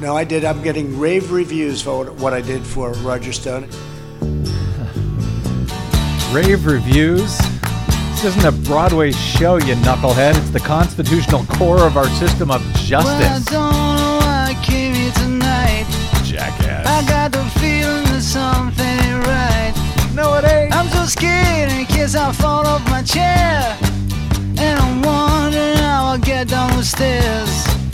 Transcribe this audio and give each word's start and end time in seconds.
No, 0.00 0.16
I 0.16 0.22
did. 0.22 0.44
I'm 0.44 0.62
getting 0.62 0.96
rave 0.98 1.32
reviews 1.32 1.82
for 1.82 2.04
what 2.12 2.32
I 2.32 2.40
did 2.40 2.64
for 2.64 2.92
Roger 2.92 3.32
Stone. 3.32 3.64
Rave 6.32 6.66
reviews. 6.66 7.36
This 8.10 8.36
isn't 8.36 8.44
a 8.44 8.52
Broadway 8.52 9.10
show, 9.10 9.56
you 9.56 9.74
knucklehead. 9.76 10.36
It's 10.36 10.50
the 10.50 10.60
constitutional 10.60 11.44
core 11.46 11.84
of 11.84 11.96
our 11.96 12.08
system 12.10 12.50
of 12.50 12.62
justice. 12.74 13.50
Well, 13.50 13.70
I 13.70 13.72
don't 13.72 13.96
know 13.96 14.18
why 14.20 14.46
I 14.50 14.64
came 14.64 14.94
here 14.94 15.10
tonight. 15.12 15.86
Jackass. 16.22 16.86
I 16.86 17.04
got 17.08 17.32
the 17.32 17.44
feeling 17.58 18.04
that 18.04 18.22
something 18.22 18.84
ain't 18.84 19.26
right. 19.26 19.74
No, 20.14 20.34
it 20.34 20.44
ain't. 20.44 20.76
I'm 20.76 20.88
so 20.90 21.06
scared 21.06 21.72
in 21.72 21.86
case 21.86 22.14
I 22.14 22.30
fall 22.32 22.66
off 22.66 22.84
my 22.88 23.02
chair. 23.02 23.76
And 24.58 24.78
I'm 24.78 25.02
wondering 25.02 25.76
how 25.78 26.06
I'll 26.06 26.18
get 26.18 26.48
down 26.48 26.76
the 26.76 26.84
stairs. 26.84 27.87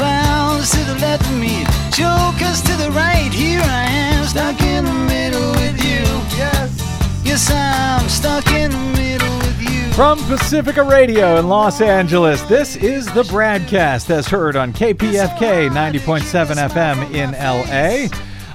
Clowns 0.00 0.70
to 0.70 0.78
the 0.84 0.94
left 0.94 1.26
of 1.26 1.36
me, 1.38 1.62
jokers 1.92 2.62
to 2.62 2.74
the 2.78 2.90
right. 2.92 3.30
Here 3.30 3.60
I 3.60 3.84
am, 3.84 4.24
stuck 4.24 4.58
in 4.62 4.86
the 4.86 4.94
middle 4.94 5.50
with 5.50 5.76
you. 5.84 6.00
Yes. 6.38 7.20
Yes, 7.22 7.50
I'm 7.52 8.08
stuck 8.08 8.50
in 8.50 8.70
the 8.70 8.78
middle 8.98 9.36
with 9.40 9.60
you. 9.60 9.92
From 9.92 10.18
Pacifica 10.20 10.82
Radio 10.82 11.36
in 11.38 11.50
Los 11.50 11.82
Angeles, 11.82 12.40
this 12.44 12.76
is 12.76 13.12
the 13.12 13.24
BradCast 13.24 14.08
as 14.08 14.26
heard 14.26 14.56
on 14.56 14.72
KPFK 14.72 15.68
90.7 15.68 16.70
FM 16.70 17.14
in 17.14 17.32
LA. 17.32 18.08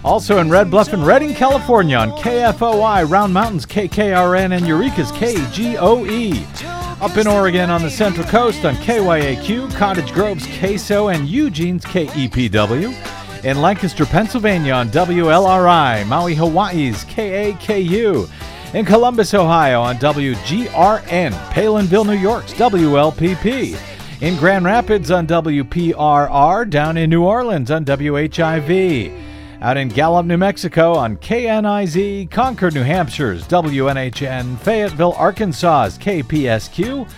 Also 0.03 0.39
in 0.39 0.49
Red 0.49 0.71
Bluff 0.71 0.93
and 0.93 1.05
Redding, 1.05 1.35
California 1.35 1.97
on 1.97 2.09
KFOI, 2.13 3.07
Round 3.07 3.31
Mountains 3.31 3.67
KKRN, 3.67 4.57
and 4.57 4.65
Eureka's 4.65 5.11
KGOE. 5.11 6.84
Up 7.01 7.17
in 7.17 7.27
Oregon 7.27 7.69
on 7.69 7.81
the 7.81 7.89
Central 7.89 8.25
Coast 8.27 8.63
on 8.63 8.73
KYAQ, 8.75 9.69
Cottage 9.75 10.13
Grove's 10.13 10.47
KSO, 10.47 11.13
and 11.13 11.27
Eugene's 11.27 11.83
KEPW. 11.83 13.43
In 13.43 13.61
Lancaster, 13.61 14.05
Pennsylvania 14.05 14.71
on 14.71 14.87
WLRI, 14.87 16.07
Maui, 16.07 16.35
Hawaii's 16.35 17.03
KAKU. 17.03 18.29
In 18.73 18.85
Columbus, 18.85 19.33
Ohio 19.33 19.81
on 19.81 19.97
WGRN, 19.97 21.33
Palenville, 21.51 22.05
New 22.05 22.13
York's 22.13 22.53
WLPP. 22.53 23.77
In 24.21 24.37
Grand 24.37 24.63
Rapids 24.63 25.11
on 25.11 25.27
WPRR, 25.27 26.69
down 26.69 26.95
in 26.95 27.09
New 27.09 27.25
Orleans 27.25 27.71
on 27.71 27.83
WHIV. 27.83 29.34
Out 29.65 29.77
in 29.77 29.87
Gallup, 29.87 30.27
New 30.27 30.37
Mexico 30.37 30.93
on 30.93 31.17
KNIZ, 31.17 32.29
Concord, 32.29 32.75
New 32.75 32.83
Hampshire's 32.83 33.47
WNHN, 33.47 34.59
Fayetteville, 34.59 35.13
Arkansas's 35.13 35.97
KPSQ. 35.97 37.09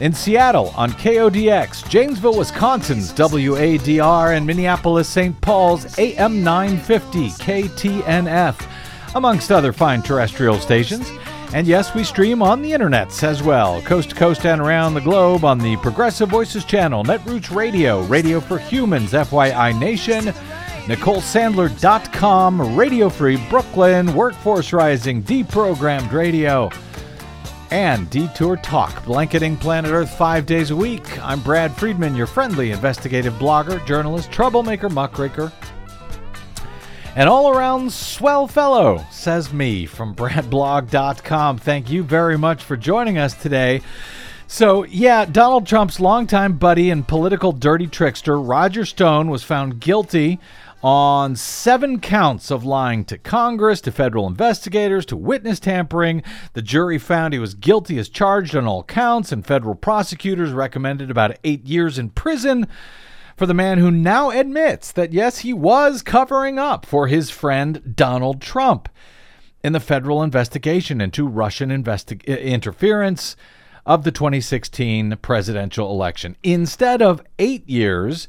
In 0.00 0.14
Seattle 0.14 0.72
on 0.74 0.90
KODX, 0.92 1.86
Janesville, 1.86 2.38
Wisconsin's 2.38 3.12
WADR, 3.12 4.34
and 4.38 4.46
Minneapolis, 4.46 5.06
St. 5.06 5.38
Paul's 5.42 5.98
AM 5.98 6.42
950 6.42 7.28
KTNF, 7.44 9.14
amongst 9.14 9.52
other 9.52 9.74
fine 9.74 10.00
terrestrial 10.00 10.58
stations. 10.58 11.10
And 11.52 11.66
yes, 11.66 11.94
we 11.94 12.04
stream 12.04 12.40
on 12.40 12.62
the 12.62 12.72
internets 12.72 13.22
as 13.22 13.42
well, 13.42 13.82
coast 13.82 14.08
to 14.10 14.16
coast 14.16 14.46
and 14.46 14.62
around 14.62 14.94
the 14.94 15.02
globe 15.02 15.44
on 15.44 15.58
the 15.58 15.76
Progressive 15.76 16.30
Voices 16.30 16.64
channel, 16.64 17.04
Netroots 17.04 17.54
Radio, 17.54 18.00
Radio 18.04 18.40
for 18.40 18.58
Humans, 18.58 19.12
FYI 19.12 19.78
Nation, 19.78 20.32
NicoleSandler.com, 20.86 22.76
Radio 22.76 23.08
Free 23.08 23.38
Brooklyn, 23.48 24.14
Workforce 24.14 24.72
Rising, 24.72 25.20
Deprogrammed 25.20 26.12
Radio, 26.12 26.70
and 27.72 28.08
Detour 28.08 28.56
Talk, 28.58 29.04
blanketing 29.04 29.56
planet 29.56 29.90
Earth 29.90 30.16
five 30.16 30.46
days 30.46 30.70
a 30.70 30.76
week. 30.76 31.20
I'm 31.24 31.40
Brad 31.40 31.76
Friedman, 31.76 32.14
your 32.14 32.28
friendly 32.28 32.70
investigative 32.70 33.34
blogger, 33.34 33.84
journalist, 33.84 34.30
troublemaker, 34.30 34.88
muckraker, 34.88 35.50
and 37.16 37.28
all 37.28 37.50
around 37.50 37.92
swell 37.92 38.46
fellow, 38.46 39.04
says 39.10 39.52
me 39.52 39.86
from 39.86 40.14
BradBlog.com. 40.14 41.58
Thank 41.58 41.90
you 41.90 42.04
very 42.04 42.38
much 42.38 42.62
for 42.62 42.76
joining 42.76 43.18
us 43.18 43.34
today. 43.34 43.80
So, 44.46 44.84
yeah, 44.84 45.24
Donald 45.24 45.66
Trump's 45.66 45.98
longtime 45.98 46.58
buddy 46.58 46.90
and 46.90 47.08
political 47.08 47.50
dirty 47.50 47.88
trickster, 47.88 48.38
Roger 48.40 48.84
Stone, 48.84 49.28
was 49.28 49.42
found 49.42 49.80
guilty 49.80 50.38
on 50.82 51.34
seven 51.36 52.00
counts 52.00 52.50
of 52.50 52.64
lying 52.64 53.04
to 53.04 53.18
Congress, 53.18 53.80
to 53.80 53.92
federal 53.92 54.26
investigators, 54.26 55.06
to 55.06 55.16
witness 55.16 55.58
tampering. 55.58 56.22
The 56.52 56.62
jury 56.62 56.98
found 56.98 57.32
he 57.32 57.38
was 57.38 57.54
guilty 57.54 57.98
as 57.98 58.08
charged 58.08 58.54
on 58.54 58.66
all 58.66 58.84
counts, 58.84 59.32
and 59.32 59.44
federal 59.44 59.74
prosecutors 59.74 60.52
recommended 60.52 61.10
about 61.10 61.38
eight 61.44 61.64
years 61.66 61.98
in 61.98 62.10
prison 62.10 62.66
for 63.36 63.46
the 63.46 63.54
man 63.54 63.78
who 63.78 63.90
now 63.90 64.30
admits 64.30 64.92
that, 64.92 65.12
yes, 65.12 65.38
he 65.38 65.52
was 65.52 66.02
covering 66.02 66.58
up 66.58 66.86
for 66.86 67.06
his 67.06 67.30
friend 67.30 67.94
Donald 67.94 68.40
Trump 68.40 68.88
in 69.62 69.72
the 69.72 69.80
federal 69.80 70.22
investigation 70.22 71.00
into 71.00 71.26
Russian 71.26 71.70
investi- 71.70 72.24
interference 72.26 73.36
of 73.84 74.04
the 74.04 74.10
2016 74.10 75.16
presidential 75.22 75.90
election. 75.90 76.36
Instead 76.42 77.02
of 77.02 77.22
eight 77.38 77.68
years, 77.68 78.26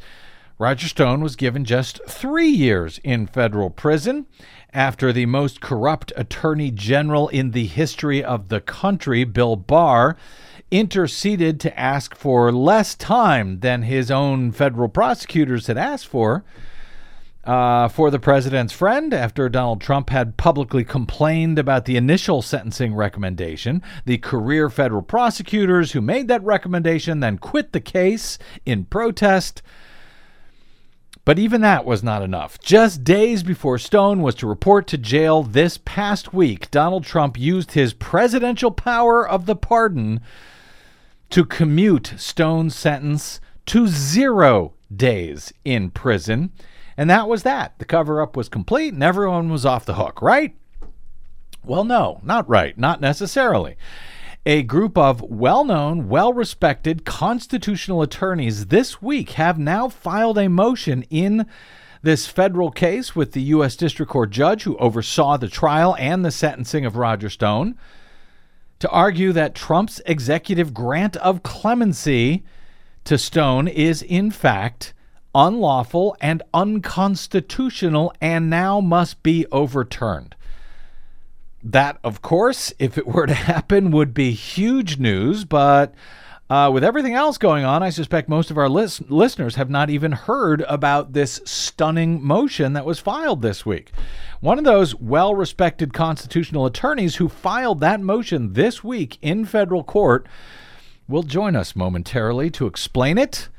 Roger 0.59 0.87
Stone 0.87 1.21
was 1.21 1.35
given 1.35 1.65
just 1.65 2.01
three 2.07 2.49
years 2.49 2.99
in 3.03 3.27
federal 3.27 3.69
prison 3.69 4.25
after 4.73 5.13
the 5.13 5.27
most 5.27 5.61
corrupt 5.61 6.11
attorney 6.15 6.71
general 6.71 7.27
in 7.27 7.51
the 7.51 7.67
history 7.67 8.23
of 8.23 8.49
the 8.49 8.59
country, 8.59 9.23
Bill 9.23 9.55
Barr, 9.55 10.17
interceded 10.71 11.59
to 11.59 11.79
ask 11.79 12.15
for 12.15 12.51
less 12.51 12.95
time 12.95 13.59
than 13.59 13.83
his 13.83 14.09
own 14.09 14.51
federal 14.51 14.89
prosecutors 14.89 15.67
had 15.67 15.77
asked 15.77 16.07
for. 16.07 16.43
Uh, 17.43 17.87
for 17.87 18.09
the 18.09 18.19
president's 18.19 18.73
friend, 18.73 19.13
after 19.13 19.47
Donald 19.47 19.79
Trump 19.79 20.09
had 20.09 20.37
publicly 20.37 20.83
complained 20.83 21.57
about 21.57 21.85
the 21.85 21.95
initial 21.95 22.41
sentencing 22.41 22.93
recommendation, 22.95 23.81
the 24.05 24.17
career 24.17 24.69
federal 24.71 25.03
prosecutors 25.03 25.91
who 25.91 26.01
made 26.01 26.27
that 26.27 26.43
recommendation 26.43 27.19
then 27.19 27.37
quit 27.37 27.71
the 27.73 27.79
case 27.79 28.37
in 28.65 28.83
protest. 28.83 29.61
But 31.27 31.39
even 31.39 31.59
that 31.59 31.83
was 31.83 32.03
not 32.03 32.21
enough. 32.21 32.57
Just 32.57 33.03
days 33.03 33.43
before 33.43 33.77
Stone 33.77 34.21
was 34.21 34.33
to 34.35 34.47
report 34.47 34.87
to 34.87 34.97
jail 34.97 35.43
this 35.43 35.77
past 35.77 36.33
week, 36.33 36.71
Donald 36.71 37.03
Trump 37.03 37.37
used 37.37 37.73
his 37.73 37.93
presidential 37.93 38.71
power 38.71 39.27
of 39.27 39.45
the 39.45 39.53
pardon 39.53 40.21
to 41.31 41.43
commute 41.43 42.13
Stone's 42.15 42.77
sentence 42.77 43.41
to 43.65 43.87
zero 43.87 44.75
days 44.95 45.51
in 45.65 45.91
prison. 45.91 46.53
And 46.95 47.09
that 47.09 47.27
was 47.27 47.43
that. 47.43 47.77
The 47.77 47.83
cover 47.83 48.21
up 48.21 48.37
was 48.37 48.47
complete 48.47 48.93
and 48.93 49.03
everyone 49.03 49.49
was 49.49 49.65
off 49.65 49.83
the 49.83 49.95
hook, 49.95 50.21
right? 50.21 50.55
Well, 51.61 51.83
no, 51.83 52.21
not 52.23 52.47
right. 52.47 52.77
Not 52.77 53.01
necessarily 53.01 53.75
a 54.47 54.63
group 54.63 54.97
of 54.97 55.21
well 55.23 55.65
known, 55.65 56.07
well 56.07 56.31
respected 56.31 57.03
constitutional 57.03 58.01
attorneys 58.01 58.67
this 58.67 59.01
week 59.01 59.31
have 59.31 59.59
now 59.59 59.89
filed 59.89 60.37
a 60.37 60.47
motion 60.47 61.03
in 61.09 61.45
this 62.01 62.27
federal 62.27 62.71
case 62.71 63.13
with 63.13 63.33
the 63.33 63.41
U.S. 63.41 63.75
District 63.75 64.09
Court 64.09 64.29
judge 64.29 64.63
who 64.63 64.77
oversaw 64.77 65.35
the 65.35 65.49
trial 65.49 65.97
and 65.99 66.23
the 66.23 66.31
sentencing 66.31 66.85
of 66.85 66.95
Roger 66.95 67.29
Stone 67.29 67.77
to 68.79 68.89
argue 68.89 69.33
that 69.33 69.53
Trump's 69.53 69.99
executive 70.05 70.73
grant 70.73 71.17
of 71.17 71.43
clemency 71.43 72.45
to 73.03 73.17
Stone 73.17 73.67
is, 73.67 74.01
in 74.01 74.31
fact, 74.31 74.93
unlawful 75.35 76.15
and 76.21 76.41
unconstitutional 76.53 78.13
and 78.21 78.49
now 78.49 78.79
must 78.79 79.21
be 79.23 79.45
overturned. 79.51 80.36
That, 81.71 81.99
of 82.01 82.21
course, 82.21 82.71
if 82.79 82.97
it 82.97 83.07
were 83.07 83.27
to 83.27 83.33
happen, 83.53 83.91
would 83.91 84.13
be 84.13 84.31
huge 84.31 84.97
news. 84.99 85.43
But 85.43 85.93
uh, 86.49 86.71
with 86.73 86.83
everything 86.83 87.13
else 87.13 87.37
going 87.37 87.65
on, 87.65 87.83
I 87.83 87.89
suspect 87.89 88.29
most 88.29 88.49
of 88.49 88.57
our 88.57 88.69
lis- 88.69 89.01
listeners 89.09 89.55
have 89.55 89.69
not 89.69 89.89
even 89.89 90.13
heard 90.13 90.61
about 90.61 91.11
this 91.11 91.41
stunning 91.43 92.23
motion 92.23 92.71
that 92.73 92.85
was 92.85 92.99
filed 92.99 93.41
this 93.41 93.65
week. 93.65 93.91
One 94.39 94.57
of 94.57 94.63
those 94.63 94.95
well 94.95 95.35
respected 95.35 95.93
constitutional 95.93 96.65
attorneys 96.65 97.17
who 97.17 97.27
filed 97.27 97.81
that 97.81 97.99
motion 97.99 98.53
this 98.53 98.81
week 98.81 99.17
in 99.21 99.43
federal 99.43 99.83
court 99.83 100.25
will 101.05 101.23
join 101.23 101.55
us 101.57 101.75
momentarily 101.75 102.49
to 102.51 102.65
explain 102.65 103.17
it 103.17 103.49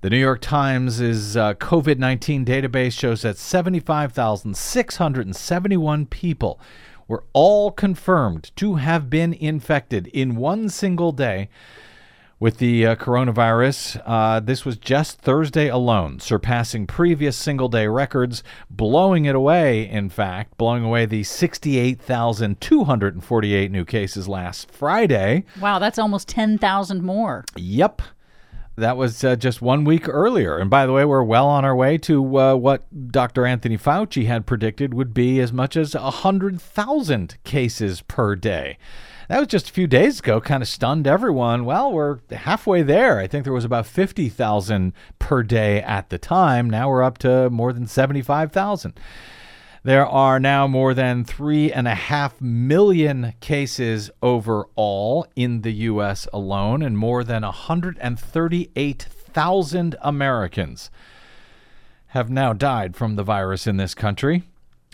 The 0.00 0.10
New 0.10 0.18
York 0.18 0.40
Times' 0.40 1.36
uh, 1.36 1.54
COVID 1.54 1.98
19 1.98 2.44
database 2.44 2.98
shows 2.98 3.22
that 3.22 3.36
75,671 3.36 6.06
people 6.06 6.60
were 7.06 7.22
all 7.32 7.70
confirmed 7.70 8.50
to 8.56 8.74
have 8.76 9.08
been 9.08 9.34
infected 9.34 10.08
in 10.08 10.34
one 10.36 10.68
single 10.68 11.12
day 11.12 11.48
with 12.40 12.58
the 12.58 12.86
uh, 12.86 12.94
coronavirus. 12.96 14.02
Uh, 14.06 14.40
this 14.40 14.64
was 14.64 14.76
just 14.76 15.20
Thursday 15.20 15.68
alone, 15.68 16.20
surpassing 16.20 16.86
previous 16.86 17.36
single 17.36 17.68
day 17.68 17.86
records, 17.86 18.42
blowing 18.70 19.24
it 19.24 19.34
away, 19.34 19.88
in 19.88 20.08
fact, 20.08 20.56
blowing 20.56 20.84
away 20.84 21.06
the 21.06 21.24
68,248 21.24 23.70
new 23.70 23.84
cases 23.84 24.28
last 24.28 24.70
Friday. 24.70 25.44
Wow, 25.60 25.78
that's 25.78 25.98
almost 25.98 26.28
10,000 26.28 27.02
more. 27.02 27.44
Yep. 27.56 28.02
That 28.76 28.96
was 28.96 29.24
uh, 29.24 29.34
just 29.34 29.60
one 29.60 29.82
week 29.82 30.08
earlier. 30.08 30.56
And 30.56 30.70
by 30.70 30.86
the 30.86 30.92
way, 30.92 31.04
we're 31.04 31.24
well 31.24 31.48
on 31.48 31.64
our 31.64 31.74
way 31.74 31.98
to 31.98 32.38
uh, 32.38 32.54
what 32.54 33.10
Dr. 33.10 33.44
Anthony 33.44 33.76
Fauci 33.76 34.26
had 34.26 34.46
predicted 34.46 34.94
would 34.94 35.12
be 35.12 35.40
as 35.40 35.52
much 35.52 35.76
as 35.76 35.94
100,000 35.94 37.38
cases 37.42 38.02
per 38.02 38.36
day. 38.36 38.78
That 39.28 39.38
was 39.40 39.48
just 39.48 39.68
a 39.68 39.72
few 39.72 39.86
days 39.86 40.20
ago, 40.20 40.40
kind 40.40 40.62
of 40.62 40.68
stunned 40.68 41.06
everyone. 41.06 41.66
Well, 41.66 41.92
we're 41.92 42.20
halfway 42.30 42.80
there. 42.80 43.18
I 43.18 43.26
think 43.26 43.44
there 43.44 43.52
was 43.52 43.66
about 43.66 43.84
50,000 43.84 44.94
per 45.18 45.42
day 45.42 45.82
at 45.82 46.08
the 46.08 46.16
time. 46.16 46.70
Now 46.70 46.88
we're 46.88 47.02
up 47.02 47.18
to 47.18 47.50
more 47.50 47.74
than 47.74 47.86
75,000. 47.86 48.98
There 49.84 50.06
are 50.06 50.40
now 50.40 50.66
more 50.66 50.94
than 50.94 51.24
three 51.24 51.70
and 51.70 51.86
a 51.86 51.94
half 51.94 52.40
million 52.40 53.34
cases 53.40 54.10
overall 54.22 55.26
in 55.36 55.60
the 55.60 55.72
U.S. 55.72 56.26
alone, 56.32 56.80
and 56.80 56.96
more 56.96 57.22
than 57.22 57.42
138,000 57.42 59.96
Americans 60.00 60.90
have 62.08 62.30
now 62.30 62.54
died 62.54 62.96
from 62.96 63.16
the 63.16 63.22
virus 63.22 63.66
in 63.66 63.76
this 63.76 63.94
country. 63.94 64.44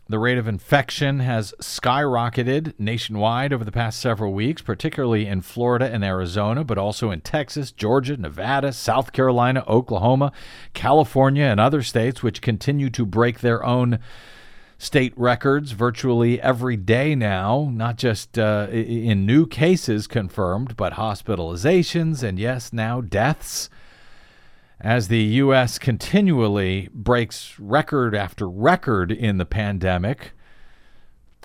The 0.06 0.18
rate 0.18 0.36
of 0.36 0.46
infection 0.46 1.20
has 1.20 1.54
skyrocketed 1.62 2.74
nationwide 2.78 3.54
over 3.54 3.64
the 3.64 3.72
past 3.72 3.98
several 3.98 4.34
weeks, 4.34 4.60
particularly 4.60 5.26
in 5.26 5.40
Florida 5.40 5.86
and 5.90 6.04
Arizona, 6.04 6.62
but 6.62 6.76
also 6.76 7.10
in 7.10 7.22
Texas, 7.22 7.72
Georgia, 7.72 8.18
Nevada, 8.18 8.74
South 8.74 9.12
Carolina, 9.12 9.64
Oklahoma, 9.66 10.30
California, 10.74 11.44
and 11.44 11.58
other 11.58 11.82
states, 11.82 12.22
which 12.22 12.42
continue 12.42 12.90
to 12.90 13.06
break 13.06 13.40
their 13.40 13.64
own 13.64 13.98
state 14.76 15.14
records 15.16 15.72
virtually 15.72 16.38
every 16.38 16.76
day 16.76 17.14
now, 17.14 17.70
not 17.72 17.96
just 17.96 18.38
uh, 18.38 18.68
in 18.70 19.24
new 19.24 19.46
cases 19.46 20.06
confirmed, 20.06 20.76
but 20.76 20.94
hospitalizations 20.94 22.22
and, 22.22 22.38
yes, 22.38 22.74
now 22.74 23.00
deaths. 23.00 23.70
As 24.84 25.08
the 25.08 25.22
U.S. 25.22 25.78
continually 25.78 26.90
breaks 26.92 27.58
record 27.58 28.14
after 28.14 28.46
record 28.46 29.10
in 29.10 29.38
the 29.38 29.46
pandemic, 29.46 30.32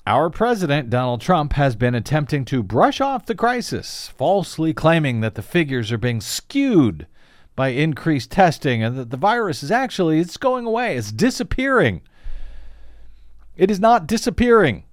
our 0.06 0.30
president, 0.30 0.90
Donald 0.90 1.22
Trump, 1.22 1.54
has 1.54 1.78
been 1.78 1.96
attempting 1.96 2.44
to 2.44 2.62
brush 2.62 3.00
off 3.00 3.26
the 3.26 3.36
crisis, 3.36 4.10
falsely 4.18 4.74
claiming 4.74 5.22
that 5.22 5.36
the 5.36 5.42
figures 5.42 5.90
are 5.90 5.98
being 5.98 6.20
skewed 6.20 7.08
by 7.56 7.70
increased 7.70 8.30
testing 8.30 8.84
and 8.84 8.98
that 8.98 9.10
the 9.10 9.16
virus 9.16 9.64
is 9.64 9.72
actually 9.72 10.20
it's 10.20 10.36
going 10.36 10.66
away, 10.66 10.98
it's 10.98 11.14
disappearing. 11.14 12.02
It 13.56 13.72
is 13.72 13.80
not 13.80 14.06
disappearing, 14.06 14.84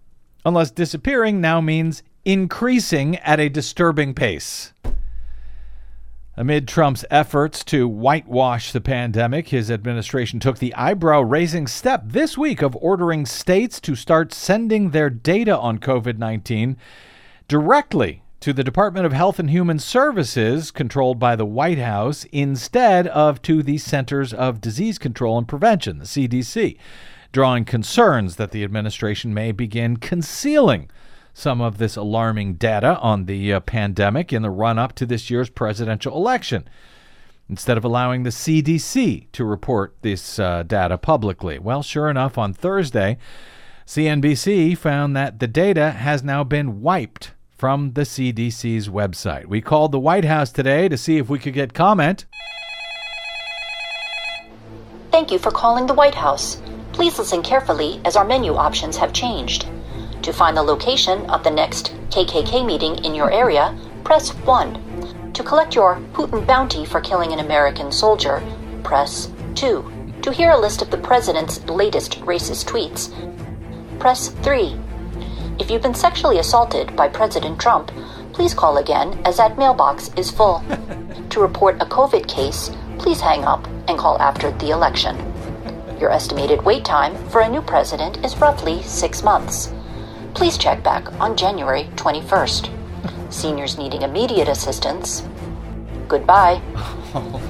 unless 0.44 0.70
disappearing 0.70 1.40
now 1.40 1.60
means 1.60 2.04
increasing 2.24 3.16
at 3.16 3.40
a 3.40 3.48
disturbing 3.48 4.14
pace. 4.14 4.72
Amid 6.38 6.68
Trump's 6.68 7.02
efforts 7.10 7.64
to 7.64 7.88
whitewash 7.88 8.70
the 8.70 8.80
pandemic, 8.82 9.48
his 9.48 9.70
administration 9.70 10.38
took 10.38 10.58
the 10.58 10.74
eyebrow 10.74 11.22
raising 11.22 11.66
step 11.66 12.02
this 12.04 12.36
week 12.36 12.60
of 12.60 12.76
ordering 12.76 13.24
states 13.24 13.80
to 13.80 13.96
start 13.96 14.34
sending 14.34 14.90
their 14.90 15.08
data 15.08 15.56
on 15.56 15.78
COVID 15.78 16.18
19 16.18 16.76
directly 17.48 18.22
to 18.40 18.52
the 18.52 18.62
Department 18.62 19.06
of 19.06 19.14
Health 19.14 19.38
and 19.38 19.48
Human 19.48 19.78
Services, 19.78 20.70
controlled 20.70 21.18
by 21.18 21.36
the 21.36 21.46
White 21.46 21.78
House, 21.78 22.24
instead 22.24 23.06
of 23.06 23.40
to 23.40 23.62
the 23.62 23.78
Centers 23.78 24.34
of 24.34 24.60
Disease 24.60 24.98
Control 24.98 25.38
and 25.38 25.48
Prevention, 25.48 25.96
the 25.96 26.04
CDC 26.04 26.76
drawing 27.32 27.64
concerns 27.64 28.36
that 28.36 28.50
the 28.50 28.62
administration 28.62 29.32
may 29.32 29.52
begin 29.52 29.96
concealing 29.96 30.90
some 31.36 31.60
of 31.60 31.76
this 31.76 31.96
alarming 31.96 32.54
data 32.54 32.98
on 33.00 33.26
the 33.26 33.52
uh, 33.52 33.60
pandemic 33.60 34.32
in 34.32 34.40
the 34.40 34.48
run 34.48 34.78
up 34.78 34.94
to 34.94 35.04
this 35.04 35.28
year's 35.28 35.50
presidential 35.50 36.16
election 36.16 36.66
instead 37.46 37.76
of 37.76 37.84
allowing 37.84 38.22
the 38.22 38.30
CDC 38.30 39.26
to 39.32 39.44
report 39.44 39.94
this 40.00 40.38
uh, 40.38 40.62
data 40.62 40.96
publicly. 40.96 41.58
Well, 41.58 41.82
sure 41.82 42.08
enough, 42.08 42.38
on 42.38 42.54
Thursday, 42.54 43.18
CNBC 43.86 44.78
found 44.78 45.14
that 45.14 45.38
the 45.38 45.46
data 45.46 45.90
has 45.90 46.24
now 46.24 46.42
been 46.42 46.80
wiped 46.80 47.32
from 47.50 47.92
the 47.92 48.02
CDC's 48.02 48.88
website. 48.88 49.44
We 49.44 49.60
called 49.60 49.92
the 49.92 50.00
White 50.00 50.24
House 50.24 50.50
today 50.50 50.88
to 50.88 50.96
see 50.96 51.18
if 51.18 51.28
we 51.28 51.38
could 51.38 51.52
get 51.52 51.74
comment. 51.74 52.24
Thank 55.10 55.30
you 55.30 55.38
for 55.38 55.50
calling 55.50 55.86
the 55.86 55.94
White 55.94 56.14
House. 56.14 56.62
Please 56.92 57.18
listen 57.18 57.42
carefully 57.42 58.00
as 58.06 58.16
our 58.16 58.24
menu 58.24 58.54
options 58.54 58.96
have 58.96 59.12
changed. 59.12 59.66
To 60.26 60.32
find 60.32 60.56
the 60.56 60.62
location 60.64 61.24
of 61.30 61.44
the 61.44 61.52
next 61.52 61.94
KKK 62.10 62.66
meeting 62.66 62.96
in 63.04 63.14
your 63.14 63.30
area, 63.30 63.78
press 64.02 64.30
1. 64.30 65.30
To 65.32 65.42
collect 65.44 65.76
your 65.76 66.00
Putin 66.14 66.44
bounty 66.44 66.84
for 66.84 67.00
killing 67.00 67.32
an 67.32 67.38
American 67.38 67.92
soldier, 67.92 68.42
press 68.82 69.30
2. 69.54 70.18
To 70.22 70.32
hear 70.32 70.50
a 70.50 70.58
list 70.58 70.82
of 70.82 70.90
the 70.90 70.98
president's 70.98 71.64
latest 71.66 72.18
racist 72.22 72.66
tweets, 72.66 73.12
press 74.00 74.30
3. 74.42 74.76
If 75.60 75.70
you've 75.70 75.82
been 75.82 75.94
sexually 75.94 76.40
assaulted 76.40 76.96
by 76.96 77.06
President 77.06 77.60
Trump, 77.60 77.92
please 78.32 78.52
call 78.52 78.78
again 78.78 79.22
as 79.24 79.36
that 79.36 79.56
mailbox 79.56 80.10
is 80.16 80.32
full. 80.32 80.60
to 81.30 81.40
report 81.40 81.80
a 81.80 81.86
COVID 81.86 82.26
case, 82.26 82.72
please 82.98 83.20
hang 83.20 83.44
up 83.44 83.64
and 83.86 83.96
call 83.96 84.20
after 84.20 84.50
the 84.50 84.70
election. 84.70 85.16
Your 86.00 86.10
estimated 86.10 86.64
wait 86.64 86.84
time 86.84 87.14
for 87.28 87.42
a 87.42 87.48
new 87.48 87.62
president 87.62 88.24
is 88.24 88.36
roughly 88.38 88.82
six 88.82 89.22
months. 89.22 89.72
Please 90.36 90.58
check 90.58 90.82
back 90.84 91.10
on 91.18 91.34
January 91.34 91.84
21st. 91.96 93.32
Seniors 93.32 93.78
needing 93.78 94.02
immediate 94.02 94.48
assistance. 94.48 95.26
Goodbye. 96.08 96.60
Oh, 97.14 97.40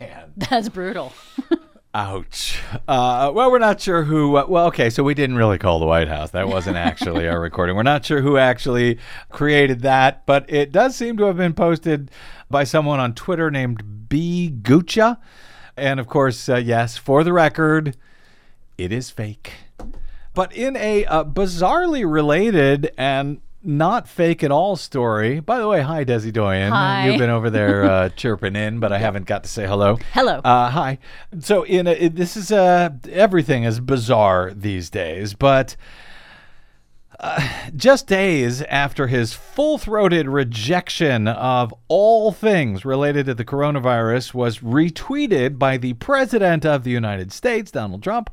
man. 0.00 0.32
That's 0.38 0.70
brutal. 0.70 1.12
Ouch. 1.94 2.58
Uh, 2.88 3.30
well, 3.34 3.50
we're 3.50 3.58
not 3.58 3.78
sure 3.78 4.04
who. 4.04 4.36
Uh, 4.38 4.46
well, 4.48 4.66
okay, 4.68 4.88
so 4.88 5.02
we 5.02 5.12
didn't 5.12 5.36
really 5.36 5.58
call 5.58 5.78
the 5.78 5.84
White 5.84 6.08
House. 6.08 6.30
That 6.30 6.48
wasn't 6.48 6.78
actually 6.78 7.28
our 7.28 7.38
recording. 7.48 7.76
We're 7.76 7.82
not 7.82 8.06
sure 8.06 8.22
who 8.22 8.38
actually 8.38 8.98
created 9.28 9.80
that, 9.82 10.24
but 10.24 10.50
it 10.50 10.72
does 10.72 10.96
seem 10.96 11.18
to 11.18 11.24
have 11.24 11.36
been 11.36 11.52
posted 11.52 12.10
by 12.48 12.64
someone 12.64 13.00
on 13.00 13.12
Twitter 13.12 13.50
named 13.50 14.08
B. 14.08 14.50
Gucha. 14.62 15.18
And 15.76 16.00
of 16.00 16.06
course, 16.06 16.48
uh, 16.48 16.56
yes, 16.56 16.96
for 16.96 17.22
the 17.24 17.34
record, 17.34 17.94
it 18.78 18.92
is 18.92 19.10
fake. 19.10 19.52
But 20.34 20.54
in 20.54 20.76
a 20.76 21.04
uh, 21.06 21.24
bizarrely 21.24 22.10
related 22.10 22.92
and 22.96 23.40
not 23.64 24.08
fake 24.08 24.42
at 24.42 24.50
all 24.50 24.76
story. 24.76 25.40
By 25.40 25.58
the 25.58 25.68
way, 25.68 25.82
hi 25.82 26.04
Desi 26.04 26.32
Doyen. 26.32 26.72
Hi. 26.72 27.06
You've 27.06 27.18
been 27.18 27.30
over 27.30 27.50
there 27.50 27.84
uh, 27.90 28.08
chirping 28.10 28.56
in, 28.56 28.80
but 28.80 28.92
I 28.92 28.98
haven't 28.98 29.26
got 29.26 29.44
to 29.44 29.48
say 29.48 29.66
hello. 29.66 29.98
Hello. 30.12 30.40
Uh, 30.44 30.70
hi. 30.70 30.98
So 31.40 31.62
in 31.62 31.86
a, 31.86 31.92
it, 31.92 32.16
this 32.16 32.36
is 32.36 32.50
uh, 32.50 32.90
everything 33.10 33.64
is 33.64 33.78
bizarre 33.78 34.52
these 34.54 34.90
days, 34.90 35.34
but 35.34 35.76
just 37.76 38.06
days 38.06 38.62
after 38.62 39.06
his 39.06 39.32
full 39.32 39.78
throated 39.78 40.26
rejection 40.26 41.28
of 41.28 41.72
all 41.88 42.32
things 42.32 42.84
related 42.84 43.26
to 43.26 43.34
the 43.34 43.44
coronavirus 43.44 44.34
was 44.34 44.58
retweeted 44.58 45.58
by 45.58 45.76
the 45.76 45.92
President 45.94 46.66
of 46.66 46.84
the 46.84 46.90
United 46.90 47.32
States, 47.32 47.70
Donald 47.70 48.02
Trump, 48.02 48.28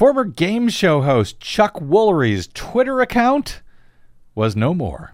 former 0.00 0.24
game 0.24 0.66
show 0.66 1.02
host 1.02 1.40
Chuck 1.40 1.78
Woolery's 1.78 2.48
Twitter 2.54 3.02
account 3.02 3.60
was 4.34 4.56
no 4.56 4.72
more. 4.72 5.12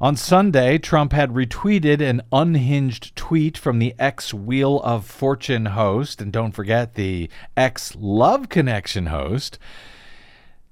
On 0.00 0.16
Sunday, 0.16 0.78
Trump 0.78 1.12
had 1.12 1.34
retweeted 1.34 2.00
an 2.00 2.22
unhinged 2.32 3.14
tweet 3.14 3.58
from 3.58 3.78
the 3.78 3.94
ex 3.98 4.32
Wheel 4.32 4.80
of 4.80 5.04
Fortune 5.04 5.66
host, 5.66 6.22
and 6.22 6.32
don't 6.32 6.52
forget 6.52 6.94
the 6.94 7.28
ex 7.58 7.94
Love 7.94 8.48
Connection 8.48 9.08
host 9.08 9.58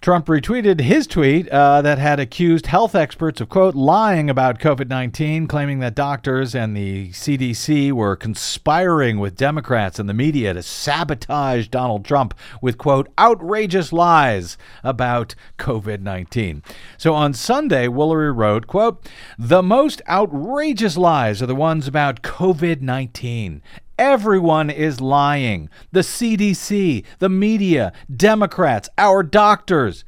Trump 0.04 0.26
retweeted 0.26 0.80
his 0.80 1.06
tweet 1.06 1.48
uh, 1.48 1.80
that 1.80 1.96
had 1.96 2.20
accused 2.20 2.66
health 2.66 2.94
experts 2.94 3.40
of, 3.40 3.48
quote, 3.48 3.74
lying 3.74 4.28
about 4.28 4.58
COVID 4.58 4.86
19, 4.86 5.46
claiming 5.46 5.78
that 5.78 5.94
doctors 5.94 6.54
and 6.54 6.76
the 6.76 7.08
CDC 7.08 7.90
were 7.90 8.14
conspiring 8.14 9.18
with 9.18 9.34
Democrats 9.34 9.98
and 9.98 10.06
the 10.06 10.12
media 10.12 10.52
to 10.52 10.62
sabotage 10.62 11.68
Donald 11.68 12.04
Trump 12.04 12.34
with, 12.60 12.76
quote, 12.76 13.08
outrageous 13.18 13.94
lies 13.94 14.58
about 14.82 15.34
COVID 15.56 16.02
19. 16.02 16.62
So 16.98 17.14
on 17.14 17.32
Sunday, 17.32 17.86
Woolery 17.86 18.36
wrote, 18.36 18.66
quote, 18.66 19.08
the 19.38 19.62
most 19.62 20.02
outrageous 20.06 20.98
lies 20.98 21.40
are 21.40 21.46
the 21.46 21.54
ones 21.54 21.88
about 21.88 22.20
COVID 22.20 22.82
19. 22.82 23.62
Everyone 23.98 24.70
is 24.70 25.00
lying. 25.00 25.68
The 25.92 26.00
CDC, 26.00 27.04
the 27.20 27.28
media, 27.28 27.92
Democrats, 28.14 28.88
our 28.98 29.22
doctors. 29.22 30.04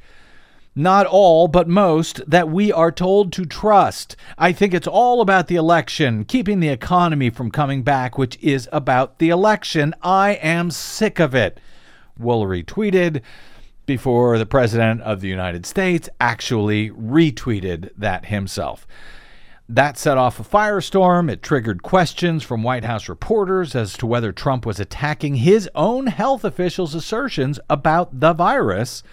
Not 0.75 1.07
all, 1.07 1.47
but 1.47 1.67
most 1.67 2.21
that 2.29 2.49
we 2.49 2.71
are 2.71 2.91
told 2.91 3.33
to 3.33 3.45
trust. 3.45 4.15
I 4.37 4.51
think 4.51 4.73
it's 4.73 4.87
all 4.87 5.21
about 5.21 5.47
the 5.47 5.55
election, 5.55 6.23
keeping 6.23 6.59
the 6.59 6.67
economy 6.69 7.31
from 7.31 7.49
coming 7.49 7.81
back, 7.81 8.17
which 8.17 8.37
is 8.43 8.69
about 8.71 9.17
the 9.17 9.29
election. 9.29 9.95
I 10.03 10.33
am 10.33 10.69
sick 10.69 11.19
of 11.19 11.33
it. 11.33 11.59
Woolery 12.19 12.63
tweeted 12.63 13.21
before 13.87 14.37
the 14.37 14.45
President 14.45 15.01
of 15.01 15.21
the 15.21 15.29
United 15.29 15.65
States 15.65 16.09
actually 16.19 16.91
retweeted 16.91 17.89
that 17.97 18.25
himself. 18.25 18.85
That 19.69 19.97
set 19.97 20.17
off 20.17 20.39
a 20.39 20.43
firestorm. 20.43 21.29
It 21.29 21.43
triggered 21.43 21.83
questions 21.83 22.41
from 22.41 22.63
White 22.63 22.85
House 22.85 23.09
reporters 23.09 23.75
as 23.75 23.97
to 23.97 24.07
whether 24.07 24.31
Trump 24.31 24.65
was 24.65 24.79
attacking 24.79 25.35
his 25.35 25.69
own 25.75 26.07
health 26.07 26.45
officials' 26.45 26.95
assertions 26.95 27.59
about 27.69 28.21
the 28.21 28.31
virus. 28.31 29.03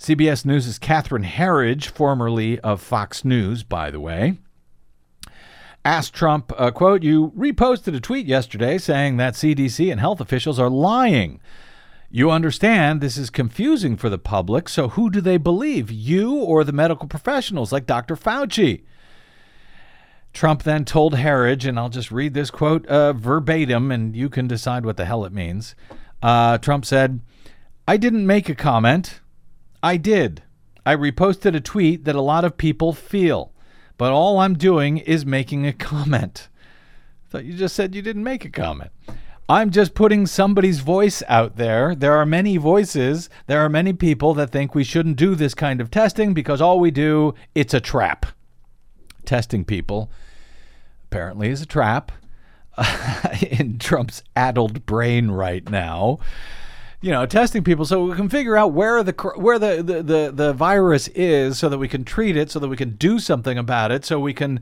CBS 0.00 0.44
News' 0.44 0.80
Catherine 0.80 1.22
Herridge, 1.22 1.86
formerly 1.86 2.58
of 2.58 2.80
Fox 2.80 3.24
News, 3.24 3.62
by 3.62 3.92
the 3.92 4.00
way, 4.00 4.38
asked 5.84 6.12
Trump, 6.12 6.52
uh, 6.58 6.72
quote, 6.72 7.04
You 7.04 7.30
reposted 7.36 7.94
a 7.94 8.00
tweet 8.00 8.26
yesterday 8.26 8.78
saying 8.78 9.16
that 9.18 9.34
CDC 9.34 9.92
and 9.92 10.00
health 10.00 10.20
officials 10.20 10.58
are 10.58 10.68
lying. 10.68 11.40
You 12.10 12.32
understand 12.32 13.00
this 13.00 13.16
is 13.16 13.30
confusing 13.30 13.96
for 13.96 14.08
the 14.08 14.18
public, 14.18 14.68
so 14.68 14.88
who 14.88 15.08
do 15.08 15.20
they 15.20 15.36
believe, 15.36 15.88
you 15.88 16.34
or 16.34 16.64
the 16.64 16.72
medical 16.72 17.06
professionals 17.06 17.70
like 17.70 17.86
Dr. 17.86 18.16
Fauci? 18.16 18.82
Trump 20.32 20.62
then 20.62 20.84
told 20.84 21.14
Herridge, 21.14 21.66
and 21.66 21.78
I'll 21.78 21.90
just 21.90 22.10
read 22.10 22.34
this 22.34 22.50
quote 22.50 22.86
uh, 22.86 23.12
verbatim, 23.12 23.90
and 23.92 24.16
you 24.16 24.28
can 24.28 24.48
decide 24.48 24.86
what 24.86 24.96
the 24.96 25.04
hell 25.04 25.24
it 25.24 25.32
means. 25.32 25.74
Uh, 26.22 26.58
Trump 26.58 26.84
said, 26.84 27.20
I 27.86 27.96
didn't 27.96 28.26
make 28.26 28.48
a 28.48 28.54
comment. 28.54 29.20
I 29.82 29.96
did. 29.96 30.42
I 30.86 30.96
reposted 30.96 31.54
a 31.54 31.60
tweet 31.60 32.04
that 32.04 32.14
a 32.14 32.22
lot 32.22 32.44
of 32.44 32.56
people 32.56 32.92
feel, 32.92 33.52
but 33.98 34.12
all 34.12 34.38
I'm 34.38 34.54
doing 34.54 34.98
is 34.98 35.26
making 35.26 35.66
a 35.66 35.72
comment. 35.72 36.48
I 37.26 37.30
thought 37.30 37.44
you 37.44 37.54
just 37.54 37.76
said 37.76 37.94
you 37.94 38.02
didn't 38.02 38.24
make 38.24 38.44
a 38.44 38.50
comment. 38.50 38.90
I'm 39.48 39.70
just 39.70 39.94
putting 39.94 40.26
somebody's 40.26 40.80
voice 40.80 41.22
out 41.28 41.56
there. 41.56 41.94
There 41.94 42.14
are 42.14 42.24
many 42.24 42.56
voices. 42.56 43.28
There 43.48 43.60
are 43.60 43.68
many 43.68 43.92
people 43.92 44.34
that 44.34 44.50
think 44.50 44.74
we 44.74 44.84
shouldn't 44.84 45.16
do 45.16 45.34
this 45.34 45.54
kind 45.54 45.80
of 45.80 45.90
testing 45.90 46.32
because 46.32 46.60
all 46.60 46.80
we 46.80 46.90
do, 46.90 47.34
it's 47.54 47.74
a 47.74 47.80
trap. 47.80 48.26
Testing 49.24 49.64
people 49.64 50.10
apparently 51.12 51.50
is 51.50 51.60
a 51.60 51.66
trap 51.66 52.10
in 53.50 53.78
Trump's 53.78 54.22
addled 54.34 54.86
brain 54.86 55.30
right 55.30 55.68
now. 55.68 56.18
You 57.02 57.10
know, 57.10 57.26
testing 57.26 57.62
people 57.64 57.84
so 57.84 58.04
we 58.04 58.16
can 58.16 58.30
figure 58.30 58.56
out 58.56 58.72
where 58.72 59.02
the 59.02 59.12
where 59.36 59.58
the, 59.58 59.82
the, 59.82 60.02
the, 60.02 60.32
the 60.32 60.52
virus 60.54 61.08
is, 61.08 61.58
so 61.58 61.68
that 61.68 61.76
we 61.76 61.88
can 61.88 62.04
treat 62.04 62.36
it, 62.36 62.50
so 62.50 62.58
that 62.60 62.68
we 62.68 62.76
can 62.76 62.90
do 62.92 63.18
something 63.18 63.58
about 63.58 63.92
it, 63.92 64.06
so 64.06 64.20
we 64.20 64.32
can, 64.32 64.60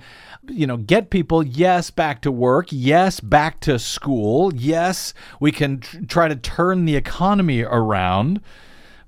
you 0.49 0.67
know, 0.67 0.79
get 0.79 1.11
people 1.11 1.43
yes 1.43 1.91
back 1.91 2.21
to 2.23 2.33
work, 2.33 2.69
yes 2.71 3.21
back 3.21 3.61
to 3.61 3.79
school, 3.79 4.53
yes 4.55 5.15
we 5.39 5.53
can 5.53 5.79
tr- 5.79 5.99
try 6.09 6.29
to 6.29 6.35
turn 6.35 6.85
the 6.85 6.97
economy 6.97 7.63
around. 7.63 8.41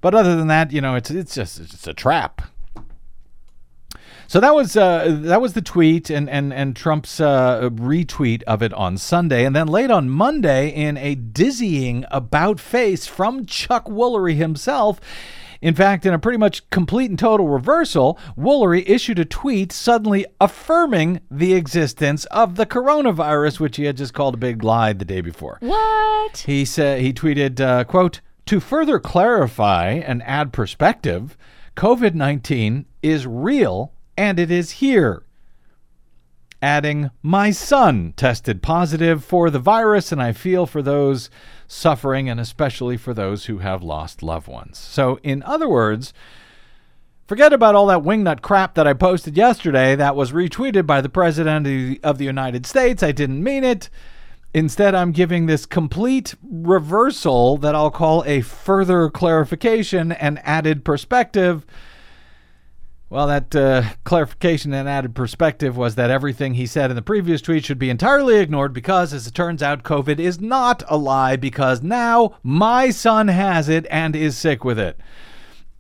But 0.01 0.15
other 0.15 0.37
than 0.37 0.47
that, 0.49 0.71
you 0.71 0.81
know, 0.81 0.95
it's 0.95 1.11
it's 1.11 1.35
just 1.35 1.59
it's 1.59 1.89
a 1.89 1.95
trap. 1.95 2.43
So 4.33 4.41
that 4.41 4.55
was 4.55 4.79
uh, 4.79 5.19
that 5.25 5.43
was 5.43 5.53
the 5.53 5.61
tweet 5.61 6.09
and 6.09 6.27
and 6.31 6.55
and 6.55 6.75
Trump's 6.75 7.21
uh, 7.21 7.69
retweet 7.69 8.43
of 8.45 8.63
it 8.63 8.73
on 8.73 8.97
Sunday, 8.97 9.45
and 9.45 9.55
then 9.55 9.67
late 9.67 9.91
on 9.91 10.09
Monday, 10.09 10.71
in 10.71 10.97
a 10.97 11.15
dizzying 11.15 12.07
about 12.11 12.59
face 12.59 13.07
from 13.07 13.45
Chuck 13.45 13.85
Woolery 13.85 14.37
himself. 14.37 14.99
In 15.61 15.75
fact, 15.75 16.07
in 16.07 16.15
a 16.15 16.19
pretty 16.19 16.39
much 16.39 16.71
complete 16.71 17.11
and 17.11 17.19
total 17.19 17.47
reversal, 17.47 18.19
Woolery 18.35 18.83
issued 18.89 19.19
a 19.19 19.27
tweet 19.27 19.71
suddenly 19.71 20.25
affirming 20.41 21.21
the 21.31 21.53
existence 21.53 22.25
of 22.31 22.57
the 22.57 22.65
coronavirus, 22.65 23.61
which 23.61 23.77
he 23.77 23.85
had 23.85 23.99
just 23.99 24.15
called 24.15 24.33
a 24.33 24.39
big 24.39 24.65
lie 24.65 24.95
the 24.95 25.05
day 25.05 25.21
before. 25.21 25.59
What? 25.61 26.39
He 26.39 26.65
said 26.65 27.03
he 27.03 27.13
tweeted, 27.13 27.61
uh, 27.61 27.85
"quote 27.85 28.23
To 28.47 28.61
further 28.61 28.99
clarify 28.99 29.89
and 29.91 30.23
add 30.23 30.55
perspective, 30.55 31.37
COVID 31.77 32.15
nineteen 32.15 32.87
is 33.03 33.27
real 33.27 33.93
and 34.17 34.39
it 34.39 34.51
is 34.51 34.73
here. 34.73 35.23
Adding, 36.61 37.11
my 37.23 37.51
son 37.51 38.15
tested 38.17 38.63
positive 38.63 39.25
for 39.25 39.51
the 39.51 39.59
virus, 39.59 40.13
and 40.13 40.23
I 40.23 40.33
feel 40.33 40.65
for 40.65 40.81
those 40.81 41.29
suffering 41.67 42.29
and 42.29 42.39
especially 42.39 42.97
for 42.97 43.13
those 43.13 43.47
who 43.47 43.59
have 43.59 43.83
lost 43.83 44.23
loved 44.23 44.47
ones. 44.47 44.79
So, 44.79 45.19
in 45.25 45.43
other 45.43 45.69
words, 45.69 46.13
forget 47.27 47.53
about 47.53 47.75
all 47.75 47.87
that 47.87 48.03
wingnut 48.03 48.43
crap 48.43 48.75
that 48.75 48.87
I 48.87 48.93
posted 48.93 49.37
yesterday 49.37 49.97
that 49.97 50.15
was 50.15 50.31
retweeted 50.31 50.87
by 50.87 51.01
the 51.01 51.09
President 51.09 51.99
of 52.05 52.19
the 52.19 52.25
United 52.25 52.65
States. 52.65 53.03
I 53.03 53.11
didn't 53.11 53.43
mean 53.43 53.65
it. 53.65 53.91
Instead, 54.55 54.95
I'm 54.95 55.13
giving 55.13 55.47
this 55.47 55.67
complete 55.67 56.35
reversal 56.43 57.57
that 57.57 57.75
I'll 57.75 57.91
call 57.91 58.23
a 58.25 58.43
further 58.43 59.11
clarification 59.11 60.13
and 60.13 60.39
added 60.45 60.85
perspective 60.85 61.67
well, 63.13 63.27
that 63.27 63.55
uh, 63.55 63.83
clarification 64.05 64.73
and 64.73 64.89
added 64.89 65.15
perspective 65.15 65.77
was 65.77 65.97
that 65.97 66.11
everything 66.11 66.55
he 66.55 66.65
said 66.65 66.89
in 66.89 66.97
the 66.97 67.03
previous 67.03 67.43
tweet 67.43 67.63
should 67.63 67.79
be 67.79 67.91
entirely 67.91 68.39
ignored 68.39 68.73
because, 68.73 69.13
as 69.13 69.27
it 69.27 69.35
turns 69.35 69.63
out, 69.63 69.83
COVID 69.83 70.19
is 70.19 70.41
not 70.41 70.83
a 70.89 70.97
lie 70.97 71.37
because 71.37 71.83
now 71.83 72.39
my 72.43 72.89
son 72.89 73.29
has 73.29 73.69
it 73.69 73.87
and 73.91 74.17
is 74.17 74.39
sick 74.39 74.65
with 74.65 74.79
it. 74.79 74.99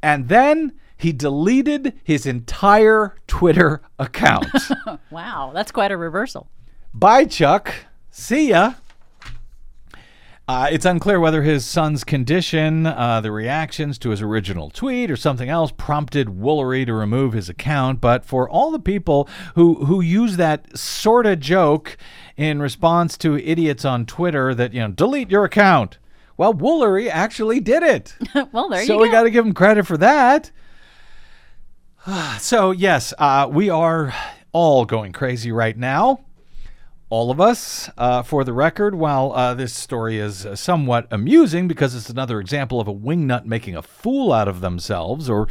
And 0.02 0.28
then 0.28 0.74
he 0.98 1.10
deleted 1.10 1.94
his 2.04 2.26
entire 2.26 3.16
Twitter 3.26 3.80
account. 3.98 4.48
wow, 5.10 5.52
that's 5.54 5.72
quite 5.72 5.90
a 5.90 5.96
reversal. 5.96 6.50
Bye, 6.92 7.24
Chuck. 7.24 7.72
See 8.10 8.50
ya. 8.50 8.74
Uh, 10.48 10.68
it's 10.72 10.84
unclear 10.84 11.20
whether 11.20 11.42
his 11.42 11.64
son's 11.64 12.02
condition, 12.02 12.84
uh, 12.84 13.20
the 13.20 13.30
reactions 13.30 13.96
to 13.96 14.10
his 14.10 14.20
original 14.20 14.70
tweet, 14.70 15.08
or 15.08 15.16
something 15.16 15.48
else 15.48 15.70
prompted 15.70 16.26
Woolery 16.28 16.84
to 16.84 16.92
remove 16.92 17.32
his 17.32 17.48
account. 17.48 18.00
But 18.00 18.24
for 18.24 18.50
all 18.50 18.72
the 18.72 18.80
people 18.80 19.28
who 19.54 19.84
who 19.84 20.00
use 20.00 20.36
that 20.38 20.76
sort 20.76 21.26
of 21.26 21.38
joke 21.38 21.96
in 22.36 22.60
response 22.60 23.16
to 23.18 23.38
idiots 23.38 23.84
on 23.84 24.04
Twitter 24.04 24.52
that 24.54 24.74
you 24.74 24.80
know 24.80 24.88
delete 24.88 25.30
your 25.30 25.44
account, 25.44 25.98
well, 26.36 26.52
Woolery 26.52 27.08
actually 27.08 27.60
did 27.60 27.84
it. 27.84 28.16
well, 28.52 28.68
there 28.68 28.84
so 28.84 28.94
you 28.94 28.98
go. 28.98 28.98
So 28.98 29.02
we 29.02 29.10
got 29.10 29.22
to 29.22 29.30
give 29.30 29.46
him 29.46 29.54
credit 29.54 29.86
for 29.86 29.96
that. 29.98 30.50
so 32.40 32.72
yes, 32.72 33.14
uh, 33.16 33.48
we 33.48 33.70
are 33.70 34.12
all 34.50 34.86
going 34.86 35.12
crazy 35.12 35.52
right 35.52 35.76
now 35.76 36.18
all 37.12 37.30
of 37.30 37.38
us. 37.42 37.90
Uh, 37.98 38.22
for 38.22 38.42
the 38.42 38.54
record, 38.54 38.94
while 38.94 39.32
uh, 39.32 39.52
this 39.52 39.74
story 39.74 40.18
is 40.18 40.46
uh, 40.46 40.56
somewhat 40.56 41.06
amusing 41.10 41.68
because 41.68 41.94
it's 41.94 42.08
another 42.08 42.40
example 42.40 42.80
of 42.80 42.88
a 42.88 42.94
wingnut 42.94 43.44
making 43.44 43.76
a 43.76 43.82
fool 43.82 44.32
out 44.32 44.48
of 44.48 44.62
themselves, 44.62 45.28
or 45.28 45.46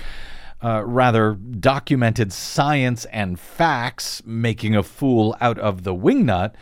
uh, 0.64 0.82
rather, 0.84 1.36
documented 1.36 2.34
science 2.34 3.06
and 3.06 3.40
facts 3.40 4.24
making 4.26 4.76
a 4.76 4.82
fool 4.82 5.38
out 5.40 5.60
of 5.60 5.84
the 5.84 5.94
wingnut, 5.94 6.54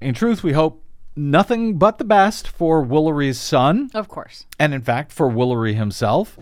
in 0.00 0.14
truth, 0.14 0.42
we 0.42 0.54
hope 0.54 0.82
nothing 1.14 1.76
but 1.76 1.98
the 1.98 2.04
best 2.04 2.48
for 2.48 2.82
Woolery's 2.82 3.38
son, 3.38 3.90
Of 3.92 4.08
course. 4.08 4.46
and 4.58 4.72
in 4.72 4.80
fact, 4.80 5.12
for 5.12 5.28
Woolery 5.28 5.74
himself. 5.74 6.38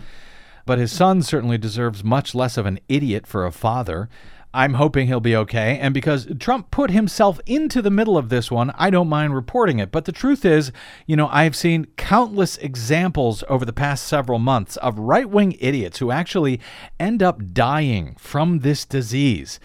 But 0.64 0.78
his 0.78 0.92
son 0.92 1.22
certainly 1.22 1.58
deserves 1.58 2.04
much 2.04 2.36
less 2.36 2.56
of 2.56 2.66
an 2.66 2.78
idiot 2.88 3.26
for 3.26 3.44
a 3.46 3.50
father. 3.52 4.08
I'm 4.56 4.74
hoping 4.74 5.06
he'll 5.06 5.20
be 5.20 5.36
okay. 5.36 5.78
And 5.78 5.92
because 5.92 6.26
Trump 6.40 6.70
put 6.70 6.90
himself 6.90 7.38
into 7.44 7.82
the 7.82 7.90
middle 7.90 8.16
of 8.16 8.30
this 8.30 8.50
one, 8.50 8.70
I 8.76 8.88
don't 8.88 9.06
mind 9.08 9.34
reporting 9.34 9.78
it. 9.78 9.92
But 9.92 10.06
the 10.06 10.12
truth 10.12 10.46
is, 10.46 10.72
you 11.06 11.14
know, 11.14 11.28
I've 11.28 11.54
seen 11.54 11.88
countless 11.98 12.56
examples 12.56 13.44
over 13.50 13.66
the 13.66 13.74
past 13.74 14.06
several 14.06 14.38
months 14.38 14.78
of 14.78 14.98
right 14.98 15.28
wing 15.28 15.56
idiots 15.60 15.98
who 15.98 16.10
actually 16.10 16.58
end 16.98 17.22
up 17.22 17.52
dying 17.52 18.16
from 18.18 18.60
this 18.60 18.86
disease. 18.86 19.60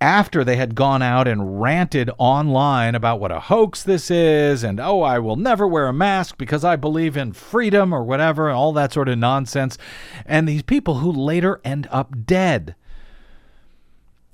after 0.00 0.42
they 0.42 0.56
had 0.56 0.74
gone 0.74 1.02
out 1.02 1.28
and 1.28 1.60
ranted 1.60 2.10
online 2.16 2.94
about 2.94 3.20
what 3.20 3.30
a 3.30 3.38
hoax 3.40 3.82
this 3.82 4.10
is 4.10 4.64
and 4.64 4.80
oh 4.80 5.02
I 5.02 5.18
will 5.18 5.36
never 5.36 5.68
wear 5.68 5.88
a 5.88 5.92
mask 5.92 6.38
because 6.38 6.64
I 6.64 6.76
believe 6.76 7.16
in 7.18 7.34
freedom 7.34 7.92
or 7.92 8.02
whatever 8.02 8.48
and 8.48 8.56
all 8.56 8.72
that 8.72 8.94
sort 8.94 9.10
of 9.10 9.18
nonsense 9.18 9.76
and 10.24 10.48
these 10.48 10.62
people 10.62 10.98
who 10.98 11.12
later 11.12 11.60
end 11.64 11.86
up 11.90 12.24
dead 12.24 12.74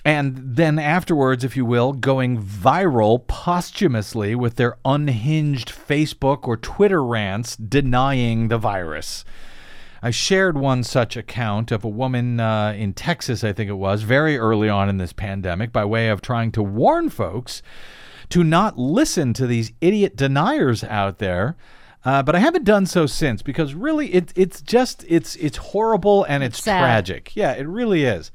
and 0.06 0.36
then 0.36 0.78
afterwards, 0.78 1.42
if 1.42 1.56
you 1.56 1.64
will, 1.64 1.92
going 1.92 2.40
viral 2.40 3.26
posthumously 3.26 4.36
with 4.36 4.54
their 4.54 4.76
unhinged 4.84 5.68
Facebook 5.68 6.46
or 6.46 6.56
Twitter 6.56 7.02
rants 7.02 7.56
denying 7.56 8.46
the 8.46 8.56
virus. 8.56 9.24
I 10.00 10.12
shared 10.12 10.56
one 10.56 10.84
such 10.84 11.16
account 11.16 11.72
of 11.72 11.82
a 11.82 11.88
woman 11.88 12.38
uh, 12.38 12.72
in 12.78 12.92
Texas, 12.92 13.42
I 13.42 13.52
think 13.52 13.68
it 13.68 13.72
was, 13.72 14.02
very 14.02 14.38
early 14.38 14.68
on 14.68 14.88
in 14.88 14.98
this 14.98 15.12
pandemic, 15.12 15.72
by 15.72 15.84
way 15.84 16.08
of 16.08 16.22
trying 16.22 16.52
to 16.52 16.62
warn 16.62 17.10
folks 17.10 17.60
to 18.28 18.44
not 18.44 18.78
listen 18.78 19.32
to 19.32 19.46
these 19.48 19.72
idiot 19.80 20.14
deniers 20.14 20.84
out 20.84 21.18
there. 21.18 21.56
Uh, 22.04 22.22
but 22.22 22.36
I 22.36 22.38
haven't 22.38 22.62
done 22.62 22.86
so 22.86 23.06
since 23.06 23.42
because 23.42 23.74
really, 23.74 24.14
it, 24.14 24.32
it's 24.36 24.62
just 24.62 25.04
it's 25.08 25.34
it's 25.34 25.56
horrible 25.56 26.22
and 26.28 26.44
it's 26.44 26.62
Sad. 26.62 26.78
tragic. 26.78 27.34
Yeah, 27.34 27.54
it 27.54 27.66
really 27.66 28.04
is 28.04 28.30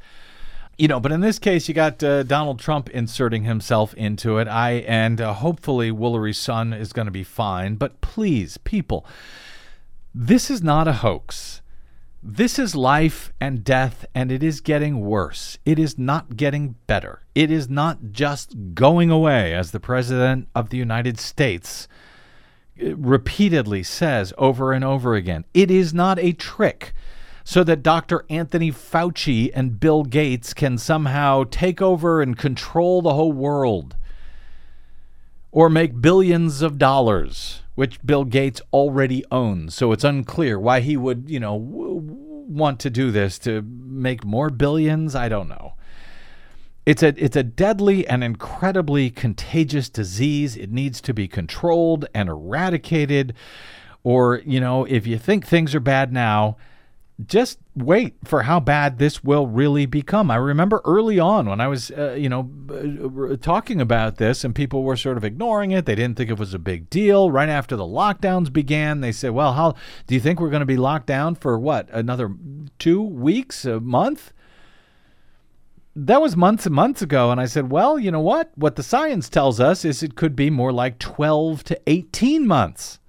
you 0.77 0.87
know, 0.87 0.99
but 0.99 1.11
in 1.11 1.21
this 1.21 1.39
case, 1.39 1.67
you 1.67 1.73
got 1.73 2.03
uh, 2.03 2.23
Donald 2.23 2.59
Trump 2.59 2.89
inserting 2.89 3.43
himself 3.43 3.93
into 3.95 4.37
it. 4.37 4.47
I 4.47 4.83
and 4.87 5.21
uh, 5.21 5.33
hopefully 5.33 5.91
Woolery's 5.91 6.39
son 6.39 6.73
is 6.73 6.93
going 6.93 7.05
to 7.05 7.11
be 7.11 7.23
fine. 7.23 7.75
But 7.75 8.01
please, 8.01 8.57
people, 8.57 9.05
this 10.13 10.49
is 10.49 10.61
not 10.61 10.87
a 10.87 10.93
hoax. 10.93 11.61
This 12.23 12.59
is 12.59 12.75
life 12.75 13.33
and 13.41 13.63
death, 13.63 14.05
and 14.13 14.31
it 14.31 14.43
is 14.43 14.61
getting 14.61 15.01
worse. 15.01 15.57
It 15.65 15.79
is 15.79 15.97
not 15.97 16.37
getting 16.37 16.75
better. 16.85 17.23
It 17.33 17.49
is 17.49 17.67
not 17.67 18.11
just 18.11 18.75
going 18.75 19.09
away, 19.09 19.55
as 19.55 19.71
the 19.71 19.79
President 19.79 20.47
of 20.53 20.69
the 20.69 20.77
United 20.77 21.19
States 21.19 21.87
uh, 22.79 22.95
repeatedly 22.95 23.81
says 23.81 24.33
over 24.37 24.71
and 24.71 24.85
over 24.85 25.15
again. 25.15 25.45
It 25.53 25.71
is 25.71 25.95
not 25.95 26.19
a 26.19 26.33
trick 26.33 26.93
so 27.43 27.63
that 27.63 27.83
Dr. 27.83 28.25
Anthony 28.29 28.71
Fauci 28.71 29.51
and 29.53 29.79
Bill 29.79 30.03
Gates 30.03 30.53
can 30.53 30.77
somehow 30.77 31.43
take 31.49 31.81
over 31.81 32.21
and 32.21 32.37
control 32.37 33.01
the 33.01 33.13
whole 33.13 33.31
world 33.31 33.95
or 35.51 35.69
make 35.69 36.01
billions 36.01 36.61
of 36.61 36.77
dollars, 36.77 37.61
which 37.75 38.03
Bill 38.05 38.23
Gates 38.23 38.61
already 38.71 39.23
owns. 39.31 39.75
So 39.75 39.91
it's 39.91 40.03
unclear 40.03 40.59
why 40.59 40.79
he 40.79 40.95
would, 40.95 41.29
you 41.29 41.39
know, 41.39 41.59
w- 41.59 42.01
want 42.47 42.79
to 42.81 42.89
do 42.89 43.11
this 43.11 43.37
to 43.39 43.61
make 43.61 44.23
more 44.23 44.49
billions. 44.49 45.15
I 45.15 45.29
don't 45.29 45.49
know. 45.49 45.73
It's 46.85 47.03
a 47.03 47.13
it's 47.23 47.35
a 47.35 47.43
deadly 47.43 48.07
and 48.07 48.23
incredibly 48.23 49.09
contagious 49.09 49.87
disease. 49.87 50.57
It 50.57 50.71
needs 50.71 50.99
to 51.01 51.13
be 51.13 51.27
controlled 51.27 52.05
and 52.13 52.27
eradicated. 52.27 53.33
Or, 54.03 54.41
you 54.45 54.59
know, 54.59 54.85
if 54.85 55.05
you 55.05 55.19
think 55.19 55.45
things 55.45 55.75
are 55.75 55.79
bad 55.79 56.11
now, 56.11 56.57
just 57.27 57.59
wait 57.75 58.15
for 58.23 58.43
how 58.43 58.59
bad 58.59 58.97
this 58.97 59.23
will 59.23 59.47
really 59.47 59.85
become. 59.85 60.31
I 60.31 60.35
remember 60.35 60.81
early 60.85 61.19
on 61.19 61.47
when 61.47 61.61
I 61.61 61.67
was, 61.67 61.91
uh, 61.91 62.13
you 62.13 62.29
know, 62.29 62.49
uh, 62.69 63.35
talking 63.37 63.81
about 63.81 64.17
this 64.17 64.43
and 64.43 64.55
people 64.55 64.83
were 64.83 64.95
sort 64.95 65.17
of 65.17 65.23
ignoring 65.23 65.71
it. 65.71 65.85
They 65.85 65.95
didn't 65.95 66.17
think 66.17 66.29
it 66.29 66.39
was 66.39 66.53
a 66.53 66.59
big 66.59 66.89
deal. 66.89 67.31
Right 67.31 67.49
after 67.49 67.75
the 67.75 67.83
lockdowns 67.83 68.51
began, 68.51 69.01
they 69.01 69.11
said, 69.11 69.31
well, 69.31 69.53
how 69.53 69.75
do 70.07 70.15
you 70.15 70.21
think 70.21 70.39
we're 70.39 70.49
going 70.49 70.61
to 70.61 70.65
be 70.65 70.77
locked 70.77 71.07
down 71.07 71.35
for 71.35 71.57
what, 71.59 71.89
another 71.91 72.33
two 72.79 73.01
weeks, 73.01 73.65
a 73.65 73.79
month? 73.79 74.33
That 75.95 76.21
was 76.21 76.37
months 76.37 76.65
and 76.65 76.73
months 76.73 77.01
ago. 77.01 77.31
And 77.31 77.41
I 77.41 77.45
said, 77.45 77.71
well, 77.71 77.99
you 77.99 78.11
know 78.11 78.21
what? 78.21 78.51
What 78.55 78.77
the 78.77 78.83
science 78.83 79.27
tells 79.27 79.59
us 79.59 79.83
is 79.83 80.01
it 80.01 80.15
could 80.15 80.35
be 80.35 80.49
more 80.49 80.71
like 80.71 80.99
12 80.99 81.65
to 81.65 81.81
18 81.87 82.47
months. 82.47 83.00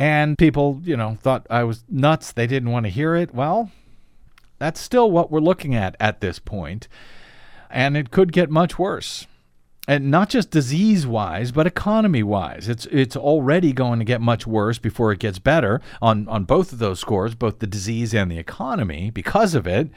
And 0.00 0.38
people, 0.38 0.80
you 0.82 0.96
know, 0.96 1.18
thought 1.20 1.46
I 1.50 1.62
was 1.64 1.84
nuts. 1.86 2.32
They 2.32 2.46
didn't 2.46 2.70
want 2.70 2.86
to 2.86 2.90
hear 2.90 3.14
it. 3.14 3.34
Well, 3.34 3.70
that's 4.58 4.80
still 4.80 5.10
what 5.10 5.30
we're 5.30 5.40
looking 5.40 5.74
at 5.74 5.94
at 6.00 6.22
this 6.22 6.38
point, 6.38 6.88
and 7.68 7.98
it 7.98 8.10
could 8.10 8.32
get 8.32 8.48
much 8.48 8.78
worse. 8.78 9.26
And 9.86 10.10
not 10.10 10.30
just 10.30 10.50
disease 10.50 11.06
wise, 11.06 11.52
but 11.52 11.66
economy 11.66 12.22
wise. 12.22 12.66
It's 12.66 12.86
it's 12.86 13.14
already 13.14 13.74
going 13.74 13.98
to 13.98 14.06
get 14.06 14.22
much 14.22 14.46
worse 14.46 14.78
before 14.78 15.12
it 15.12 15.18
gets 15.18 15.38
better 15.38 15.82
on, 16.00 16.26
on 16.28 16.44
both 16.44 16.72
of 16.72 16.78
those 16.78 16.98
scores, 16.98 17.34
both 17.34 17.58
the 17.58 17.66
disease 17.66 18.14
and 18.14 18.32
the 18.32 18.38
economy, 18.38 19.10
because 19.10 19.54
of 19.54 19.66
it. 19.66 19.90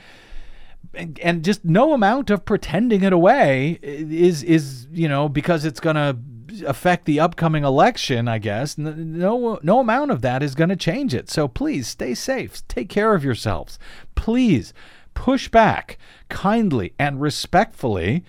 And, 0.93 1.17
and 1.19 1.45
just 1.45 1.63
no 1.63 1.93
amount 1.93 2.30
of 2.30 2.43
pretending 2.43 3.04
it 3.04 3.13
away 3.13 3.80
is 3.82 4.43
is 4.43 4.86
you 4.91 5.08
know 5.08 5.30
because 5.30 5.63
it's 5.63 5.80
going 5.80 5.95
to 5.95 6.17
affect 6.61 7.05
the 7.05 7.19
upcoming 7.19 7.63
election, 7.63 8.27
I 8.27 8.37
guess, 8.37 8.77
no 8.77 9.59
no 9.63 9.79
amount 9.79 10.11
of 10.11 10.21
that 10.21 10.43
is 10.43 10.55
going 10.55 10.69
to 10.69 10.75
change 10.75 11.13
it. 11.13 11.29
So 11.29 11.47
please 11.47 11.87
stay 11.87 12.13
safe. 12.13 12.67
Take 12.67 12.89
care 12.89 13.15
of 13.15 13.23
yourselves. 13.23 13.79
Please 14.15 14.73
push 15.13 15.47
back 15.47 15.97
kindly 16.29 16.93
and 16.97 17.21
respectfully 17.21 18.23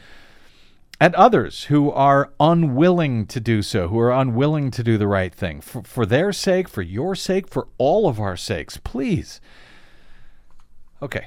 at 1.00 1.14
others 1.14 1.64
who 1.64 1.90
are 1.90 2.32
unwilling 2.38 3.26
to 3.26 3.40
do 3.40 3.62
so, 3.62 3.88
who 3.88 3.98
are 3.98 4.12
unwilling 4.12 4.70
to 4.70 4.82
do 4.82 4.96
the 4.96 5.08
right 5.08 5.34
thing. 5.34 5.60
For, 5.60 5.82
for 5.82 6.06
their 6.06 6.32
sake, 6.32 6.68
for 6.68 6.82
your 6.82 7.14
sake, 7.14 7.48
for 7.48 7.68
all 7.78 8.08
of 8.08 8.20
our 8.20 8.37
sakes, 8.37 8.76
please. 8.76 9.40
Okay. 11.02 11.26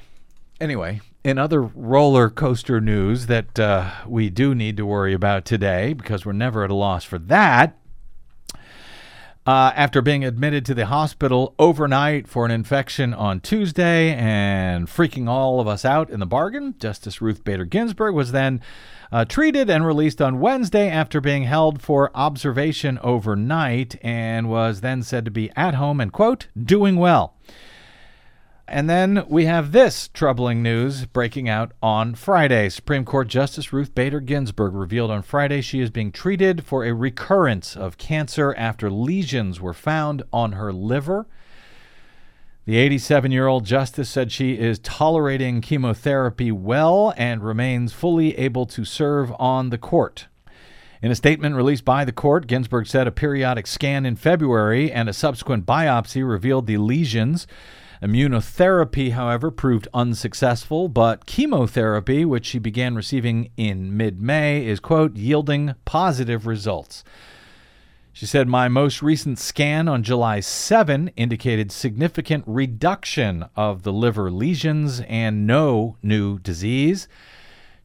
Anyway, 0.60 1.00
in 1.24 1.38
other 1.38 1.60
roller 1.60 2.30
coaster 2.30 2.80
news 2.80 3.26
that 3.26 3.58
uh, 3.58 3.90
we 4.06 4.30
do 4.30 4.54
need 4.54 4.76
to 4.76 4.86
worry 4.86 5.12
about 5.12 5.44
today, 5.44 5.92
because 5.92 6.24
we're 6.24 6.32
never 6.32 6.64
at 6.64 6.70
a 6.70 6.74
loss 6.74 7.04
for 7.04 7.18
that, 7.18 7.76
uh, 9.46 9.72
after 9.74 10.02
being 10.02 10.24
admitted 10.24 10.64
to 10.66 10.74
the 10.74 10.86
hospital 10.86 11.54
overnight 11.58 12.28
for 12.28 12.44
an 12.44 12.50
infection 12.50 13.14
on 13.14 13.40
Tuesday 13.40 14.12
and 14.12 14.88
freaking 14.88 15.26
all 15.26 15.58
of 15.58 15.66
us 15.66 15.86
out 15.86 16.10
in 16.10 16.20
the 16.20 16.26
bargain, 16.26 16.74
Justice 16.78 17.22
Ruth 17.22 17.44
Bader 17.44 17.64
Ginsburg 17.64 18.14
was 18.14 18.32
then 18.32 18.60
uh, 19.10 19.24
treated 19.24 19.70
and 19.70 19.86
released 19.86 20.20
on 20.20 20.38
Wednesday 20.38 20.90
after 20.90 21.18
being 21.18 21.44
held 21.44 21.80
for 21.80 22.10
observation 22.14 22.98
overnight 23.02 23.96
and 24.02 24.50
was 24.50 24.82
then 24.82 25.02
said 25.02 25.24
to 25.24 25.30
be 25.30 25.50
at 25.56 25.74
home 25.74 25.98
and, 25.98 26.12
quote, 26.12 26.48
doing 26.62 26.96
well. 26.96 27.34
And 28.70 28.88
then 28.88 29.24
we 29.28 29.46
have 29.46 29.72
this 29.72 30.08
troubling 30.08 30.62
news 30.62 31.06
breaking 31.06 31.48
out 31.48 31.72
on 31.82 32.14
Friday. 32.14 32.68
Supreme 32.68 33.06
Court 33.06 33.26
Justice 33.26 33.72
Ruth 33.72 33.94
Bader 33.94 34.20
Ginsburg 34.20 34.74
revealed 34.74 35.10
on 35.10 35.22
Friday 35.22 35.62
she 35.62 35.80
is 35.80 35.88
being 35.88 36.12
treated 36.12 36.64
for 36.64 36.84
a 36.84 36.92
recurrence 36.92 37.76
of 37.76 37.96
cancer 37.96 38.54
after 38.58 38.90
lesions 38.90 39.58
were 39.58 39.72
found 39.72 40.22
on 40.34 40.52
her 40.52 40.70
liver. 40.70 41.26
The 42.66 42.76
87 42.76 43.32
year 43.32 43.46
old 43.46 43.64
justice 43.64 44.10
said 44.10 44.30
she 44.30 44.58
is 44.58 44.78
tolerating 44.80 45.62
chemotherapy 45.62 46.52
well 46.52 47.14
and 47.16 47.42
remains 47.42 47.94
fully 47.94 48.36
able 48.36 48.66
to 48.66 48.84
serve 48.84 49.32
on 49.38 49.70
the 49.70 49.78
court. 49.78 50.26
In 51.00 51.10
a 51.10 51.14
statement 51.14 51.56
released 51.56 51.86
by 51.86 52.04
the 52.04 52.12
court, 52.12 52.46
Ginsburg 52.46 52.86
said 52.86 53.06
a 53.06 53.12
periodic 53.12 53.66
scan 53.66 54.04
in 54.04 54.16
February 54.16 54.92
and 54.92 55.08
a 55.08 55.14
subsequent 55.14 55.64
biopsy 55.64 56.28
revealed 56.28 56.66
the 56.66 56.76
lesions. 56.76 57.46
Immunotherapy, 58.02 59.12
however, 59.12 59.50
proved 59.50 59.88
unsuccessful, 59.92 60.88
but 60.88 61.26
chemotherapy, 61.26 62.24
which 62.24 62.46
she 62.46 62.58
began 62.58 62.94
receiving 62.94 63.50
in 63.56 63.96
mid 63.96 64.20
May, 64.20 64.64
is, 64.64 64.78
quote, 64.78 65.16
yielding 65.16 65.74
positive 65.84 66.46
results. 66.46 67.02
She 68.12 68.26
said, 68.26 68.48
My 68.48 68.68
most 68.68 69.02
recent 69.02 69.38
scan 69.38 69.88
on 69.88 70.02
July 70.02 70.40
7 70.40 71.08
indicated 71.16 71.70
significant 71.72 72.44
reduction 72.46 73.46
of 73.54 73.82
the 73.82 73.92
liver 73.92 74.30
lesions 74.30 75.00
and 75.08 75.46
no 75.46 75.96
new 76.02 76.38
disease. 76.38 77.08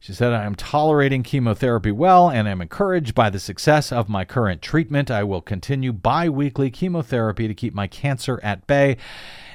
She 0.00 0.12
said, 0.12 0.32
I 0.32 0.44
am 0.44 0.54
tolerating 0.54 1.22
chemotherapy 1.22 1.90
well 1.90 2.28
and 2.28 2.46
am 2.46 2.60
encouraged 2.60 3.14
by 3.14 3.30
the 3.30 3.38
success 3.38 3.90
of 3.90 4.08
my 4.08 4.24
current 4.24 4.60
treatment. 4.60 5.10
I 5.10 5.24
will 5.24 5.40
continue 5.40 5.92
bi 5.92 6.28
weekly 6.28 6.70
chemotherapy 6.70 7.48
to 7.48 7.54
keep 7.54 7.72
my 7.72 7.86
cancer 7.86 8.38
at 8.42 8.66
bay 8.66 8.96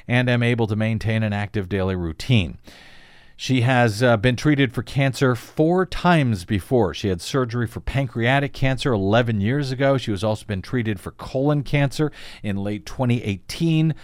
and 0.06 0.28
am 0.28 0.42
able 0.42 0.66
to 0.66 0.76
maintain 0.76 1.22
an 1.22 1.32
active 1.32 1.68
daily 1.68 1.96
routine. 1.96 2.58
She 3.40 3.62
has 3.62 4.02
uh, 4.02 4.18
been 4.18 4.36
treated 4.36 4.74
for 4.74 4.82
cancer 4.82 5.34
four 5.34 5.86
times 5.86 6.44
before. 6.44 6.92
She 6.92 7.08
had 7.08 7.22
surgery 7.22 7.66
for 7.66 7.80
pancreatic 7.80 8.52
cancer 8.52 8.92
11 8.92 9.40
years 9.40 9.72
ago. 9.72 9.96
She 9.96 10.10
has 10.10 10.22
also 10.22 10.44
been 10.44 10.60
treated 10.60 11.00
for 11.00 11.12
colon 11.12 11.62
cancer 11.62 12.12
in 12.42 12.58
late 12.58 12.84
2018. 12.84 13.94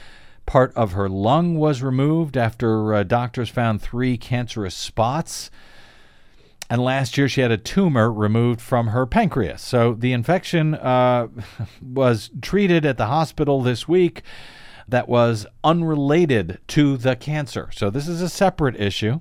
Part 0.47 0.73
of 0.75 0.93
her 0.93 1.07
lung 1.07 1.59
was 1.59 1.83
removed 1.83 2.39
after 2.39 2.95
uh, 2.95 3.03
doctors 3.03 3.51
found 3.51 3.83
three 3.83 4.17
cancerous 4.17 4.75
spots. 4.75 5.51
And 6.71 6.83
last 6.83 7.19
year, 7.19 7.29
she 7.29 7.43
had 7.43 7.51
a 7.51 7.59
tumor 7.59 8.11
removed 8.11 8.63
from 8.63 8.87
her 8.87 9.05
pancreas. 9.05 9.61
So 9.61 9.93
the 9.93 10.15
infection 10.15 10.75
uh, 10.77 11.29
was 11.83 12.31
treated 12.41 12.87
at 12.87 12.97
the 12.97 13.09
hospital 13.09 13.61
this 13.61 13.87
week 13.87 14.23
that 14.89 15.09
was 15.09 15.47
unrelated 15.65 16.59
to 16.69 16.97
the 16.97 17.17
cancer. 17.17 17.71
So 17.73 17.91
this 17.91 18.09
is 18.09 18.21
a 18.21 18.29
separate 18.29 18.81
issue. 18.81 19.21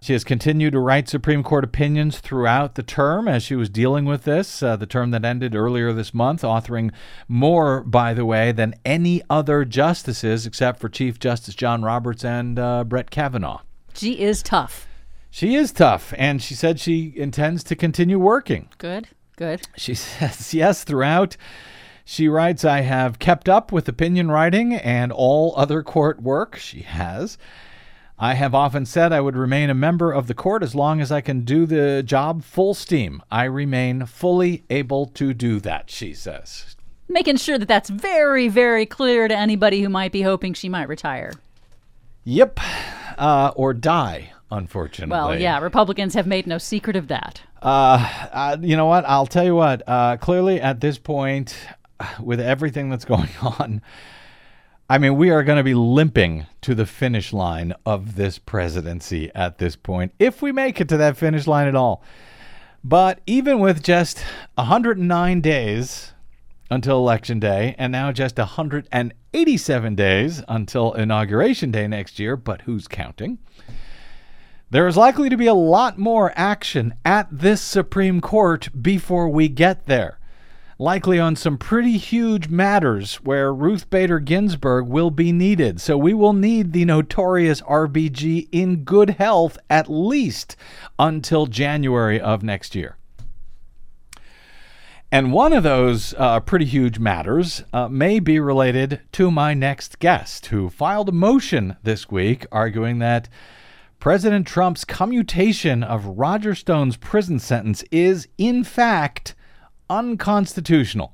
She 0.00 0.12
has 0.12 0.24
continued 0.24 0.72
to 0.72 0.78
write 0.78 1.08
Supreme 1.08 1.42
Court 1.42 1.64
opinions 1.64 2.18
throughout 2.20 2.74
the 2.74 2.82
term 2.82 3.26
as 3.26 3.42
she 3.42 3.56
was 3.56 3.68
dealing 3.68 4.04
with 4.04 4.22
this, 4.22 4.62
uh, 4.62 4.76
the 4.76 4.86
term 4.86 5.10
that 5.10 5.24
ended 5.24 5.54
earlier 5.54 5.92
this 5.92 6.14
month, 6.14 6.42
authoring 6.42 6.92
more, 7.26 7.82
by 7.82 8.14
the 8.14 8.24
way, 8.24 8.52
than 8.52 8.74
any 8.84 9.22
other 9.28 9.64
justices 9.64 10.46
except 10.46 10.78
for 10.78 10.88
Chief 10.88 11.18
Justice 11.18 11.54
John 11.54 11.82
Roberts 11.82 12.24
and 12.24 12.58
uh, 12.58 12.84
Brett 12.84 13.10
Kavanaugh. 13.10 13.62
She 13.94 14.20
is 14.20 14.42
tough. 14.42 14.86
She 15.30 15.54
is 15.54 15.72
tough, 15.72 16.14
and 16.16 16.40
she 16.40 16.54
said 16.54 16.78
she 16.78 17.12
intends 17.16 17.64
to 17.64 17.74
continue 17.74 18.18
working. 18.18 18.68
Good, 18.78 19.08
good. 19.36 19.66
She 19.76 19.94
says 19.94 20.54
yes 20.54 20.84
throughout. 20.84 21.36
She 22.08 22.28
writes, 22.28 22.64
I 22.64 22.82
have 22.82 23.18
kept 23.18 23.48
up 23.48 23.72
with 23.72 23.88
opinion 23.88 24.30
writing 24.30 24.72
and 24.72 25.10
all 25.10 25.52
other 25.56 25.82
court 25.82 26.22
work. 26.22 26.54
She 26.54 26.82
has. 26.82 27.36
I 28.16 28.34
have 28.34 28.54
often 28.54 28.86
said 28.86 29.12
I 29.12 29.20
would 29.20 29.36
remain 29.36 29.70
a 29.70 29.74
member 29.74 30.12
of 30.12 30.28
the 30.28 30.32
court 30.32 30.62
as 30.62 30.72
long 30.72 31.00
as 31.00 31.10
I 31.10 31.20
can 31.20 31.40
do 31.40 31.66
the 31.66 32.04
job 32.04 32.44
full 32.44 32.74
steam. 32.74 33.24
I 33.28 33.42
remain 33.44 34.06
fully 34.06 34.62
able 34.70 35.06
to 35.06 35.34
do 35.34 35.58
that, 35.60 35.90
she 35.90 36.14
says. 36.14 36.76
Making 37.08 37.38
sure 37.38 37.58
that 37.58 37.66
that's 37.66 37.90
very, 37.90 38.46
very 38.46 38.86
clear 38.86 39.26
to 39.26 39.36
anybody 39.36 39.82
who 39.82 39.88
might 39.88 40.12
be 40.12 40.22
hoping 40.22 40.54
she 40.54 40.68
might 40.68 40.88
retire. 40.88 41.32
Yep. 42.22 42.60
Uh, 43.18 43.50
or 43.56 43.74
die, 43.74 44.32
unfortunately. 44.52 45.10
Well, 45.10 45.36
yeah, 45.36 45.58
Republicans 45.58 46.14
have 46.14 46.28
made 46.28 46.46
no 46.46 46.58
secret 46.58 46.94
of 46.94 47.08
that. 47.08 47.42
Uh, 47.62 48.28
uh, 48.32 48.56
you 48.60 48.76
know 48.76 48.86
what? 48.86 49.04
I'll 49.06 49.26
tell 49.26 49.44
you 49.44 49.56
what. 49.56 49.82
Uh, 49.88 50.16
clearly, 50.18 50.60
at 50.60 50.80
this 50.80 50.98
point, 50.98 51.56
with 52.20 52.40
everything 52.40 52.90
that's 52.90 53.04
going 53.14 53.30
on, 53.42 53.82
I 54.88 54.98
mean, 54.98 55.16
we 55.16 55.30
are 55.30 55.42
going 55.42 55.58
to 55.58 55.64
be 55.64 55.74
limping 55.74 56.46
to 56.60 56.74
the 56.74 56.86
finish 56.86 57.32
line 57.32 57.74
of 57.84 58.14
this 58.14 58.38
presidency 58.38 59.32
at 59.34 59.58
this 59.58 59.74
point, 59.74 60.12
if 60.18 60.40
we 60.40 60.52
make 60.52 60.80
it 60.80 60.88
to 60.90 60.96
that 60.96 61.16
finish 61.16 61.46
line 61.48 61.66
at 61.66 61.74
all. 61.74 62.04
But 62.84 63.20
even 63.26 63.58
with 63.58 63.82
just 63.82 64.24
109 64.54 65.40
days 65.40 66.12
until 66.70 66.98
Election 66.98 67.40
Day, 67.40 67.74
and 67.78 67.90
now 67.90 68.12
just 68.12 68.38
187 68.38 69.94
days 69.96 70.42
until 70.46 70.92
Inauguration 70.92 71.72
Day 71.72 71.88
next 71.88 72.20
year, 72.20 72.36
but 72.36 72.62
who's 72.62 72.86
counting? 72.86 73.38
There 74.70 74.86
is 74.86 74.96
likely 74.96 75.28
to 75.28 75.36
be 75.36 75.46
a 75.48 75.54
lot 75.54 75.98
more 75.98 76.32
action 76.36 76.94
at 77.04 77.26
this 77.32 77.60
Supreme 77.60 78.20
Court 78.20 78.68
before 78.80 79.28
we 79.28 79.48
get 79.48 79.86
there 79.86 80.20
likely 80.78 81.18
on 81.18 81.34
some 81.36 81.56
pretty 81.56 81.96
huge 81.96 82.48
matters 82.48 83.16
where 83.16 83.52
Ruth 83.52 83.88
Bader 83.88 84.18
Ginsburg 84.18 84.86
will 84.86 85.10
be 85.10 85.32
needed. 85.32 85.80
So 85.80 85.96
we 85.96 86.12
will 86.12 86.34
need 86.34 86.72
the 86.72 86.84
notorious 86.84 87.62
RBG 87.62 88.48
in 88.52 88.84
good 88.84 89.10
health 89.10 89.56
at 89.70 89.90
least 89.90 90.56
until 90.98 91.46
January 91.46 92.20
of 92.20 92.42
next 92.42 92.74
year. 92.74 92.96
And 95.10 95.32
one 95.32 95.52
of 95.52 95.62
those 95.62 96.14
uh, 96.18 96.40
pretty 96.40 96.64
huge 96.64 96.98
matters 96.98 97.62
uh, 97.72 97.88
may 97.88 98.18
be 98.18 98.40
related 98.40 99.00
to 99.12 99.30
my 99.30 99.54
next 99.54 100.00
guest, 100.00 100.46
who 100.46 100.68
filed 100.68 101.08
a 101.08 101.12
motion 101.12 101.76
this 101.84 102.10
week 102.10 102.44
arguing 102.50 102.98
that 102.98 103.28
President 104.00 104.46
Trump's 104.48 104.84
commutation 104.84 105.84
of 105.84 106.18
Roger 106.18 106.56
Stone's 106.56 106.96
prison 106.96 107.38
sentence 107.38 107.84
is, 107.92 108.26
in 108.36 108.64
fact, 108.64 109.35
unconstitutional. 109.88 111.12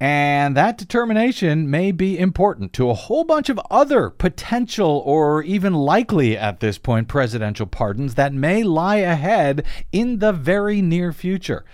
And 0.00 0.56
that 0.56 0.78
determination 0.78 1.70
may 1.70 1.92
be 1.92 2.18
important 2.18 2.72
to 2.72 2.90
a 2.90 2.94
whole 2.94 3.22
bunch 3.22 3.48
of 3.48 3.60
other 3.70 4.10
potential 4.10 5.00
or 5.06 5.44
even 5.44 5.74
likely 5.74 6.36
at 6.36 6.58
this 6.58 6.76
point 6.76 7.06
presidential 7.06 7.66
pardons 7.66 8.16
that 8.16 8.32
may 8.32 8.64
lie 8.64 8.96
ahead 8.96 9.64
in 9.92 10.18
the 10.18 10.32
very 10.32 10.82
near 10.82 11.12
future. 11.12 11.64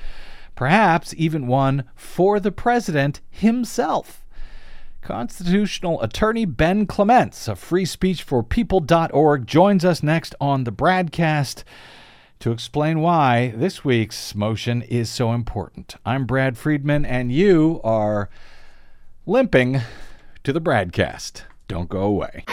Perhaps 0.55 1.15
even 1.17 1.47
one 1.47 1.85
for 1.95 2.39
the 2.39 2.53
president 2.53 3.23
himself. 3.31 4.27
Constitutional 5.01 6.03
attorney 6.03 6.45
Ben 6.45 6.85
Clements 6.85 7.49
of 7.49 7.59
freespeechforpeople.org 7.59 9.47
joins 9.47 9.87
us 9.87 10.03
next 10.03 10.35
on 10.39 10.65
the 10.65 10.73
BradCast 10.73 11.65
to 12.41 12.53
explain 12.53 13.01
why 13.01 13.53
this 13.57 13.85
week's 13.85 14.35
motion 14.35 14.83
is 14.83 15.11
so 15.11 15.33
important. 15.33 15.97
I'm 16.07 16.25
Brad 16.25 16.57
Friedman, 16.57 17.05
and 17.05 17.33
you 17.33 17.81
are 17.83 18.29
limping 19.27 19.81
to 20.45 20.53
the 20.53 20.61
BradCast. 20.61 21.43
Don't 21.67 21.89
go 21.89 22.03
away. 22.03 22.45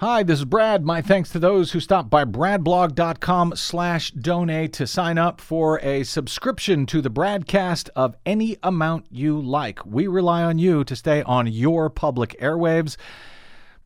Hi, 0.00 0.22
this 0.22 0.40
is 0.40 0.44
Brad. 0.44 0.84
My 0.84 1.00
thanks 1.00 1.30
to 1.30 1.38
those 1.38 1.72
who 1.72 1.80
stopped 1.80 2.10
by 2.10 2.24
bradblog.com 2.26 3.54
slash 3.56 4.10
donate 4.10 4.74
to 4.74 4.86
sign 4.86 5.16
up 5.16 5.40
for 5.40 5.80
a 5.80 6.02
subscription 6.04 6.84
to 6.86 7.00
the 7.00 7.10
BradCast 7.10 7.88
of 7.96 8.14
any 8.26 8.58
amount 8.62 9.06
you 9.10 9.40
like. 9.40 9.84
We 9.86 10.06
rely 10.06 10.42
on 10.42 10.58
you 10.58 10.84
to 10.84 10.94
stay 10.94 11.22
on 11.22 11.46
your 11.46 11.88
public 11.88 12.38
airwaves 12.40 12.98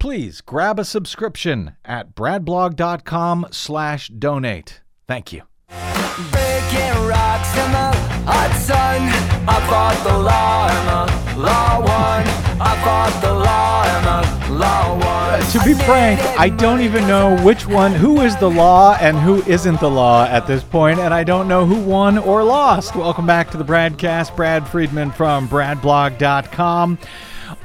please 0.00 0.40
grab 0.40 0.78
a 0.78 0.84
subscription 0.84 1.76
at 1.84 2.14
bradblog.com 2.14 3.46
slash 3.52 4.08
donate. 4.08 4.80
Thank 5.06 5.32
you. 5.32 5.42
Breaking 5.68 7.06
rocks 7.06 7.52
in 7.54 7.70
the 7.70 7.92
hot 8.26 8.52
sun. 8.58 9.02
I 9.46 9.60
fought 9.68 10.02
the 10.02 10.18
law 10.18 10.68
and 10.68 10.88
the 11.36 11.42
law 11.42 11.78
won. 11.80 12.26
I 12.60 12.82
fought 12.82 13.20
the 13.20 13.34
law 13.34 13.84
and 13.84 14.48
the 14.48 14.54
law 14.54 14.92
won. 14.94 15.40
Uh, 15.40 15.50
to 15.50 15.64
be 15.64 15.74
frank, 15.84 16.20
I 16.38 16.48
don't 16.48 16.80
even 16.80 17.06
know 17.06 17.36
which 17.42 17.66
one, 17.66 17.92
who 17.92 18.20
is 18.22 18.36
the 18.36 18.50
law 18.50 18.96
and 19.00 19.18
who 19.18 19.42
isn't 19.44 19.80
the 19.80 19.90
law 19.90 20.24
at 20.24 20.46
this 20.46 20.62
point, 20.64 20.98
and 20.98 21.12
I 21.12 21.24
don't 21.24 21.46
know 21.46 21.66
who 21.66 21.78
won 21.80 22.18
or 22.18 22.42
lost. 22.42 22.96
Welcome 22.96 23.26
back 23.26 23.50
to 23.50 23.56
the 23.56 23.64
Bradcast. 23.64 24.34
Brad 24.34 24.66
Friedman 24.66 25.10
from 25.10 25.48
bradblog.com. 25.48 26.98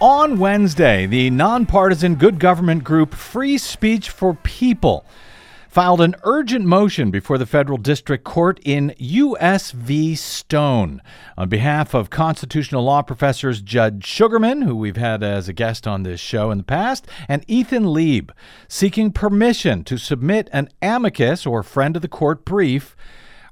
On 0.02 0.40
Wednesday, 0.40 1.06
the 1.06 1.30
nonpartisan 1.30 2.16
good 2.16 2.38
government 2.38 2.84
group 2.84 3.14
Free 3.14 3.58
Speech 3.58 4.10
for 4.10 4.34
People 4.34 5.06
filed 5.70 6.02
an 6.02 6.16
urgent 6.24 6.66
motion 6.66 7.12
before 7.12 7.38
the 7.38 7.46
federal 7.46 7.78
district 7.78 8.26
court 8.26 8.60
in 8.66 8.94
U.S. 8.98 9.72
v. 9.72 10.14
Stone 10.14 11.02
on 11.38 11.48
behalf 11.48 11.94
of 11.94 12.10
constitutional 12.10 12.84
law 12.84 13.04
professors 13.04 13.62
Jed 13.62 14.02
Shugerman, 14.02 14.66
who 14.66 14.76
we've 14.76 14.98
had 14.98 15.24
as 15.24 15.48
a 15.48 15.54
guest 15.54 15.88
on 15.88 16.04
this 16.04 16.20
show 16.20 16.52
in 16.52 16.58
the 16.58 16.66
past, 16.66 17.08
and 17.30 17.46
Ethan 17.48 17.94
Leib, 17.94 18.34
seeking 18.68 19.14
permission 19.14 19.86
to 19.86 19.98
submit 19.98 20.50
an 20.52 20.68
amicus 20.82 21.46
or 21.46 21.64
friend 21.64 21.96
of 21.96 22.02
the 22.02 22.10
court 22.10 22.44
brief 22.44 22.98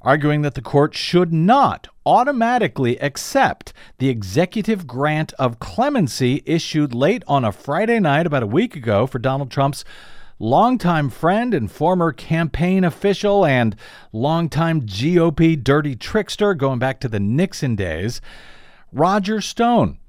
arguing 0.03 0.41
that 0.41 0.53
the 0.53 0.61
court 0.61 0.93
should 0.93 1.31
not 1.31 1.87
automatically 2.05 2.97
accept 3.01 3.71
the 3.99 4.09
executive 4.09 4.85
grant 4.85 5.31
of 5.33 5.59
clemency 5.59 6.43
issued 6.45 6.93
late 6.93 7.23
on 7.27 7.45
a 7.45 7.51
Friday 7.51 7.99
night 7.99 8.27
about 8.27 8.43
a 8.43 8.47
week 8.47 8.75
ago 8.75 9.07
for 9.07 9.19
Donald 9.19 9.49
Trump's 9.49 9.85
longtime 10.39 11.09
friend 11.09 11.53
and 11.53 11.71
former 11.71 12.11
campaign 12.11 12.83
official 12.83 13.45
and 13.45 13.75
longtime 14.11 14.81
GOP 14.81 15.61
dirty 15.63 15.95
trickster 15.95 16.53
going 16.53 16.79
back 16.79 16.99
to 16.99 17.07
the 17.07 17.19
Nixon 17.19 17.75
days, 17.75 18.19
Roger 18.91 19.39
Stone. 19.39 19.99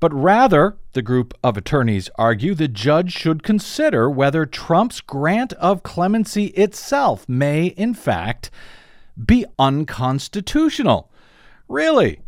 But 0.00 0.12
rather, 0.12 0.76
the 0.92 1.02
group 1.02 1.34
of 1.44 1.56
attorneys 1.56 2.10
argue, 2.16 2.54
the 2.54 2.68
judge 2.68 3.12
should 3.12 3.42
consider 3.42 4.10
whether 4.10 4.46
Trump's 4.46 5.00
grant 5.00 5.52
of 5.54 5.82
clemency 5.82 6.46
itself 6.46 7.28
may, 7.28 7.66
in 7.66 7.94
fact, 7.94 8.50
be 9.22 9.44
unconstitutional. 9.58 11.10
Really? 11.68 12.20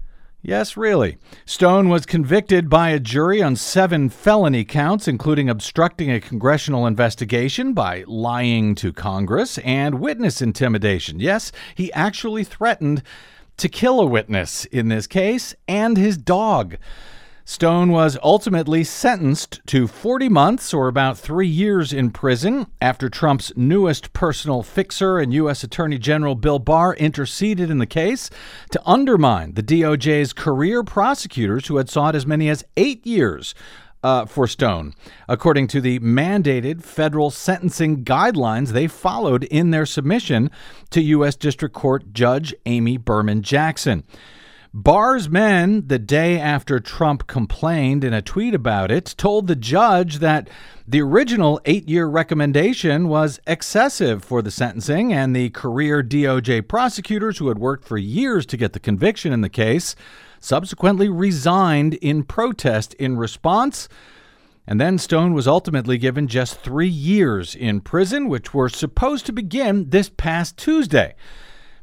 Yes, 0.42 0.76
really. 0.76 1.18
Stone 1.44 1.88
was 1.88 2.06
convicted 2.06 2.70
by 2.70 2.90
a 2.90 3.00
jury 3.00 3.42
on 3.42 3.56
seven 3.56 4.08
felony 4.08 4.64
counts, 4.64 5.08
including 5.08 5.50
obstructing 5.50 6.10
a 6.10 6.20
congressional 6.20 6.86
investigation 6.86 7.72
by 7.72 8.04
lying 8.06 8.76
to 8.76 8.92
Congress 8.92 9.58
and 9.58 9.98
witness 9.98 10.40
intimidation. 10.40 11.18
Yes, 11.18 11.50
he 11.74 11.92
actually 11.94 12.44
threatened 12.44 13.02
to 13.56 13.68
kill 13.68 13.98
a 13.98 14.06
witness 14.06 14.66
in 14.66 14.88
this 14.88 15.08
case 15.08 15.54
and 15.66 15.96
his 15.96 16.16
dog. 16.16 16.76
Stone 17.48 17.92
was 17.92 18.18
ultimately 18.24 18.82
sentenced 18.82 19.60
to 19.66 19.86
40 19.86 20.28
months 20.28 20.74
or 20.74 20.88
about 20.88 21.16
three 21.16 21.46
years 21.46 21.92
in 21.92 22.10
prison 22.10 22.66
after 22.82 23.08
Trump's 23.08 23.52
newest 23.54 24.12
personal 24.12 24.64
fixer 24.64 25.20
and 25.20 25.32
U.S. 25.32 25.62
Attorney 25.62 25.96
General 25.96 26.34
Bill 26.34 26.58
Barr 26.58 26.94
interceded 26.96 27.70
in 27.70 27.78
the 27.78 27.86
case 27.86 28.30
to 28.72 28.82
undermine 28.84 29.54
the 29.54 29.62
DOJ's 29.62 30.32
career 30.32 30.82
prosecutors 30.82 31.68
who 31.68 31.76
had 31.76 31.88
sought 31.88 32.16
as 32.16 32.26
many 32.26 32.48
as 32.48 32.64
eight 32.76 33.06
years 33.06 33.54
uh, 34.02 34.26
for 34.26 34.48
Stone, 34.48 34.94
according 35.28 35.68
to 35.68 35.80
the 35.80 36.00
mandated 36.00 36.82
federal 36.82 37.30
sentencing 37.30 38.04
guidelines 38.04 38.70
they 38.70 38.88
followed 38.88 39.44
in 39.44 39.70
their 39.70 39.86
submission 39.86 40.50
to 40.90 41.00
U.S. 41.00 41.36
District 41.36 41.72
Court 41.72 42.12
Judge 42.12 42.52
Amy 42.66 42.96
Berman 42.96 43.42
Jackson. 43.42 44.02
Barr's 44.74 45.28
men, 45.28 45.86
the 45.86 45.98
day 45.98 46.38
after 46.38 46.80
Trump 46.80 47.26
complained 47.26 48.04
in 48.04 48.12
a 48.12 48.22
tweet 48.22 48.54
about 48.54 48.90
it, 48.90 49.14
told 49.16 49.46
the 49.46 49.56
judge 49.56 50.18
that 50.18 50.48
the 50.86 51.00
original 51.00 51.60
eight 51.64 51.88
year 51.88 52.06
recommendation 52.06 53.08
was 53.08 53.40
excessive 53.46 54.24
for 54.24 54.42
the 54.42 54.50
sentencing, 54.50 55.12
and 55.12 55.34
the 55.34 55.50
career 55.50 56.02
DOJ 56.02 56.66
prosecutors 56.68 57.38
who 57.38 57.48
had 57.48 57.58
worked 57.58 57.84
for 57.84 57.98
years 57.98 58.44
to 58.46 58.56
get 58.56 58.72
the 58.72 58.80
conviction 58.80 59.32
in 59.32 59.40
the 59.40 59.48
case 59.48 59.94
subsequently 60.40 61.08
resigned 61.08 61.94
in 61.94 62.22
protest 62.22 62.94
in 62.94 63.16
response. 63.16 63.88
And 64.66 64.80
then 64.80 64.98
Stone 64.98 65.32
was 65.32 65.46
ultimately 65.46 65.96
given 65.96 66.28
just 66.28 66.60
three 66.60 66.88
years 66.88 67.54
in 67.54 67.80
prison, 67.80 68.28
which 68.28 68.52
were 68.52 68.68
supposed 68.68 69.26
to 69.26 69.32
begin 69.32 69.90
this 69.90 70.10
past 70.10 70.56
Tuesday 70.56 71.14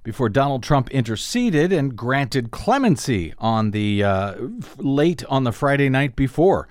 before 0.03 0.29
Donald 0.29 0.63
Trump 0.63 0.89
interceded 0.91 1.71
and 1.71 1.95
granted 1.95 2.51
clemency 2.51 3.33
on 3.37 3.71
the 3.71 4.03
uh, 4.03 4.35
late 4.77 5.23
on 5.25 5.43
the 5.43 5.51
Friday 5.51 5.89
night 5.89 6.15
before. 6.15 6.67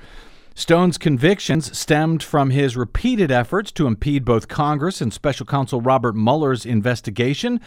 Stone's 0.55 0.99
convictions 0.99 1.77
stemmed 1.77 2.23
from 2.23 2.51
his 2.51 2.77
repeated 2.77 3.31
efforts 3.31 3.73
to 3.73 3.87
impede 3.87 4.25
both 4.25 4.49
Congress 4.49 5.01
and 5.01 5.13
special 5.13 5.47
counsel 5.47 5.81
Robert 5.81 6.15
Mueller's 6.15 6.67
investigation 6.67 7.59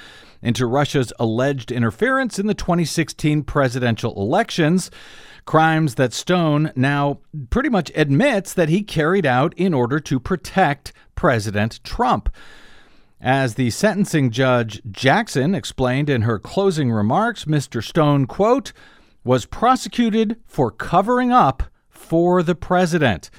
into 0.42 0.68
Russia's 0.68 1.12
alleged 1.18 1.72
interference 1.72 2.38
in 2.38 2.46
the 2.46 2.54
2016 2.54 3.42
presidential 3.44 4.14
elections, 4.22 4.92
crimes 5.46 5.96
that 5.96 6.14
Stone 6.14 6.72
now 6.76 7.20
pretty 7.50 7.70
much 7.70 7.92
admits 7.96 8.54
that 8.54 8.70
he 8.70 8.84
carried 8.84 9.26
out 9.26 9.54
in 9.58 9.74
order 9.74 10.00
to 10.02 10.20
protect 10.20 10.94
President 11.16 11.84
Trump. 11.84 12.30
As 13.26 13.56
the 13.56 13.72
sentencing 13.72 14.30
judge 14.30 14.84
Jackson 14.92 15.56
explained 15.56 16.12
in 16.12 16.22
her 16.22 16.38
closing 16.38 16.92
remarks, 16.92 17.46
Mr. 17.46 17.84
Stone, 17.84 18.28
quote, 18.28 18.72
was 19.24 19.48
prosecuted 19.48 20.38
for 20.46 20.70
covering 20.70 21.32
up 21.32 21.64
for 21.90 22.44
the 22.44 22.54
president. 22.54 23.32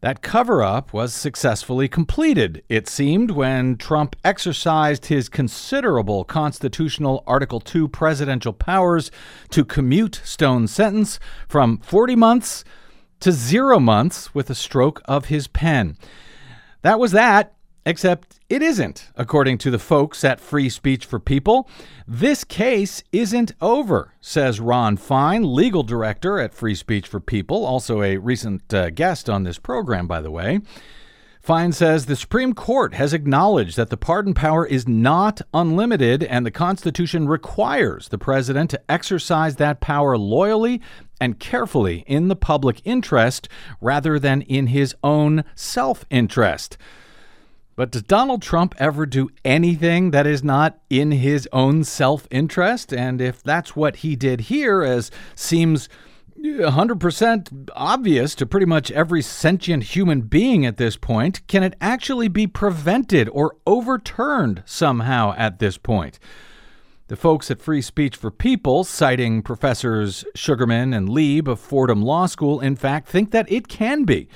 That 0.00 0.22
cover 0.22 0.60
up 0.60 0.92
was 0.92 1.14
successfully 1.14 1.86
completed, 1.86 2.64
it 2.68 2.88
seemed, 2.88 3.30
when 3.30 3.76
Trump 3.76 4.16
exercised 4.24 5.06
his 5.06 5.28
considerable 5.28 6.24
constitutional 6.24 7.22
Article 7.28 7.60
2 7.60 7.86
presidential 7.86 8.52
powers 8.52 9.12
to 9.50 9.64
commute 9.64 10.20
Stone's 10.24 10.72
sentence 10.72 11.20
from 11.46 11.78
40 11.78 12.16
months 12.16 12.64
to 13.20 13.30
zero 13.30 13.78
months 13.78 14.34
with 14.34 14.50
a 14.50 14.54
stroke 14.56 15.00
of 15.04 15.26
his 15.26 15.46
pen. 15.46 15.96
That 16.82 16.98
was 16.98 17.12
that. 17.12 17.55
Except 17.86 18.40
it 18.48 18.62
isn't, 18.62 19.12
according 19.14 19.58
to 19.58 19.70
the 19.70 19.78
folks 19.78 20.24
at 20.24 20.40
Free 20.40 20.68
Speech 20.68 21.06
for 21.06 21.20
People. 21.20 21.70
This 22.04 22.42
case 22.42 23.04
isn't 23.12 23.52
over, 23.60 24.12
says 24.20 24.58
Ron 24.58 24.96
Fein, 24.96 25.54
legal 25.54 25.84
director 25.84 26.40
at 26.40 26.52
Free 26.52 26.74
Speech 26.74 27.06
for 27.06 27.20
People, 27.20 27.64
also 27.64 28.02
a 28.02 28.16
recent 28.16 28.74
uh, 28.74 28.90
guest 28.90 29.30
on 29.30 29.44
this 29.44 29.60
program, 29.60 30.08
by 30.08 30.20
the 30.20 30.32
way. 30.32 30.58
Fein 31.40 31.70
says 31.70 32.06
the 32.06 32.16
Supreme 32.16 32.54
Court 32.54 32.94
has 32.94 33.12
acknowledged 33.12 33.76
that 33.76 33.90
the 33.90 33.96
pardon 33.96 34.34
power 34.34 34.66
is 34.66 34.88
not 34.88 35.40
unlimited 35.54 36.24
and 36.24 36.44
the 36.44 36.50
Constitution 36.50 37.28
requires 37.28 38.08
the 38.08 38.18
president 38.18 38.68
to 38.70 38.90
exercise 38.90 39.54
that 39.56 39.78
power 39.78 40.18
loyally 40.18 40.82
and 41.20 41.38
carefully 41.38 42.02
in 42.08 42.26
the 42.26 42.34
public 42.34 42.82
interest 42.84 43.48
rather 43.80 44.18
than 44.18 44.42
in 44.42 44.66
his 44.66 44.92
own 45.04 45.44
self 45.54 46.04
interest. 46.10 46.76
But 47.76 47.90
does 47.90 48.02
Donald 48.02 48.40
Trump 48.40 48.74
ever 48.78 49.04
do 49.04 49.28
anything 49.44 50.10
that 50.10 50.26
is 50.26 50.42
not 50.42 50.78
in 50.88 51.10
his 51.10 51.46
own 51.52 51.84
self 51.84 52.26
interest? 52.30 52.92
And 52.92 53.20
if 53.20 53.42
that's 53.42 53.76
what 53.76 53.96
he 53.96 54.16
did 54.16 54.42
here, 54.42 54.82
as 54.82 55.10
seems 55.34 55.90
100% 56.40 57.68
obvious 57.74 58.34
to 58.34 58.46
pretty 58.46 58.66
much 58.66 58.90
every 58.90 59.20
sentient 59.20 59.82
human 59.82 60.22
being 60.22 60.64
at 60.64 60.78
this 60.78 60.96
point, 60.96 61.46
can 61.48 61.62
it 61.62 61.76
actually 61.80 62.28
be 62.28 62.46
prevented 62.46 63.28
or 63.28 63.56
overturned 63.66 64.62
somehow 64.64 65.34
at 65.36 65.58
this 65.58 65.76
point? 65.76 66.18
The 67.08 67.16
folks 67.16 67.50
at 67.50 67.60
Free 67.60 67.82
Speech 67.82 68.16
for 68.16 68.30
People, 68.30 68.84
citing 68.84 69.42
Professors 69.42 70.24
Shugerman 70.34 70.96
and 70.96 71.08
Leib 71.08 71.46
of 71.46 71.60
Fordham 71.60 72.02
Law 72.02 72.26
School, 72.26 72.58
in 72.58 72.74
fact, 72.74 73.06
think 73.06 73.30
that 73.30 73.50
it 73.52 73.68
can 73.68 74.04
be 74.04 74.28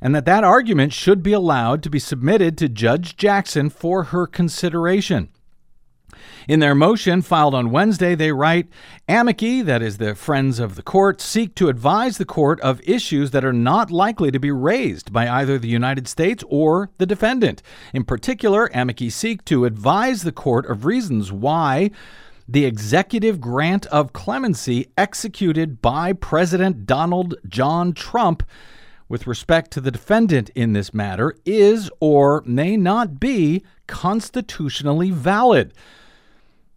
and 0.00 0.14
that 0.14 0.24
that 0.24 0.44
argument 0.44 0.92
should 0.92 1.22
be 1.22 1.32
allowed 1.32 1.82
to 1.82 1.90
be 1.90 1.98
submitted 1.98 2.56
to 2.58 2.68
Judge 2.68 3.16
Jackson 3.16 3.70
for 3.70 4.04
her 4.04 4.26
consideration. 4.26 5.28
In 6.48 6.60
their 6.60 6.74
motion 6.74 7.22
filed 7.22 7.54
on 7.54 7.70
Wednesday, 7.70 8.14
they 8.14 8.32
write 8.32 8.68
Amici, 9.08 9.62
that 9.62 9.82
is 9.82 9.98
the 9.98 10.14
friends 10.14 10.58
of 10.58 10.74
the 10.74 10.82
court, 10.82 11.20
seek 11.20 11.54
to 11.54 11.68
advise 11.68 12.18
the 12.18 12.24
court 12.24 12.60
of 12.60 12.80
issues 12.82 13.30
that 13.30 13.44
are 13.44 13.52
not 13.52 13.90
likely 13.90 14.30
to 14.30 14.40
be 14.40 14.50
raised 14.50 15.12
by 15.12 15.28
either 15.28 15.58
the 15.58 15.68
United 15.68 16.08
States 16.08 16.42
or 16.48 16.90
the 16.98 17.06
defendant. 17.06 17.62
In 17.92 18.04
particular, 18.04 18.70
Amici 18.74 19.10
seek 19.10 19.44
to 19.46 19.64
advise 19.64 20.22
the 20.22 20.32
court 20.32 20.66
of 20.66 20.84
reasons 20.84 21.30
why 21.30 21.90
the 22.48 22.64
executive 22.64 23.40
grant 23.40 23.86
of 23.86 24.12
clemency 24.12 24.88
executed 24.98 25.80
by 25.80 26.12
President 26.12 26.84
Donald 26.84 27.36
John 27.46 27.92
Trump 27.92 28.42
with 29.10 29.26
respect 29.26 29.72
to 29.72 29.80
the 29.80 29.90
defendant 29.90 30.50
in 30.54 30.72
this 30.72 30.94
matter 30.94 31.34
is 31.44 31.90
or 31.98 32.42
may 32.46 32.76
not 32.76 33.18
be 33.18 33.62
constitutionally 33.88 35.10
valid. 35.10 35.74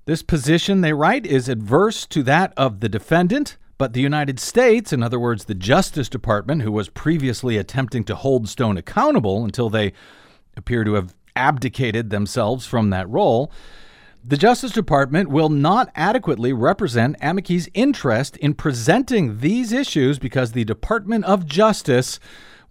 This 0.06 0.24
position, 0.24 0.82
they 0.82 0.93
write, 0.93 1.28
is 1.28 1.48
adverse 1.48 2.08
to 2.08 2.24
that 2.24 2.52
of 2.58 2.80
the 2.80 2.89
defendant, 2.89 3.56
but 3.78 3.93
the 3.93 4.02
United 4.02 4.39
States, 4.39 4.91
in 4.91 5.04
other 5.04 5.19
words, 5.19 5.46
the 5.46 5.54
Justice 5.54 6.10
Department, 6.10 6.63
who 6.63 6.72
was 6.72 6.89
previously 6.89 7.56
attempting 7.56 8.04
to 8.06 8.15
hold 8.15 8.50
Stone 8.50 8.78
accountable 8.78 9.46
until 9.46 9.69
they 9.69 9.93
appear 10.58 10.84
to 10.84 10.96
have 10.96 11.13
abdicated 11.36 12.10
themselves 12.10 12.65
from 12.65 12.89
that 12.89 13.08
role, 13.10 13.52
the 14.25 14.38
Justice 14.38 14.71
Department 14.71 15.29
will 15.29 15.49
not 15.49 15.91
adequately 15.95 16.53
represent 16.53 17.19
Amici's 17.19 17.67
interest 17.73 18.38
in 18.38 18.53
presenting 18.53 19.39
these 19.39 19.73
issues 19.73 20.17
because 20.17 20.53
the 20.53 20.63
Department 20.63 21.25
of 21.25 21.45
Justice 21.45 22.21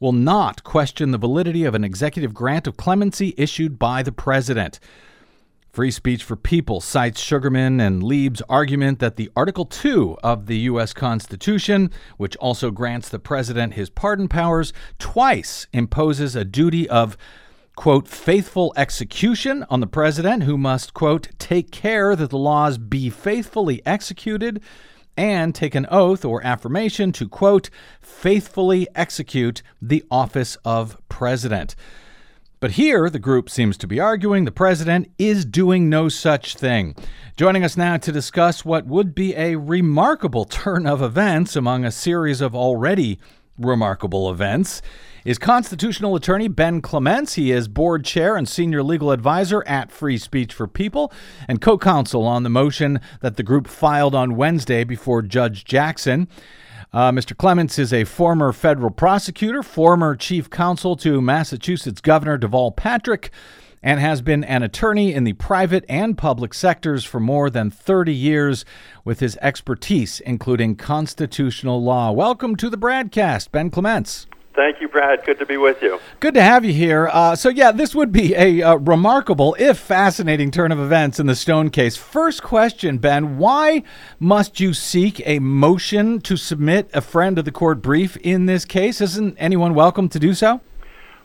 will 0.00 0.12
not 0.12 0.64
question 0.64 1.10
the 1.10 1.18
validity 1.18 1.64
of 1.64 1.74
an 1.74 1.84
executive 1.84 2.32
grant 2.32 2.66
of 2.66 2.78
clemency 2.78 3.34
issued 3.36 3.78
by 3.78 4.02
the 4.02 4.12
president. 4.12 4.80
Free 5.72 5.90
Speech 5.90 6.24
for 6.24 6.36
People 6.36 6.80
cites 6.80 7.22
Shugerman 7.22 7.80
and 7.80 8.02
Leib's 8.02 8.42
argument 8.48 8.98
that 8.98 9.16
the 9.16 9.30
Article 9.36 9.66
2 9.66 10.18
of 10.22 10.46
the 10.46 10.58
U.S. 10.58 10.92
Constitution, 10.94 11.90
which 12.16 12.36
also 12.36 12.70
grants 12.70 13.10
the 13.10 13.18
president 13.18 13.74
his 13.74 13.90
pardon 13.90 14.26
powers, 14.26 14.72
twice 14.98 15.66
imposes 15.72 16.34
a 16.34 16.44
duty 16.44 16.88
of 16.88 17.16
quote, 17.76 18.06
faithful 18.06 18.72
execution 18.76 19.64
on 19.70 19.80
the 19.80 19.87
president, 19.87 20.42
who 20.42 20.58
must, 20.58 20.94
quote, 20.94 21.28
take 21.38 21.70
care 21.70 22.14
that 22.14 22.30
the 22.30 22.38
laws 22.38 22.78
be 22.78 23.11
faithfully 23.11 23.80
executed 23.87 24.61
and 25.16 25.54
take 25.54 25.74
an 25.74 25.87
oath 25.90 26.24
or 26.24 26.44
affirmation 26.44 27.12
to, 27.12 27.28
quote, 27.28 27.70
faithfully 28.00 28.87
execute 28.94 29.62
the 29.80 30.04
office 30.11 30.56
of 30.64 30.96
president. 31.08 31.74
But 32.61 32.72
here, 32.72 33.11
the 33.11 33.18
group 33.18 33.50
seems 33.50 33.76
to 33.78 33.88
be 33.88 33.98
arguing 33.98 34.44
the 34.44 34.52
president 34.52 35.11
is 35.18 35.44
doing 35.44 35.88
no 35.88 36.08
such 36.08 36.54
thing. 36.54 36.94
Joining 37.37 37.64
us 37.64 37.76
now 37.76 37.96
to 37.96 38.12
discuss 38.12 38.64
what 38.64 38.87
would 38.87 39.14
be 39.16 39.35
a 39.35 39.56
remarkable 39.56 40.44
turn 40.44 40.87
of 40.87 41.02
events 41.02 41.56
among 41.56 41.85
a 41.85 41.90
series 41.90 42.40
of 42.40 42.54
already 42.54 43.18
remarkable 43.58 44.30
events 44.30 44.80
is 45.24 45.38
constitutional 45.38 46.16
attorney 46.16 46.48
Ben 46.48 46.80
Clements. 46.80 47.35
He 47.35 47.52
is 47.52 47.68
board 47.68 48.04
chair 48.04 48.37
and 48.37 48.48
senior 48.48 48.82
legal 48.82 49.12
advisor 49.12 49.62
at 49.66 49.92
Free 49.92 50.18
Speech 50.18 50.52
for 50.52 50.66
People 50.66 51.12
and 51.46 51.61
co 51.61 51.78
counsel 51.78 52.26
on 52.26 52.42
the 52.42 52.48
motion 52.48 53.00
that 53.20 53.37
the 53.37 53.42
group 53.42 53.68
filed 53.68 54.14
on 54.14 54.37
Wednesday 54.37 54.85
before 54.85 55.22
Judge 55.22 55.64
Jackson. 55.64 56.28
Uh, 56.92 57.11
Mr. 57.11 57.37
Clements 57.37 57.78
is 57.78 57.92
a 57.92 58.04
former 58.04 58.52
federal 58.52 58.90
prosecutor, 58.90 59.62
former 59.62 60.14
chief 60.14 60.50
counsel 60.50 60.96
to 60.96 61.22
Massachusetts 61.22 62.00
Governor 62.00 62.37
Deval 62.37 62.76
Patrick, 62.76 63.30
and 63.82 63.98
has 63.98 64.20
been 64.20 64.44
an 64.44 64.62
attorney 64.62 65.14
in 65.14 65.24
the 65.24 65.32
private 65.35 65.85
and 65.88 66.18
public 66.18 66.52
sectors 66.52 67.04
for 67.04 67.18
more 67.18 67.48
than 67.48 67.70
30 67.70 68.12
years 68.12 68.64
with 69.04 69.20
his 69.20 69.38
expertise, 69.40 70.20
including 70.20 70.76
constitutional 70.76 71.82
law. 71.82 72.12
Welcome 72.12 72.56
to 72.56 72.68
the 72.68 72.78
BradCast, 72.78 73.50
Ben 73.50 73.70
Clements. 73.70 74.26
Thank 74.54 74.82
you, 74.82 74.88
Brad. 74.88 75.24
Good 75.24 75.38
to 75.38 75.46
be 75.46 75.56
with 75.56 75.80
you. 75.80 75.98
Good 76.20 76.34
to 76.34 76.42
have 76.42 76.62
you 76.64 76.74
here. 76.74 77.08
Uh, 77.10 77.34
so, 77.34 77.48
yeah, 77.48 77.72
this 77.72 77.94
would 77.94 78.12
be 78.12 78.34
a 78.34 78.62
uh, 78.62 78.74
remarkable, 78.74 79.56
if 79.58 79.78
fascinating, 79.78 80.50
turn 80.50 80.72
of 80.72 80.78
events 80.78 81.18
in 81.18 81.26
the 81.26 81.34
Stone 81.34 81.70
case. 81.70 81.96
First 81.96 82.42
question, 82.42 82.98
Ben 82.98 83.38
why 83.38 83.82
must 84.20 84.60
you 84.60 84.74
seek 84.74 85.26
a 85.26 85.38
motion 85.38 86.20
to 86.20 86.36
submit 86.36 86.90
a 86.92 87.00
friend 87.00 87.38
of 87.38 87.46
the 87.46 87.50
court 87.50 87.80
brief 87.80 88.18
in 88.18 88.44
this 88.44 88.66
case? 88.66 89.00
Isn't 89.00 89.36
anyone 89.38 89.74
welcome 89.74 90.10
to 90.10 90.18
do 90.18 90.34
so? 90.34 90.60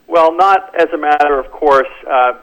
Well, 0.07 0.33
not 0.33 0.73
as 0.79 0.87
a 0.93 0.97
matter 0.97 1.37
of 1.37 1.51
course, 1.51 1.89
uh, 2.09 2.33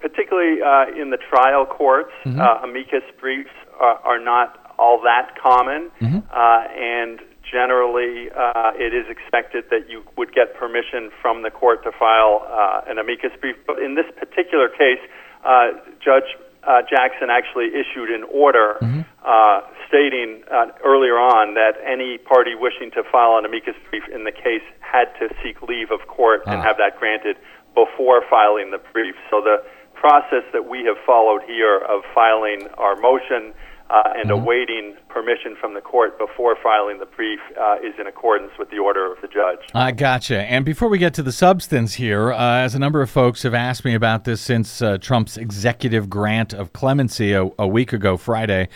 particularly 0.00 0.60
uh, 0.60 1.00
in 1.00 1.10
the 1.10 1.18
trial 1.18 1.66
courts. 1.66 2.10
Mm-hmm. 2.24 2.40
Uh, 2.40 2.68
amicus 2.68 3.04
briefs 3.20 3.50
are, 3.78 3.98
are 3.98 4.18
not 4.18 4.74
all 4.76 5.00
that 5.04 5.38
common, 5.40 5.90
uh, 6.02 6.64
and 6.76 7.20
generally 7.50 8.30
uh, 8.30 8.72
it 8.74 8.94
is 8.94 9.06
expected 9.08 9.64
that 9.70 9.88
you 9.88 10.02
would 10.16 10.32
get 10.34 10.54
permission 10.56 11.10
from 11.20 11.42
the 11.42 11.50
court 11.50 11.82
to 11.84 11.92
file 11.92 12.46
uh, 12.48 12.82
an 12.90 12.98
amicus 12.98 13.30
brief. 13.40 13.56
But 13.66 13.78
in 13.80 13.94
this 13.94 14.06
particular 14.16 14.68
case, 14.68 15.00
uh, 15.44 15.72
Judge 16.02 16.28
uh, 16.62 16.82
Jackson 16.88 17.28
actually 17.30 17.74
issued 17.74 18.10
an 18.10 18.22
order 18.30 18.78
uh, 19.24 19.60
stating 19.88 20.42
uh, 20.50 20.66
earlier 20.84 21.18
on 21.18 21.54
that 21.54 21.74
any 21.84 22.18
party 22.18 22.54
wishing 22.54 22.90
to 22.92 23.02
file 23.10 23.36
an 23.38 23.44
amicus 23.44 23.74
brief 23.90 24.04
in 24.14 24.24
the 24.24 24.30
case 24.32 24.62
had 24.80 25.06
to 25.18 25.28
seek 25.42 25.60
leave 25.62 25.90
of 25.90 26.06
court 26.06 26.42
and 26.46 26.60
Ah. 26.60 26.62
have 26.62 26.76
that 26.78 26.98
granted 26.98 27.36
before 27.74 28.22
filing 28.30 28.70
the 28.70 28.78
brief. 28.92 29.16
So 29.30 29.40
the 29.40 29.64
process 29.94 30.44
that 30.52 30.66
we 30.68 30.84
have 30.84 30.98
followed 31.04 31.42
here 31.46 31.78
of 31.78 32.02
filing 32.14 32.68
our 32.78 32.94
motion 32.96 33.54
uh, 33.92 34.02
and 34.16 34.30
awaiting 34.30 34.96
permission 35.08 35.54
from 35.60 35.74
the 35.74 35.80
court 35.80 36.18
before 36.18 36.56
filing 36.62 36.98
the 36.98 37.06
brief 37.06 37.40
uh, 37.60 37.76
is 37.84 37.94
in 38.00 38.06
accordance 38.06 38.52
with 38.58 38.70
the 38.70 38.78
order 38.78 39.12
of 39.12 39.20
the 39.20 39.28
judge. 39.28 39.58
I 39.74 39.92
gotcha. 39.92 40.40
And 40.40 40.64
before 40.64 40.88
we 40.88 40.96
get 40.96 41.12
to 41.14 41.22
the 41.22 41.32
substance 41.32 41.94
here, 41.94 42.32
uh, 42.32 42.58
as 42.58 42.74
a 42.74 42.78
number 42.78 43.02
of 43.02 43.10
folks 43.10 43.42
have 43.42 43.52
asked 43.52 43.84
me 43.84 43.94
about 43.94 44.24
this 44.24 44.40
since 44.40 44.80
uh, 44.80 44.96
Trump's 44.96 45.36
executive 45.36 46.08
grant 46.08 46.54
of 46.54 46.72
clemency 46.72 47.32
a, 47.32 47.50
a 47.58 47.66
week 47.66 47.92
ago 47.92 48.16
Friday, 48.16 48.68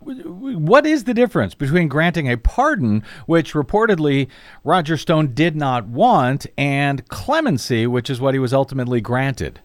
what 0.00 0.86
is 0.86 1.04
the 1.04 1.14
difference 1.14 1.54
between 1.54 1.88
granting 1.88 2.30
a 2.30 2.36
pardon, 2.36 3.02
which 3.26 3.54
reportedly 3.54 4.28
Roger 4.64 4.96
Stone 4.96 5.34
did 5.34 5.56
not 5.56 5.86
want, 5.86 6.46
and 6.56 7.08
clemency, 7.08 7.86
which 7.86 8.08
is 8.08 8.20
what 8.20 8.34
he 8.34 8.38
was 8.38 8.52
ultimately 8.52 9.00
granted? 9.00 9.60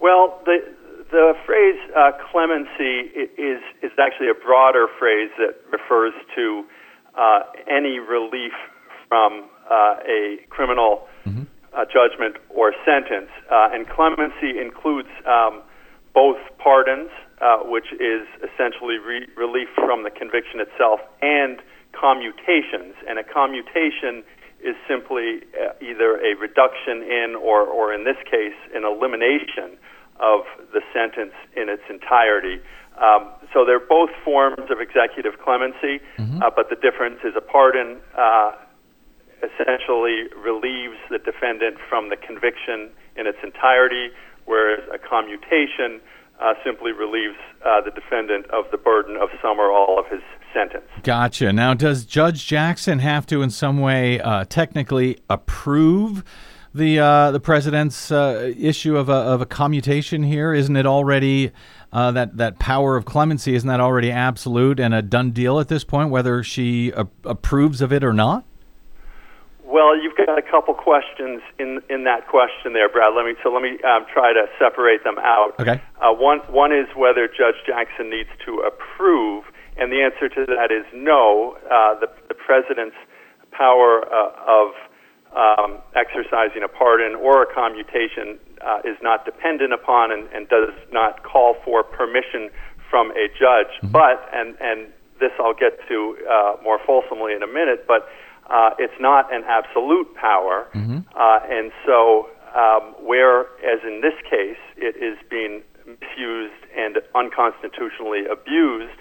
Well, 0.00 0.40
the 0.44 0.58
the 1.10 1.34
phrase 1.46 1.78
uh, 1.96 2.12
clemency 2.30 3.10
is 3.36 3.60
is 3.82 3.92
actually 3.98 4.28
a 4.28 4.34
broader 4.34 4.86
phrase 4.98 5.30
that 5.38 5.56
refers 5.72 6.12
to 6.36 6.64
uh, 7.16 7.40
any 7.66 7.98
relief 7.98 8.52
from 9.08 9.48
uh, 9.70 9.96
a 10.06 10.38
criminal 10.50 11.08
uh, 11.72 11.84
judgment 11.84 12.36
or 12.50 12.72
sentence, 12.84 13.30
uh, 13.50 13.68
and 13.72 13.88
clemency 13.88 14.58
includes 14.58 15.08
um, 15.26 15.62
both 16.14 16.38
pardons, 16.58 17.10
uh, 17.40 17.58
which 17.64 17.92
is 17.92 18.26
essentially 18.42 18.98
re- 18.98 19.28
relief 19.36 19.68
from 19.76 20.02
the 20.02 20.10
conviction 20.10 20.60
itself, 20.60 21.00
and 21.22 21.60
commutations. 21.92 22.94
And 23.08 23.18
a 23.18 23.24
commutation 23.24 24.24
is 24.64 24.74
simply 24.88 25.44
uh, 25.54 25.72
either 25.80 26.18
a 26.18 26.34
reduction 26.34 27.02
in, 27.02 27.36
or, 27.36 27.62
or 27.62 27.94
in 27.94 28.04
this 28.04 28.18
case, 28.24 28.56
an 28.74 28.84
elimination 28.84 29.78
of 30.20 30.40
the 30.72 30.80
sentence 30.92 31.34
in 31.56 31.68
its 31.68 31.82
entirety. 31.88 32.60
Um, 33.00 33.30
so 33.52 33.64
they're 33.64 33.78
both 33.78 34.10
forms 34.24 34.70
of 34.70 34.80
executive 34.80 35.38
clemency, 35.38 36.02
uh, 36.18 36.50
but 36.54 36.68
the 36.68 36.76
difference 36.76 37.20
is 37.22 37.34
a 37.36 37.40
pardon 37.40 37.98
uh, 38.16 38.52
essentially 39.38 40.26
relieves 40.36 40.98
the 41.10 41.18
defendant 41.18 41.78
from 41.88 42.10
the 42.10 42.16
conviction 42.16 42.90
in 43.16 43.26
its 43.26 43.38
entirety, 43.42 44.10
whereas 44.46 44.82
a 44.92 44.98
commutation 44.98 46.00
uh, 46.40 46.54
simply 46.64 46.92
relieves 46.92 47.36
uh, 47.64 47.80
the 47.80 47.90
defendant 47.90 48.46
of 48.50 48.64
the 48.70 48.78
burden 48.78 49.16
of 49.16 49.28
some 49.42 49.58
or 49.58 49.70
all 49.70 49.98
of 49.98 50.06
his 50.06 50.22
sentence. 50.54 50.86
Gotcha. 51.02 51.52
Now, 51.52 51.74
does 51.74 52.04
Judge 52.04 52.46
Jackson 52.46 53.00
have 53.00 53.26
to, 53.26 53.42
in 53.42 53.50
some 53.50 53.80
way, 53.80 54.20
uh, 54.20 54.44
technically 54.44 55.18
approve 55.28 56.24
the 56.74 56.98
uh, 56.98 57.30
the 57.30 57.40
president's 57.40 58.10
uh, 58.10 58.52
issue 58.56 58.96
of 58.96 59.08
a, 59.08 59.12
of 59.12 59.40
a 59.40 59.46
commutation 59.46 60.22
here? 60.22 60.52
Isn't 60.52 60.76
it 60.76 60.86
already 60.86 61.52
uh, 61.92 62.10
that 62.12 62.36
that 62.36 62.58
power 62.58 62.96
of 62.96 63.04
clemency? 63.04 63.54
Isn't 63.54 63.68
that 63.68 63.80
already 63.80 64.10
absolute 64.10 64.80
and 64.80 64.94
a 64.94 65.02
done 65.02 65.30
deal 65.30 65.60
at 65.60 65.68
this 65.68 65.84
point, 65.84 66.10
whether 66.10 66.42
she 66.42 66.90
a- 66.90 67.08
approves 67.24 67.80
of 67.80 67.92
it 67.92 68.04
or 68.04 68.12
not? 68.12 68.44
Well, 69.64 70.00
you've 70.00 70.16
got 70.16 70.38
a 70.38 70.42
couple 70.42 70.72
questions 70.74 71.42
in 71.58 71.82
in 71.90 72.04
that 72.04 72.26
question 72.28 72.72
there, 72.72 72.88
Brad. 72.88 73.12
Let 73.14 73.26
me 73.26 73.34
so 73.42 73.52
let 73.52 73.62
me 73.62 73.78
um, 73.84 74.06
try 74.12 74.32
to 74.32 74.46
separate 74.58 75.04
them 75.04 75.18
out. 75.18 75.54
Okay. 75.60 75.82
Uh, 76.00 76.12
one 76.12 76.38
one 76.48 76.72
is 76.72 76.86
whether 76.96 77.28
Judge 77.28 77.60
Jackson 77.66 78.08
needs 78.08 78.30
to 78.46 78.64
approve, 78.66 79.44
and 79.76 79.92
the 79.92 80.00
answer 80.00 80.28
to 80.28 80.46
that 80.46 80.72
is 80.72 80.86
no. 80.94 81.58
Uh, 81.70 82.00
the 82.00 82.08
the 82.28 82.34
president's 82.34 82.96
power 83.52 84.04
uh, 84.08 84.30
of 84.46 84.72
um, 85.36 85.78
exercising 85.94 86.62
a 86.62 86.68
pardon 86.68 87.14
or 87.14 87.42
a 87.42 87.54
commutation 87.54 88.38
uh, 88.60 88.80
is 88.84 88.96
not 89.02 89.24
dependent 89.24 89.72
upon 89.72 90.10
and, 90.12 90.28
and 90.32 90.48
does 90.48 90.74
not 90.92 91.22
call 91.22 91.56
for 91.64 91.82
permission 91.82 92.50
from 92.90 93.10
a 93.12 93.28
judge. 93.28 93.72
But 93.82 94.28
and 94.32 94.56
and 94.60 94.88
this 95.20 95.32
I'll 95.38 95.54
get 95.54 95.78
to 95.88 96.16
uh, 96.30 96.56
more 96.62 96.78
fulsomely 96.84 97.34
in 97.34 97.42
a 97.42 97.46
minute, 97.46 97.86
but 97.86 98.08
uh, 98.48 98.70
it's 98.78 98.98
not 99.00 99.32
an 99.32 99.44
absolute 99.44 100.14
power, 100.14 100.68
uh, 101.14 101.40
and 101.50 101.70
so 101.84 102.28
um, 102.56 102.94
where, 103.04 103.42
as 103.60 103.80
in 103.84 104.00
this 104.00 104.14
case, 104.24 104.58
it 104.76 104.96
is 104.96 105.18
being 105.28 105.62
misused 105.86 106.64
and 106.76 106.98
unconstitutionally 107.14 108.24
abused, 108.30 108.98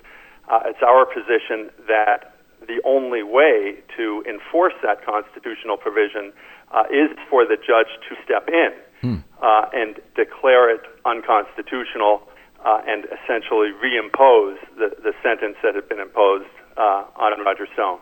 uh, 0.50 0.60
it's 0.66 0.82
our 0.82 1.06
position 1.06 1.70
that 1.88 2.37
the 2.62 2.82
only 2.86 3.24
way 3.24 3.78
to 3.96 4.24
enforce 4.28 4.74
that 4.84 5.06
constitutional 5.06 5.78
provision 5.78 6.34
uh, 6.72 6.84
is 6.90 7.10
for 7.30 7.46
the 7.46 7.56
judge 7.56 7.88
to 8.10 8.16
step 8.24 8.50
in 8.50 8.72
uh, 9.42 9.70
and 9.74 10.00
declare 10.16 10.74
it 10.74 10.82
unconstitutional 11.06 12.28
uh, 12.66 12.82
and 12.88 13.06
essentially 13.06 13.70
reimpose 13.84 14.58
the, 14.78 14.90
the 15.04 15.14
sentence 15.24 15.56
that 15.64 15.76
had 15.76 15.88
been 15.88 16.00
imposed 16.00 16.50
uh, 16.76 17.06
on 17.16 17.40
Roger 17.44 17.68
Stone. 17.74 18.00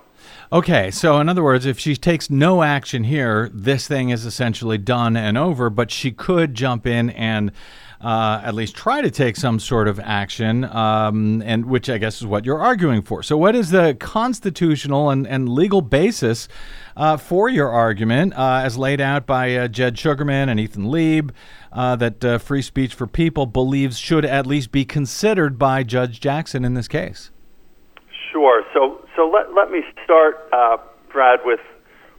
Okay, 0.52 0.92
so 0.92 1.20
in 1.20 1.30
other 1.30 1.44
words, 1.44 1.66
if 1.66 1.80
she 1.80 1.96
takes 1.96 2.30
no 2.30 2.64
action 2.64 3.04
here, 3.04 3.50
this 3.54 3.88
thing 3.88 4.10
is 4.10 4.26
essentially 4.26 4.78
done 4.78 5.16
and 5.16 5.38
over, 5.38 5.70
but 5.70 5.92
she 5.92 6.12
could 6.12 6.54
jump 6.54 6.88
in 6.88 7.10
and 7.12 7.52
uh, 8.02 8.42
at 8.44 8.54
least 8.54 8.76
try 8.76 9.02
to 9.02 9.10
take 9.10 9.36
some 9.36 9.60
sort 9.60 9.88
of 9.88 10.00
action, 10.00 10.64
um, 10.66 11.42
and 11.46 11.66
which 11.66 11.90
I 11.90 11.98
guess 11.98 12.22
is 12.22 12.28
what 12.28 12.46
you're 12.46 12.62
arguing 12.62 13.02
for. 13.02 13.24
So, 13.24 13.38
what 13.38 13.56
is 13.56 13.72
the 13.72 13.96
constitutional 14.00 15.10
and, 15.10 15.28
and 15.28 15.50
legal 15.50 15.82
basis 15.82 16.48
uh, 16.98 17.18
for 17.18 17.50
your 17.50 17.70
argument, 17.70 18.34
uh, 18.34 18.62
as 18.64 18.78
laid 18.78 19.02
out 19.02 19.26
by 19.26 19.56
uh, 19.56 19.68
Jed 19.68 19.96
Shugerman 19.96 20.50
and 20.50 20.60
Ethan 20.60 20.86
Leib, 20.86 21.32
uh, 21.72 21.96
that 21.98 22.24
uh, 22.24 22.38
free 22.38 22.62
speech 22.62 22.94
for 22.94 23.08
people 23.08 23.46
believes 23.46 23.98
should 23.98 24.26
at 24.26 24.46
least 24.46 24.72
be 24.72 24.86
considered 24.86 25.58
by 25.60 25.84
Judge 25.84 26.20
Jackson 26.20 26.64
in 26.64 26.74
this 26.74 26.88
case? 26.88 27.32
Sure. 28.32 28.64
So, 28.74 29.06
so 29.16 29.30
let, 29.30 29.54
let 29.54 29.72
me 29.72 29.82
start, 30.04 30.48
uh, 30.54 30.78
Brad, 31.12 31.40
with 31.44 31.60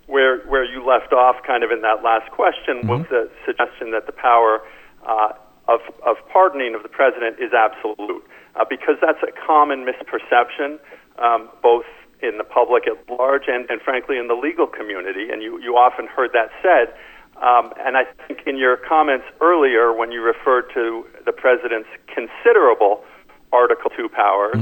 where 0.07 0.47
where 0.47 0.65
you 0.65 0.87
left 0.87 1.13
off, 1.13 1.37
kind 1.45 1.65
of 1.65 1.71
in 1.73 1.83
that 1.83 2.03
last 2.05 2.31
question, 2.31 2.87
with 2.87 3.09
the 3.09 3.29
suggestion 3.45 3.91
that 3.91 4.07
the 4.07 4.13
power 4.13 4.61
uh, 5.05 5.33
of 5.69 5.81
of 6.07 6.17
pardoning 6.33 6.75
of 6.75 6.83
the 6.83 6.89
president 6.89 7.39
is 7.41 7.53
absolute, 7.53 8.25
uh, 8.55 8.65
because 8.69 8.97
that's 9.01 9.23
a 9.23 9.33
common 9.47 9.85
misperception, 9.85 10.79
um, 11.19 11.49
both 11.63 11.85
in 12.23 12.39
the 12.39 12.45
public 12.45 12.85
at 12.87 12.97
large 13.11 13.45
and, 13.49 13.69
and 13.69 13.81
frankly 13.83 14.17
in 14.17 14.29
the 14.29 14.35
legal 14.35 14.67
community, 14.67 15.29
and 15.31 15.43
you 15.43 15.61
you 15.61 15.77
often 15.77 16.07
heard 16.07 16.31
that 16.33 16.51
said. 16.63 16.95
Um, 17.43 17.75
and 17.85 17.99
I 17.99 18.05
think 18.27 18.41
in 18.47 18.57
your 18.57 18.79
comments 18.79 19.27
earlier, 19.43 19.93
when 19.93 20.11
you 20.11 20.23
referred 20.23 20.73
to 20.73 21.05
the 21.27 21.33
president's 21.33 21.89
considerable 22.07 23.05
Article 23.53 23.91
2 23.91 24.09
powers, 24.09 24.57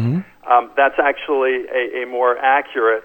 um, 0.51 0.73
that's 0.77 0.99
actually 0.99 1.67
a, 1.73 2.03
a 2.03 2.07
more 2.07 2.37
accurate 2.39 3.05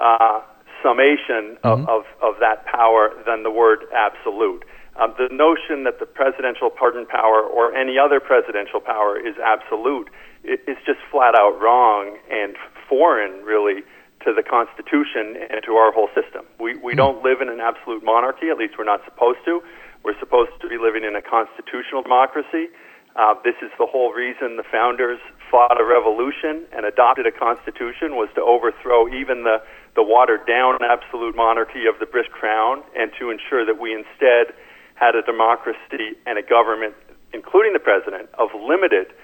uh, 0.00 0.40
summation 0.82 1.58
of, 1.64 1.80
of, 1.88 2.04
of 2.22 2.34
that 2.38 2.64
power 2.66 3.10
than 3.26 3.42
the 3.42 3.50
word 3.50 3.86
absolute. 3.92 4.64
Um, 4.98 5.14
the 5.16 5.30
notion 5.30 5.84
that 5.84 6.02
the 6.02 6.06
presidential 6.06 6.70
pardon 6.70 7.06
power 7.06 7.40
or 7.40 7.74
any 7.74 7.98
other 7.98 8.18
presidential 8.18 8.80
power 8.80 9.14
is 9.14 9.38
absolute 9.38 10.10
is 10.42 10.76
just 10.84 10.98
flat 11.10 11.38
out 11.38 11.54
wrong 11.60 12.18
and 12.30 12.56
foreign, 12.88 13.44
really, 13.44 13.82
to 14.26 14.34
the 14.34 14.42
Constitution 14.42 15.38
and 15.38 15.62
to 15.62 15.78
our 15.78 15.92
whole 15.92 16.10
system. 16.18 16.46
We, 16.58 16.74
we 16.76 16.94
don't 16.94 17.22
live 17.22 17.40
in 17.40 17.48
an 17.48 17.60
absolute 17.60 18.02
monarchy, 18.02 18.50
at 18.50 18.58
least 18.58 18.74
we're 18.76 18.90
not 18.90 19.04
supposed 19.04 19.38
to. 19.46 19.62
We're 20.02 20.18
supposed 20.18 20.58
to 20.62 20.68
be 20.68 20.78
living 20.78 21.04
in 21.04 21.14
a 21.14 21.22
constitutional 21.22 22.02
democracy. 22.02 22.70
Uh, 23.14 23.34
this 23.42 23.54
is 23.62 23.70
the 23.78 23.86
whole 23.86 24.12
reason 24.12 24.56
the 24.56 24.66
founders 24.70 25.18
fought 25.50 25.80
a 25.80 25.84
revolution 25.84 26.66
and 26.74 26.86
adopted 26.86 27.26
a 27.26 27.34
constitution 27.34 28.14
was 28.14 28.28
to 28.34 28.42
overthrow 28.42 29.06
even 29.08 29.42
the, 29.42 29.58
the 29.94 30.02
watered 30.02 30.46
down 30.46 30.78
absolute 30.82 31.34
monarchy 31.34 31.86
of 31.86 31.98
the 31.98 32.06
British 32.06 32.30
crown 32.30 32.82
and 32.94 33.10
to 33.18 33.30
ensure 33.30 33.66
that 33.66 33.78
we 33.80 33.94
instead 33.94 34.54
had 34.98 35.14
a 35.14 35.22
democracy 35.22 36.18
and 36.26 36.38
a 36.38 36.42
government, 36.42 36.94
including 37.32 37.72
the 37.72 37.78
president, 37.78 38.28
of 38.38 38.50
limited 38.54 39.14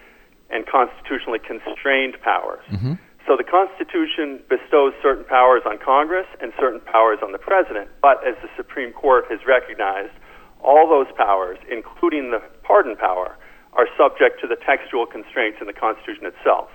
and 0.50 0.66
constitutionally 0.66 1.40
constrained 1.40 2.14
powers. 2.22 2.62
Mm-hmm. 2.70 2.94
So 3.26 3.36
the 3.36 3.44
Constitution 3.44 4.44
bestows 4.48 4.92
certain 5.02 5.24
powers 5.24 5.62
on 5.64 5.78
Congress 5.78 6.26
and 6.40 6.52
certain 6.60 6.80
powers 6.80 7.18
on 7.24 7.32
the 7.32 7.38
president, 7.38 7.88
but 8.02 8.20
as 8.26 8.36
the 8.44 8.48
Supreme 8.56 8.92
Court 8.92 9.24
has 9.30 9.40
recognized, 9.48 10.12
all 10.60 10.88
those 10.88 11.08
powers, 11.16 11.58
including 11.70 12.30
the 12.30 12.40
pardon 12.62 12.96
power, 12.96 13.36
are 13.72 13.88
subject 13.96 14.40
to 14.40 14.46
the 14.46 14.56
textual 14.56 15.06
constraints 15.06 15.58
in 15.60 15.66
the 15.66 15.72
Constitution 15.72 16.26
itself. 16.26 16.68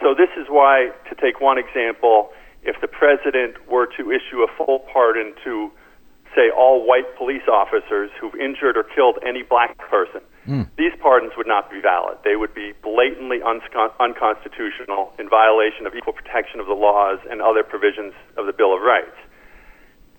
So 0.00 0.14
this 0.16 0.32
is 0.36 0.48
why, 0.48 0.90
to 1.08 1.14
take 1.14 1.40
one 1.40 1.56
example, 1.56 2.32
if 2.62 2.80
the 2.80 2.88
president 2.88 3.56
were 3.68 3.86
to 3.96 4.10
issue 4.10 4.42
a 4.42 4.48
full 4.56 4.80
pardon 4.92 5.34
to, 5.44 5.70
say, 6.36 6.52
all 6.52 6.84
white 6.86 7.08
police 7.16 7.48
officers 7.48 8.10
who've 8.20 8.36
injured 8.36 8.76
or 8.76 8.84
killed 8.84 9.18
any 9.26 9.42
black 9.42 9.76
person, 9.78 10.20
hmm. 10.44 10.62
these 10.76 10.92
pardons 11.00 11.32
would 11.36 11.48
not 11.48 11.70
be 11.72 11.80
valid. 11.80 12.18
They 12.22 12.36
would 12.36 12.54
be 12.54 12.76
blatantly 12.84 13.40
unscon- 13.40 13.96
unconstitutional 13.98 15.16
in 15.18 15.28
violation 15.28 15.88
of 15.88 15.96
equal 15.96 16.12
protection 16.12 16.60
of 16.60 16.66
the 16.66 16.76
laws 16.76 17.18
and 17.30 17.40
other 17.40 17.64
provisions 17.64 18.12
of 18.36 18.44
the 18.44 18.52
Bill 18.52 18.76
of 18.76 18.82
Rights. 18.82 19.16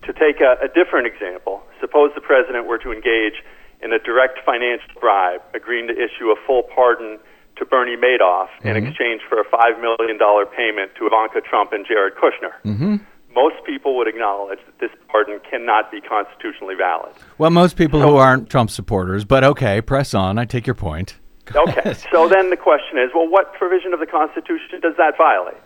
To 0.09 0.13
take 0.13 0.41
a, 0.41 0.57
a 0.57 0.67
different 0.67 1.05
example, 1.05 1.61
suppose 1.79 2.11
the 2.15 2.25
president 2.25 2.65
were 2.65 2.77
to 2.79 2.91
engage 2.91 3.45
in 3.81 3.93
a 3.93 3.99
direct 3.99 4.39
financial 4.43 4.89
bribe, 4.99 5.41
agreeing 5.53 5.87
to 5.87 5.93
issue 5.93 6.33
a 6.33 6.37
full 6.45 6.63
pardon 6.73 7.19
to 7.57 7.65
Bernie 7.65 7.97
Madoff 7.97 8.49
in 8.61 8.73
mm-hmm. 8.73 8.85
exchange 8.87 9.21
for 9.29 9.39
a 9.39 9.45
$5 9.45 9.81
million 9.81 10.17
payment 10.55 10.91
to 10.97 11.07
Ivanka 11.07 11.41
Trump 11.41 11.73
and 11.73 11.85
Jared 11.85 12.13
Kushner. 12.15 12.53
Mm-hmm. 12.65 12.95
Most 13.37 13.63
people 13.67 13.95
would 13.97 14.07
acknowledge 14.07 14.57
that 14.65 14.79
this 14.79 14.89
pardon 15.09 15.39
cannot 15.47 15.91
be 15.91 16.01
constitutionally 16.01 16.73
valid. 16.73 17.13
Well, 17.37 17.51
most 17.51 17.77
people 17.77 18.01
who 18.01 18.15
aren't 18.15 18.49
Trump 18.49 18.71
supporters, 18.71 19.25
but 19.25 19.43
okay, 19.43 19.79
press 19.79 20.15
on. 20.15 20.39
I 20.39 20.45
take 20.45 20.65
your 20.65 20.73
point. 20.73 21.17
Okay, 21.53 21.93
so 22.11 22.27
then 22.27 22.49
the 22.49 22.57
question 22.57 22.97
is 22.97 23.11
well, 23.13 23.29
what 23.29 23.53
provision 23.53 23.93
of 23.93 23.99
the 23.99 24.07
Constitution 24.07 24.81
does 24.81 24.97
that 24.97 25.13
violate? 25.19 25.61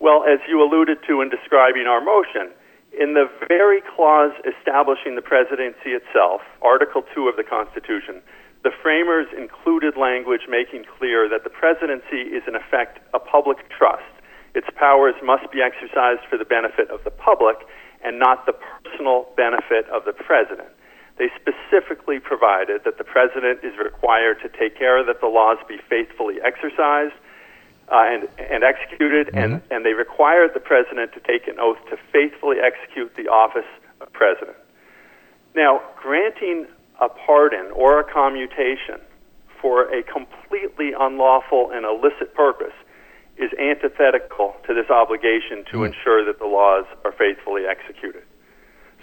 Well, 0.00 0.22
as 0.28 0.38
you 0.46 0.62
alluded 0.62 0.98
to 1.08 1.22
in 1.22 1.30
describing 1.30 1.86
our 1.86 2.04
motion, 2.04 2.52
in 2.92 3.14
the 3.14 3.24
very 3.48 3.80
clause 3.96 4.32
establishing 4.44 5.16
the 5.16 5.22
presidency 5.22 5.96
itself, 5.96 6.42
Article 6.60 7.04
2 7.14 7.26
of 7.26 7.36
the 7.36 7.42
Constitution, 7.42 8.20
the 8.64 8.70
framers 8.82 9.26
included 9.32 9.96
language 9.96 10.42
making 10.46 10.84
clear 10.98 11.26
that 11.26 11.42
the 11.42 11.50
presidency 11.50 12.28
is, 12.36 12.42
in 12.46 12.54
effect, 12.54 13.00
a 13.14 13.18
public 13.18 13.64
trust. 13.72 14.04
Its 14.54 14.66
powers 14.76 15.14
must 15.22 15.50
be 15.52 15.60
exercised 15.62 16.22
for 16.28 16.38
the 16.38 16.44
benefit 16.44 16.90
of 16.90 17.04
the 17.04 17.10
public 17.10 17.56
and 18.04 18.18
not 18.18 18.46
the 18.46 18.52
personal 18.52 19.28
benefit 19.36 19.86
of 19.88 20.04
the 20.04 20.12
president. 20.12 20.68
They 21.18 21.28
specifically 21.34 22.20
provided 22.20 22.84
that 22.84 22.96
the 22.96 23.04
president 23.04 23.64
is 23.64 23.76
required 23.76 24.38
to 24.42 24.48
take 24.48 24.78
care 24.78 25.04
that 25.04 25.20
the 25.20 25.26
laws 25.26 25.58
be 25.68 25.78
faithfully 25.88 26.36
exercised 26.40 27.14
uh, 27.90 28.04
and, 28.06 28.28
and 28.38 28.62
executed, 28.62 29.30
and, 29.34 29.62
and 29.70 29.84
they 29.84 29.94
required 29.94 30.52
the 30.54 30.60
president 30.60 31.12
to 31.14 31.20
take 31.20 31.48
an 31.48 31.58
oath 31.58 31.78
to 31.90 31.96
faithfully 32.12 32.58
execute 32.60 33.14
the 33.16 33.28
office 33.28 33.66
of 34.00 34.12
president. 34.12 34.56
Now, 35.56 35.82
granting 35.96 36.66
a 37.00 37.08
pardon 37.08 37.70
or 37.72 37.98
a 37.98 38.04
commutation 38.04 39.00
for 39.60 39.92
a 39.92 40.02
completely 40.02 40.92
unlawful 40.98 41.70
and 41.72 41.84
illicit 41.84 42.34
purpose 42.34 42.74
is 43.38 43.50
antithetical 43.58 44.56
to 44.66 44.74
this 44.74 44.90
obligation 44.90 45.64
to 45.70 45.84
ensure 45.84 46.24
that 46.24 46.38
the 46.38 46.46
laws 46.46 46.84
are 47.04 47.12
faithfully 47.12 47.62
executed. 47.66 48.22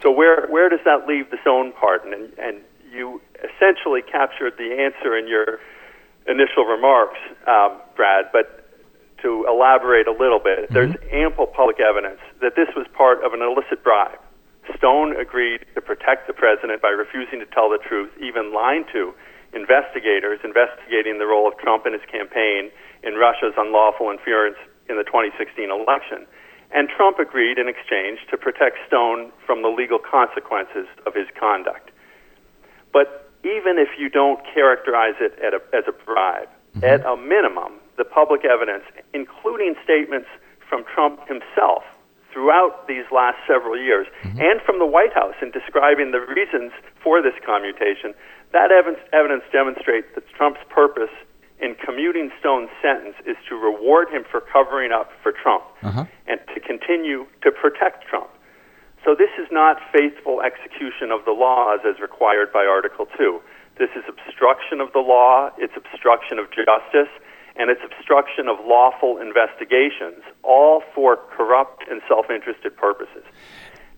So 0.03 0.11
where 0.11 0.47
where 0.47 0.69
does 0.69 0.83
that 0.85 1.07
leave 1.07 1.31
the 1.31 1.37
Stone 1.41 1.73
pardon? 1.79 2.13
And, 2.13 2.31
and 2.37 2.61
you 2.91 3.21
essentially 3.39 4.01
captured 4.01 4.53
the 4.57 4.75
answer 4.75 5.17
in 5.17 5.27
your 5.27 5.59
initial 6.27 6.65
remarks, 6.65 7.19
um, 7.47 7.79
Brad. 7.95 8.25
But 8.31 8.67
to 9.21 9.45
elaborate 9.47 10.07
a 10.07 10.11
little 10.11 10.39
bit, 10.39 10.69
there's 10.69 10.93
ample 11.11 11.47
public 11.47 11.79
evidence 11.79 12.19
that 12.41 12.55
this 12.55 12.67
was 12.75 12.85
part 12.93 13.23
of 13.23 13.33
an 13.33 13.41
illicit 13.41 13.83
bribe. 13.83 14.19
Stone 14.77 15.15
agreed 15.15 15.65
to 15.75 15.81
protect 15.81 16.27
the 16.27 16.33
president 16.33 16.81
by 16.81 16.89
refusing 16.89 17.39
to 17.39 17.45
tell 17.45 17.69
the 17.69 17.77
truth, 17.77 18.11
even 18.19 18.53
lying 18.53 18.83
to 18.91 19.13
investigators 19.53 20.39
investigating 20.43 21.17
the 21.17 21.25
role 21.25 21.47
of 21.47 21.57
Trump 21.57 21.85
in 21.87 21.93
his 21.93 22.03
campaign 22.11 22.69
in 23.05 23.15
Russia's 23.15 23.53
unlawful 23.55 24.09
interference 24.09 24.57
in 24.89 24.97
the 24.97 25.05
2016 25.05 25.69
election. 25.69 26.25
And 26.73 26.89
Trump 26.89 27.19
agreed 27.19 27.57
in 27.57 27.69
exchange 27.69 28.19
to 28.29 28.37
protect 28.37 28.77
Stone 28.87 29.31
from 29.45 29.61
the 29.61 29.69
legal 29.69 29.99
consequences 29.99 30.89
of 31.05 31.13
his 31.13 31.27
conduct. 31.39 31.91
But 32.91 33.29
even 33.45 33.77
if 33.77 33.89
you 33.97 34.09
don't 34.09 34.41
characterize 34.53 35.15
it 35.21 35.37
a, 35.39 35.61
as 35.75 35.85
a 35.87 35.93
bribe, 35.93 36.49
mm-hmm. 36.75 36.83
at 36.83 37.05
a 37.05 37.15
minimum, 37.15 37.77
the 37.97 38.03
public 38.03 38.43
evidence, 38.43 38.83
including 39.13 39.75
statements 39.83 40.27
from 40.67 40.83
Trump 40.83 41.21
himself 41.29 41.83
throughout 42.33 42.87
these 42.87 43.05
last 43.13 43.37
several 43.47 43.77
years, 43.79 44.07
mm-hmm. 44.23 44.41
and 44.41 44.59
from 44.65 44.79
the 44.79 44.85
White 44.85 45.13
House 45.13 45.35
in 45.41 45.51
describing 45.51 46.11
the 46.11 46.19
reasons 46.19 46.73
for 46.99 47.21
this 47.21 47.37
commutation, 47.45 48.13
that 48.51 48.71
evidence, 48.71 48.99
evidence 49.13 49.43
demonstrates 49.53 50.07
that 50.15 50.27
Trump's 50.35 50.59
purpose 50.67 51.13
in 51.59 51.75
commuting 51.75 52.31
Stone's 52.39 52.69
sentence 52.81 53.15
is 53.25 53.37
to 53.49 53.55
reward 53.55 54.09
him 54.09 54.23
for 54.29 54.41
covering 54.41 54.91
up 54.91 55.11
for 55.23 55.31
Trump 55.31 55.63
and 56.27 56.39
to 56.53 56.59
continue 56.59 57.25
to 57.43 57.51
protect 57.51 58.07
Trump. 58.07 58.29
So 59.03 59.15
this 59.15 59.29
is 59.39 59.47
not 59.51 59.77
faithful 59.93 60.41
execution 60.41 61.11
of 61.11 61.23
the 61.25 61.31
laws 61.31 61.79
as 61.87 61.99
required 62.01 62.51
by 62.51 62.65
Article 62.65 63.05
2. 63.17 63.39
This 63.77 63.89
is 63.95 64.03
obstruction 64.07 64.81
of 64.81 64.91
the 64.93 64.99
law, 64.99 65.51
it's 65.57 65.73
obstruction 65.77 66.39
of 66.39 66.47
justice, 66.49 67.11
and 67.55 67.69
it's 67.69 67.81
obstruction 67.85 68.47
of 68.47 68.57
lawful 68.65 69.17
investigations, 69.17 70.23
all 70.43 70.81
for 70.93 71.17
corrupt 71.37 71.83
and 71.89 72.01
self 72.07 72.29
interested 72.29 72.75
purposes. 72.75 73.23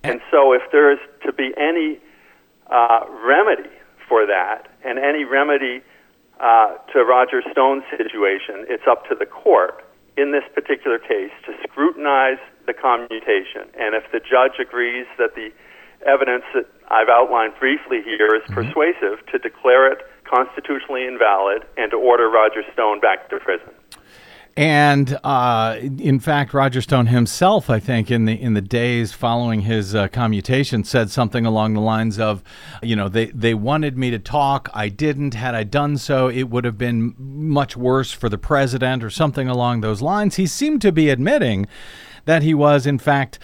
And 0.03 0.19
so, 0.29 0.53
if 0.53 0.61
there 0.71 0.91
is 0.91 0.99
to 1.25 1.33
be 1.33 1.53
any 1.57 1.99
uh, 2.69 3.05
remedy 3.25 3.69
for 4.07 4.25
that, 4.25 4.67
and 4.83 4.99
any 4.99 5.23
remedy 5.23 5.81
uh, 6.39 6.77
to 6.93 7.03
Roger 7.03 7.41
Stone's 7.51 7.83
situation, 7.89 8.65
it's 8.69 8.87
up 8.89 9.07
to 9.09 9.15
the 9.15 9.25
court 9.25 9.83
in 10.17 10.31
this 10.31 10.43
particular 10.53 10.97
case 10.97 11.31
to 11.45 11.53
scrutinize 11.63 12.41
the 12.65 12.73
commutation. 12.73 13.69
And 13.79 13.95
if 13.95 14.11
the 14.11 14.19
judge 14.19 14.59
agrees 14.59 15.05
that 15.17 15.35
the 15.35 15.51
evidence 16.05 16.43
that 16.53 16.65
I've 16.89 17.09
outlined 17.09 17.53
briefly 17.59 18.01
here 18.01 18.35
is 18.35 18.43
persuasive, 18.49 19.25
to 19.31 19.39
declare 19.39 19.91
it 19.91 19.99
constitutionally 20.23 21.07
invalid 21.07 21.65
and 21.77 21.91
to 21.91 21.97
order 21.97 22.29
Roger 22.29 22.61
Stone 22.73 22.99
back 22.99 23.29
to 23.29 23.39
prison. 23.39 23.73
And 24.57 25.19
uh, 25.23 25.77
in 25.79 26.19
fact, 26.19 26.51
Roger 26.51 26.81
Stone 26.81 27.05
himself, 27.07 27.69
I 27.69 27.79
think, 27.79 28.09
in 28.09 28.25
the 28.25 28.33
in 28.33 28.55
the 28.55 28.61
days 28.61 29.13
following 29.13 29.61
his 29.61 29.93
uh, 29.93 30.07
commutation, 30.07 30.83
said 30.83 31.11
something 31.11 31.45
along 31.45 31.75
the 31.75 31.79
lines 31.79 32.17
of, 32.17 32.43
you 32.81 32.95
know, 32.95 33.07
they 33.07 33.27
they 33.27 33.53
wanted 33.53 33.99
me 33.99 34.09
to 34.09 34.17
talk, 34.17 34.67
I 34.73 34.89
didn't. 34.89 35.35
Had 35.35 35.53
I 35.53 35.63
done 35.63 35.95
so, 35.99 36.27
it 36.27 36.49
would 36.49 36.65
have 36.65 36.77
been 36.77 37.13
much 37.19 37.77
worse 37.77 38.11
for 38.11 38.29
the 38.29 38.39
president, 38.39 39.03
or 39.03 39.11
something 39.11 39.47
along 39.47 39.81
those 39.81 40.01
lines. 40.01 40.37
He 40.37 40.47
seemed 40.47 40.81
to 40.81 40.91
be 40.91 41.09
admitting 41.09 41.67
that 42.25 42.41
he 42.41 42.55
was, 42.55 42.87
in 42.87 42.97
fact, 42.97 43.37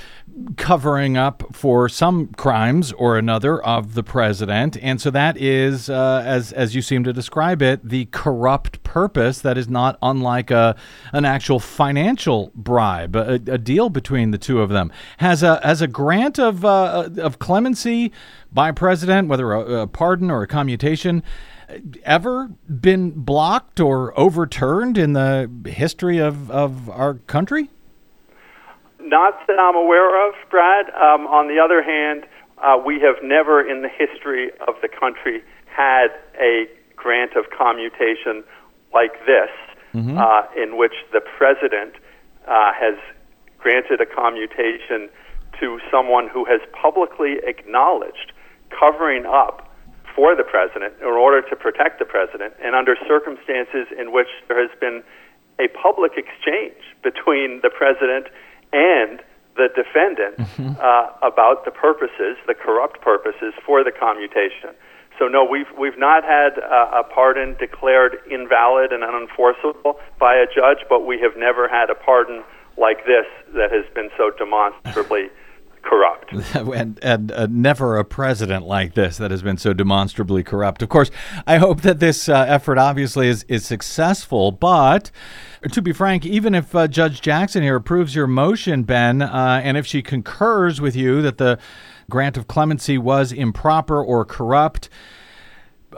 covering 0.57 1.17
up 1.17 1.43
for 1.51 1.87
some 1.87 2.27
crimes 2.27 2.91
or 2.93 3.17
another 3.17 3.61
of 3.63 3.93
the 3.93 4.03
president, 4.03 4.77
and 4.81 4.99
so 4.99 5.11
that 5.11 5.37
is, 5.37 5.89
uh, 5.89 6.23
as 6.25 6.51
as 6.53 6.75
you 6.75 6.81
seem 6.81 7.03
to 7.03 7.13
describe 7.13 7.61
it, 7.61 7.87
the 7.87 8.05
corrupt 8.05 8.83
purpose 8.83 9.39
that 9.39 9.57
is 9.57 9.69
not 9.69 9.97
unlike 10.01 10.51
a 10.51 10.75
an 11.11 11.25
actual 11.25 11.59
financial 11.59 12.51
bribe, 12.55 13.15
a, 13.15 13.33
a 13.33 13.57
deal 13.57 13.89
between 13.89 14.31
the 14.31 14.37
two 14.37 14.61
of 14.61 14.69
them. 14.69 14.91
Has 15.17 15.43
a 15.43 15.59
has 15.63 15.81
a 15.81 15.87
grant 15.87 16.39
of 16.39 16.65
uh, 16.65 17.09
of 17.17 17.39
clemency 17.39 18.11
by 18.51 18.71
president, 18.71 19.27
whether 19.27 19.53
a, 19.53 19.81
a 19.81 19.87
pardon 19.87 20.31
or 20.31 20.43
a 20.43 20.47
commutation. 20.47 21.23
Ever 22.03 22.49
been 22.69 23.11
blocked 23.11 23.79
or 23.79 24.17
overturned 24.19 24.95
in 24.95 25.13
the 25.13 25.49
history 25.65 26.19
of, 26.19 26.51
of 26.51 26.87
our 26.89 27.15
country? 27.15 27.69
Not 29.03 29.45
that 29.47 29.59
I'm 29.59 29.75
aware 29.75 30.27
of, 30.27 30.33
Brad. 30.49 30.87
Um, 30.89 31.27
on 31.27 31.47
the 31.47 31.59
other 31.59 31.83
hand, 31.83 32.25
uh, 32.57 32.77
we 32.83 33.01
have 33.01 33.21
never 33.21 33.59
in 33.61 33.81
the 33.81 33.89
history 33.89 34.49
of 34.65 34.75
the 34.81 34.87
country 34.87 35.43
had 35.65 36.07
a 36.39 36.67
grant 36.95 37.35
of 37.35 37.49
commutation 37.49 38.43
like 38.93 39.13
this, 39.25 39.51
uh, 40.17 40.43
in 40.55 40.77
which 40.77 40.93
the 41.11 41.19
president 41.19 41.95
uh, 42.47 42.71
has 42.73 42.95
granted 43.57 43.99
a 43.99 44.05
commutation 44.05 45.09
to 45.59 45.79
someone 45.91 46.29
who 46.29 46.45
has 46.45 46.61
publicly 46.71 47.37
acknowledged 47.43 48.31
covering 48.69 49.25
up 49.25 49.69
for 50.15 50.35
the 50.35 50.43
president 50.43 50.93
in 51.01 51.07
order 51.07 51.41
to 51.49 51.55
protect 51.55 51.99
the 51.99 52.05
president, 52.05 52.53
and 52.63 52.75
under 52.75 52.95
circumstances 53.07 53.87
in 53.97 54.11
which 54.11 54.29
there 54.47 54.61
has 54.61 54.71
been 54.79 55.03
a 55.59 55.67
public 55.69 56.13
exchange 56.17 56.79
between 57.03 57.59
the 57.61 57.69
president 57.69 58.27
and 58.73 59.21
the 59.55 59.69
defendant 59.75 60.35
uh, 60.81 61.11
about 61.21 61.65
the 61.65 61.71
purposes, 61.71 62.37
the 62.47 62.55
corrupt 62.55 63.01
purposes 63.01 63.53
for 63.65 63.83
the 63.83 63.91
commutation. 63.91 64.73
So 65.19 65.27
no, 65.27 65.45
we've 65.45 65.69
we've 65.77 65.97
not 65.97 66.23
had 66.23 66.57
uh, 66.57 67.01
a 67.01 67.03
pardon 67.03 67.55
declared 67.59 68.17
invalid 68.29 68.91
and 68.91 69.03
unenforceable 69.03 69.95
by 70.19 70.35
a 70.35 70.47
judge, 70.47 70.79
but 70.89 71.05
we 71.05 71.19
have 71.21 71.37
never 71.37 71.69
had 71.69 71.91
a 71.91 71.95
pardon 71.95 72.43
like 72.77 73.05
this 73.05 73.25
that 73.53 73.71
has 73.71 73.85
been 73.93 74.09
so 74.17 74.31
demonstrably 74.31 75.29
corrupt. 75.83 76.33
and, 76.55 76.99
and 77.01 77.31
uh, 77.31 77.47
never 77.49 77.97
a 77.97 78.05
president 78.05 78.65
like 78.65 78.93
this 78.93 79.17
that 79.17 79.31
has 79.31 79.43
been 79.43 79.57
so 79.57 79.73
demonstrably 79.73 80.43
corrupt. 80.43 80.81
Of 80.81 80.89
course, 80.89 81.11
I 81.45 81.57
hope 81.57 81.81
that 81.81 81.99
this 81.99 82.27
uh, 82.27 82.45
effort 82.47 82.77
obviously 82.77 83.27
is, 83.27 83.43
is 83.47 83.65
successful, 83.65 84.51
but 84.51 85.11
to 85.71 85.81
be 85.81 85.93
frank, 85.93 86.25
even 86.25 86.55
if 86.55 86.73
uh, 86.75 86.87
Judge 86.87 87.21
Jackson 87.21 87.63
here 87.63 87.75
approves 87.75 88.15
your 88.15 88.27
motion, 88.27 88.83
Ben, 88.83 89.21
uh, 89.21 89.61
and 89.63 89.77
if 89.77 89.85
she 89.85 90.01
concurs 90.01 90.81
with 90.81 90.95
you 90.95 91.21
that 91.21 91.37
the 91.37 91.59
grant 92.09 92.37
of 92.37 92.47
clemency 92.47 92.97
was 92.97 93.31
improper 93.31 94.03
or 94.03 94.25
corrupt, 94.25 94.89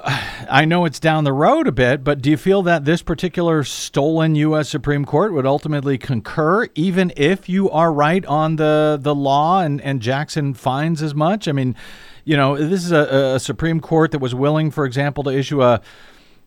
I 0.03 0.65
know 0.65 0.85
it's 0.85 0.99
down 0.99 1.23
the 1.23 1.33
road 1.33 1.67
a 1.67 1.71
bit, 1.71 2.03
but 2.03 2.21
do 2.21 2.29
you 2.29 2.37
feel 2.37 2.61
that 2.63 2.85
this 2.85 3.01
particular 3.01 3.63
stolen 3.63 4.35
U.S. 4.35 4.69
Supreme 4.69 5.05
Court 5.05 5.33
would 5.33 5.45
ultimately 5.45 5.97
concur, 5.97 6.67
even 6.75 7.11
if 7.15 7.47
you 7.49 7.69
are 7.69 7.91
right 7.91 8.25
on 8.25 8.55
the, 8.55 8.97
the 9.01 9.15
law 9.15 9.61
and, 9.61 9.81
and 9.81 10.01
Jackson 10.01 10.53
finds 10.53 11.01
as 11.01 11.15
much? 11.15 11.47
I 11.47 11.51
mean, 11.51 11.75
you 12.23 12.35
know, 12.35 12.57
this 12.57 12.83
is 12.85 12.91
a, 12.91 13.35
a 13.35 13.39
Supreme 13.39 13.79
Court 13.79 14.11
that 14.11 14.19
was 14.19 14.35
willing, 14.35 14.71
for 14.71 14.85
example, 14.85 15.23
to 15.25 15.29
issue 15.31 15.61
a 15.61 15.81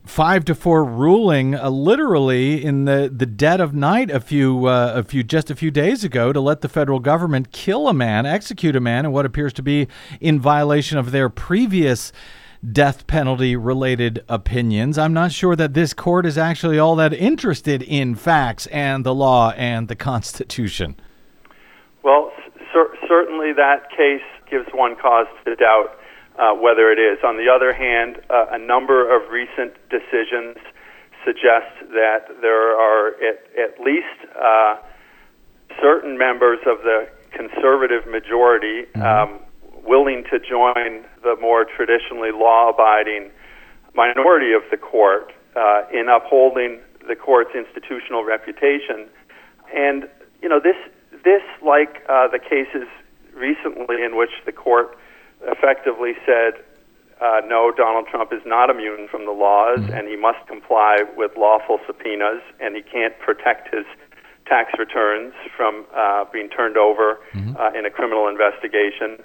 five 0.04 0.44
to 0.46 0.54
four 0.54 0.84
ruling 0.84 1.54
uh, 1.54 1.68
literally 1.68 2.64
in 2.64 2.86
the, 2.86 3.12
the 3.14 3.26
dead 3.26 3.60
of 3.60 3.74
night 3.74 4.10
a 4.10 4.20
few 4.20 4.66
uh, 4.66 4.92
a 4.94 5.02
few 5.02 5.22
just 5.22 5.50
a 5.50 5.54
few 5.54 5.70
days 5.70 6.02
ago 6.02 6.32
to 6.32 6.40
let 6.40 6.62
the 6.62 6.68
federal 6.68 6.98
government 6.98 7.52
kill 7.52 7.88
a 7.88 7.92
man 7.92 8.24
execute 8.24 8.74
a 8.74 8.80
man 8.80 9.04
in 9.04 9.12
what 9.12 9.26
appears 9.26 9.52
to 9.52 9.62
be 9.62 9.86
in 10.18 10.40
violation 10.40 10.96
of 10.96 11.10
their 11.10 11.28
previous 11.28 12.10
death 12.72 13.06
penalty 13.06 13.56
related 13.56 14.24
opinions. 14.28 14.98
I'm 14.98 15.12
not 15.12 15.32
sure 15.32 15.54
that 15.56 15.74
this 15.74 15.94
court 15.94 16.26
is 16.26 16.36
actually 16.36 16.78
all 16.78 16.96
that 16.96 17.12
interested 17.12 17.82
in 17.82 18.14
facts 18.14 18.66
and 18.68 19.04
the 19.04 19.14
law 19.14 19.52
and 19.56 19.88
the 19.88 19.96
Constitution. 19.96 20.96
Well, 22.02 22.32
cer- 22.72 22.96
certainly 23.06 23.52
that 23.52 23.90
case 23.90 24.22
gives 24.50 24.66
one 24.72 24.96
cause 24.96 25.26
to 25.44 25.54
doubt 25.56 25.98
uh, 26.38 26.54
whether 26.54 26.90
it 26.90 26.98
is. 26.98 27.18
On 27.24 27.36
the 27.36 27.48
other 27.48 27.72
hand, 27.72 28.20
uh, 28.30 28.46
a 28.50 28.58
number 28.58 29.04
of 29.14 29.30
recent 29.30 29.74
decisions 29.90 30.56
suggest 31.24 31.90
that 31.90 32.28
there 32.40 32.74
are 32.78 33.08
at, 33.22 33.42
at 33.58 33.80
least 33.80 34.06
uh, 34.40 34.76
certain 35.80 36.16
members 36.16 36.58
of 36.66 36.78
the 36.82 37.08
conservative 37.32 38.06
majority 38.06 38.86
mm-hmm. 38.94 39.02
um, 39.02 39.40
willing 39.84 40.24
to 40.30 40.38
join 40.38 41.04
the 41.22 41.36
more 41.40 41.64
traditionally 41.64 42.30
law 42.32 42.70
abiding 42.70 43.30
minority 43.94 44.52
of 44.52 44.62
the 44.70 44.76
court 44.76 45.32
uh, 45.56 45.82
in 45.92 46.08
upholding 46.08 46.80
the 47.06 47.16
court's 47.16 47.54
institutional 47.54 48.24
reputation. 48.24 49.08
And, 49.74 50.08
you 50.42 50.48
know, 50.48 50.60
this, 50.60 50.76
this 51.24 51.42
like 51.62 52.04
uh, 52.08 52.28
the 52.28 52.38
cases 52.38 52.86
recently 53.34 54.02
in 54.02 54.16
which 54.16 54.30
the 54.46 54.52
court 54.52 54.96
effectively 55.42 56.12
said, 56.26 56.64
uh, 57.20 57.40
no, 57.46 57.72
Donald 57.76 58.06
Trump 58.06 58.32
is 58.32 58.42
not 58.46 58.70
immune 58.70 59.08
from 59.08 59.24
the 59.26 59.32
laws, 59.32 59.80
mm-hmm. 59.80 59.92
and 59.92 60.06
he 60.06 60.16
must 60.16 60.46
comply 60.46 61.02
with 61.16 61.32
lawful 61.36 61.80
subpoenas, 61.86 62.42
and 62.60 62.76
he 62.76 62.82
can't 62.82 63.18
protect 63.18 63.74
his 63.74 63.84
tax 64.46 64.72
returns 64.78 65.34
from 65.56 65.84
uh, 65.94 66.24
being 66.32 66.48
turned 66.48 66.76
over 66.76 67.18
mm-hmm. 67.32 67.56
uh, 67.56 67.70
in 67.78 67.84
a 67.84 67.90
criminal 67.90 68.28
investigation 68.28 69.18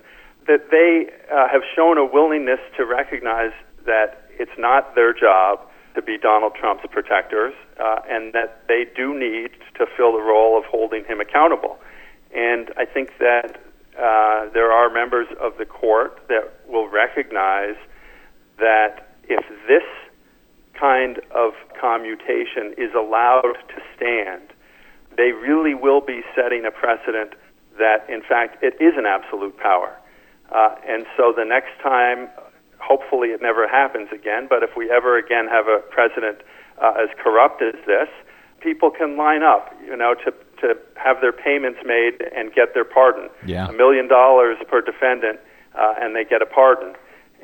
that 0.48 0.70
they 0.72 1.10
uh, 1.32 1.48
have 1.48 1.62
shown 1.76 1.98
a 1.98 2.06
willingness 2.06 2.60
to 2.78 2.86
recognize 2.86 3.52
that 3.86 4.30
it's 4.39 4.58
not 4.58 4.96
their 4.96 5.14
job 5.14 5.60
to 5.96 6.02
be 6.02 6.18
Donald 6.18 6.54
Trump's 6.60 6.86
protectors, 6.91 7.54
uh, 7.80 8.00
and 8.10 8.34
that 8.34 8.64
they 8.68 8.86
do 8.96 9.18
need 9.18 9.52
to 9.76 9.86
fill 9.96 10.14
the 10.14 10.22
role 10.22 10.58
of 10.58 10.66
holding 10.66 11.06
him 11.06 11.20
accountable. 11.20 11.78
And 12.36 12.72
I 12.78 12.86
think 12.86 13.12
that 13.20 13.62
uh, 13.98 14.50
there 14.54 14.72
are 14.72 14.89
members 14.89 15.28
of 15.39 15.58
the 15.58 15.66
court 15.66 16.20
that 16.30 16.52
will 16.68 16.89
recognize 16.89 17.76
that 18.58 19.16
if 19.30 19.46
this 19.68 19.84
kind 20.80 21.20
of 21.32 21.54
commutation 21.80 22.74
is 22.78 22.94
allowed 22.96 23.54
to 23.70 23.82
stand, 23.96 24.50
they 25.16 25.32
really 25.32 25.76
will 25.76 26.02
be 26.02 26.22
setting 26.36 26.66
a 26.66 26.72
precedent 26.72 27.34
that, 27.78 28.10
in 28.10 28.22
fact, 28.22 28.64
it 28.64 28.76
is 28.82 28.94
an 28.98 29.06
absolute 29.06 29.56
power. 29.58 29.96
Uh, 30.52 30.76
and 30.88 31.06
so 31.18 31.34
the 31.36 31.46
next 31.46 31.72
time, 31.82 32.30
hopefully 32.80 33.30
it 33.30 33.41
never 33.41 33.68
happens 33.68 34.10
again, 34.12 34.48
but 34.50 34.64
if 34.64 34.72
we 34.76 34.91
ever 34.91 35.18
again 35.18 35.48
have 35.48 35.68
a 35.68 35.80
president 35.89 36.39
uh, 36.82 36.94
as 37.00 37.10
corrupt 37.22 37.62
as 37.62 37.76
this, 37.86 38.10
people 38.60 38.91
can 38.91 39.18
line 39.18 39.44
up, 39.44 39.74
you 39.86 39.96
know, 39.96 40.14
to, 40.14 40.32
to 40.62 40.76
have 40.96 41.22
their 41.22 41.32
payments 41.32 41.80
made 41.86 42.24
and 42.36 42.54
get 42.54 42.74
their 42.74 42.86
pardon. 42.86 43.30
Yeah. 43.46 43.68
A 43.68 43.74
million 43.74 44.08
dollars 44.08 44.58
per 44.70 44.82
defendant, 44.82 45.39
uh, 45.76 45.96
and 46.00 46.16
they 46.16 46.24
get 46.24 46.41
a 46.41 46.46
pardon. 46.46 46.94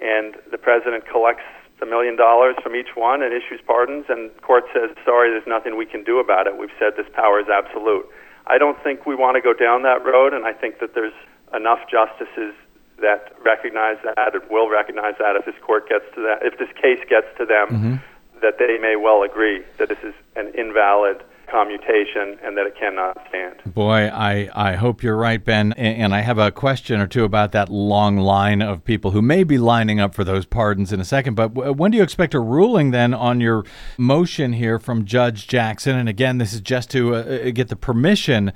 And 0.02 0.36
the 0.52 0.58
president 0.58 1.08
collects 1.08 1.44
the 1.80 1.86
million 1.86 2.16
dollars 2.16 2.56
from 2.62 2.76
each 2.76 2.96
one 2.96 3.22
and 3.22 3.34
issues 3.34 3.60
pardons, 3.66 4.06
and 4.10 4.32
the 4.32 4.42
court 4.42 4.66
says, 4.74 4.96
sorry, 5.06 5.30
there's 5.30 5.48
nothing 5.48 5.78
we 5.78 5.86
can 5.86 6.04
do 6.04 6.20
about 6.20 6.48
it. 6.48 6.58
We've 6.58 6.74
said 6.80 6.94
this 6.98 7.08
power 7.14 7.40
is 7.40 7.48
absolute. 7.48 8.06
I 8.48 8.58
don't 8.58 8.82
think 8.84 9.06
we 9.06 9.16
want 9.16 9.36
to 9.36 9.42
go 9.42 9.54
down 9.54 9.84
that 9.84 10.04
road, 10.04 10.34
and 10.34 10.46
I 10.46 10.54
think 10.54 10.80
that 10.80 10.94
there's 10.94 11.14
enough 11.54 11.80
justices 11.90 12.56
that 13.02 13.34
recognize 13.44 13.98
that 14.04 14.34
and 14.34 14.44
will 14.50 14.70
recognize 14.70 15.16
that 15.20 15.36
if 15.36 15.46
this 15.46 15.56
court 15.66 15.90
gets 15.90 16.06
to 16.16 16.22
that, 16.22 16.46
if 16.46 16.58
this 16.58 16.70
case 16.82 17.00
gets 17.10 17.28
to 17.38 17.46
them, 17.46 17.68
mm-hmm. 17.68 17.96
that 18.42 18.60
they 18.60 18.78
may 18.80 18.96
well 18.96 19.24
agree 19.24 19.64
that 19.78 19.90
this 19.90 20.00
is 20.04 20.14
an 20.36 20.52
invalid 20.56 21.24
commutation 21.50 22.38
and 22.44 22.58
that 22.58 22.66
it 22.66 22.76
cannot 22.78 23.18
stand. 23.28 23.62
Boy, 23.66 24.08
I, 24.08 24.50
I 24.54 24.76
hope 24.76 25.04
you're 25.04 25.18
right, 25.18 25.44
Ben. 25.44 25.74
And 25.74 26.14
I 26.14 26.22
have 26.22 26.38
a 26.38 26.52
question 26.52 27.00
or 27.00 27.08
two 27.08 27.24
about 27.24 27.52
that 27.52 27.70
long 27.70 28.18
line 28.18 28.62
of 28.62 28.84
people 28.84 29.12
who 29.12 29.22
may 29.22 29.44
be 29.44 29.58
lining 29.58 30.00
up 30.00 30.14
for 30.14 30.24
those 30.24 30.46
pardons 30.46 30.94
in 30.94 31.00
a 31.00 31.06
second. 31.06 31.36
But 31.36 31.76
when 31.78 31.92
do 31.92 31.98
you 31.98 32.04
expect 32.04 32.34
a 32.34 32.40
ruling 32.40 32.92
then 32.92 33.14
on 33.14 33.42
your 33.42 33.66
motion 33.98 34.54
here 34.54 34.80
from 34.80 35.06
Judge 35.06 35.48
Jackson? 35.48 35.98
And 35.98 36.08
again, 36.08 36.38
this 36.38 36.54
is 36.54 36.62
just 36.62 36.92
to 36.92 37.16
uh, 37.16 37.20
uh 37.20 37.52
get 37.52 37.70
the 37.70 37.76
permission 37.76 38.54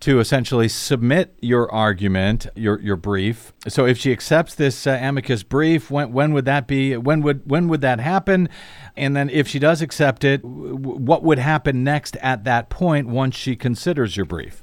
to 0.00 0.20
essentially 0.20 0.68
submit 0.68 1.36
your 1.40 1.70
argument, 1.72 2.46
your 2.54 2.80
your 2.80 2.96
brief. 2.96 3.52
So 3.68 3.86
if 3.86 3.98
she 3.98 4.12
accepts 4.12 4.54
this 4.54 4.86
uh, 4.86 4.98
amicus 5.00 5.42
brief, 5.42 5.90
when 5.90 6.12
when 6.12 6.32
would 6.32 6.44
that 6.44 6.66
be? 6.66 6.96
When 6.96 7.22
would 7.22 7.48
when 7.48 7.68
would 7.68 7.80
that 7.80 8.00
happen? 8.00 8.48
And 8.96 9.16
then 9.16 9.30
if 9.30 9.48
she 9.48 9.58
does 9.58 9.82
accept 9.82 10.24
it, 10.24 10.42
w- 10.42 10.76
what 10.76 11.22
would 11.22 11.38
happen 11.38 11.84
next 11.84 12.16
at 12.16 12.44
that 12.44 12.68
point 12.68 13.08
once 13.08 13.36
she 13.36 13.56
considers 13.56 14.16
your 14.16 14.26
brief? 14.26 14.62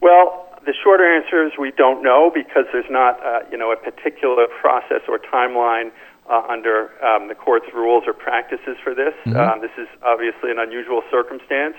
Well, 0.00 0.46
the 0.64 0.74
shorter 0.84 1.04
answer 1.04 1.46
is 1.46 1.52
we 1.58 1.72
don't 1.72 2.02
know 2.02 2.30
because 2.32 2.64
there's 2.72 2.90
not 2.90 3.24
uh, 3.24 3.40
you 3.50 3.58
know 3.58 3.72
a 3.72 3.76
particular 3.76 4.46
process 4.60 5.02
or 5.08 5.18
timeline 5.18 5.90
uh, 6.30 6.42
under 6.48 6.90
um, 7.04 7.28
the 7.28 7.34
court's 7.34 7.66
rules 7.74 8.04
or 8.06 8.12
practices 8.12 8.76
for 8.82 8.94
this. 8.94 9.14
Mm-hmm. 9.24 9.36
Um, 9.36 9.60
this 9.60 9.70
is 9.78 9.88
obviously 10.02 10.50
an 10.50 10.58
unusual 10.58 11.02
circumstance, 11.10 11.76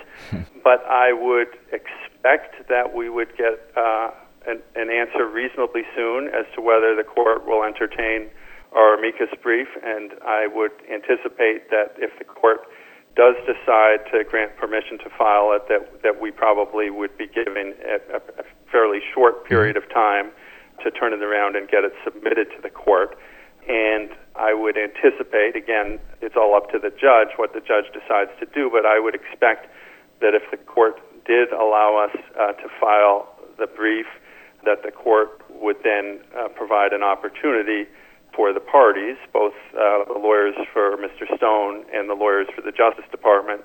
but 0.64 0.84
I 0.86 1.12
would 1.12 1.48
expect 1.72 2.09
that 2.22 2.94
we 2.94 3.08
would 3.08 3.36
get 3.36 3.60
uh, 3.76 4.10
an, 4.46 4.60
an, 4.74 4.90
answer 4.90 5.26
reasonably 5.26 5.82
soon 5.94 6.28
as 6.28 6.46
to 6.54 6.60
whether 6.60 6.94
the 6.94 7.04
court 7.04 7.46
will 7.46 7.62
entertain 7.62 8.30
our 8.72 8.98
amicus 8.98 9.28
brief, 9.42 9.68
and 9.82 10.12
I 10.24 10.46
would 10.46 10.72
anticipate 10.90 11.70
that 11.70 11.94
if 11.98 12.16
the 12.18 12.24
court 12.24 12.66
does 13.16 13.34
decide 13.44 14.06
to 14.12 14.22
grant 14.24 14.56
permission 14.56 14.98
to 14.98 15.10
file 15.18 15.52
it, 15.52 15.66
that 15.68 16.02
that 16.02 16.20
we 16.20 16.30
probably 16.30 16.90
would 16.90 17.16
be 17.18 17.26
giving 17.26 17.74
a, 17.84 18.16
a 18.16 18.44
fairly 18.70 19.00
short 19.12 19.44
period 19.44 19.76
mm-hmm. 19.76 19.90
of 19.90 19.94
time 19.94 20.30
to 20.84 20.90
turn 20.90 21.12
it 21.12 21.22
around 21.22 21.56
and 21.56 21.68
get 21.68 21.84
it 21.84 21.92
submitted 22.04 22.48
to 22.56 22.62
the 22.62 22.70
court. 22.70 23.18
And 23.68 24.10
I 24.36 24.54
would 24.54 24.78
anticipate, 24.78 25.54
again, 25.54 25.98
it's 26.22 26.36
all 26.36 26.54
up 26.54 26.70
to 26.70 26.78
the 26.78 26.90
judge 26.90 27.36
what 27.36 27.52
the 27.52 27.60
judge 27.60 27.92
decides 27.92 28.30
to 28.40 28.46
do, 28.46 28.70
but 28.72 28.86
I 28.86 28.98
would 28.98 29.14
expect 29.14 29.66
that 30.20 30.34
if 30.34 30.42
the 30.50 30.56
court 30.56 30.98
did 31.26 31.52
allow 31.52 31.96
us 31.96 32.16
uh, 32.38 32.52
to 32.52 32.68
file 32.80 33.28
the 33.58 33.66
brief, 33.66 34.06
that 34.64 34.82
the 34.82 34.90
court 34.90 35.42
would 35.50 35.76
then 35.84 36.20
uh, 36.36 36.48
provide 36.48 36.92
an 36.92 37.02
opportunity 37.02 37.86
for 38.34 38.52
the 38.52 38.60
parties, 38.60 39.16
both 39.32 39.54
uh, 39.74 40.04
the 40.06 40.18
lawyers 40.18 40.54
for 40.72 40.96
Mr. 40.96 41.26
Stone 41.36 41.84
and 41.92 42.08
the 42.08 42.14
lawyers 42.14 42.46
for 42.54 42.62
the 42.62 42.72
Justice 42.72 43.04
Department, 43.10 43.62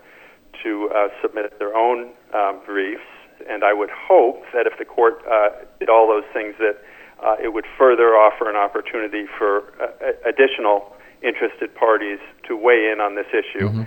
to 0.63 0.89
uh, 0.95 1.07
submit 1.21 1.57
their 1.59 1.75
own 1.75 2.11
um, 2.33 2.59
briefs. 2.65 3.03
And 3.49 3.63
I 3.63 3.73
would 3.73 3.89
hope 3.91 4.43
that 4.53 4.65
if 4.65 4.77
the 4.79 4.85
court 4.85 5.21
uh, 5.29 5.49
did 5.79 5.89
all 5.89 6.07
those 6.07 6.23
things, 6.33 6.55
that 6.59 6.81
uh, 7.23 7.35
it 7.41 7.53
would 7.53 7.65
further 7.77 8.15
offer 8.15 8.49
an 8.49 8.55
opportunity 8.55 9.25
for 9.37 9.71
uh, 9.81 10.11
additional 10.27 10.95
interested 11.21 11.73
parties 11.75 12.19
to 12.47 12.55
weigh 12.55 12.89
in 12.91 12.99
on 12.99 13.15
this 13.15 13.27
issue. 13.31 13.69
Mm-hmm. 13.69 13.83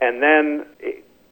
And 0.00 0.22
then 0.22 0.66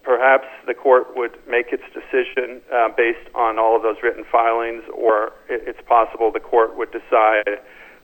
perhaps 0.05 0.46
the 0.66 0.74
court 0.74 1.16
would 1.16 1.36
make 1.48 1.72
its 1.72 1.82
decision 1.92 2.61
uh, 2.72 2.88
based 2.96 3.26
on 3.34 3.59
all 3.59 3.74
of 3.74 3.82
those 3.82 3.96
written 4.02 4.24
filings, 4.30 4.84
or 4.92 5.32
it's 5.48 5.80
possible 5.88 6.30
the 6.30 6.40
court 6.40 6.76
would 6.76 6.92
decide 6.92 7.61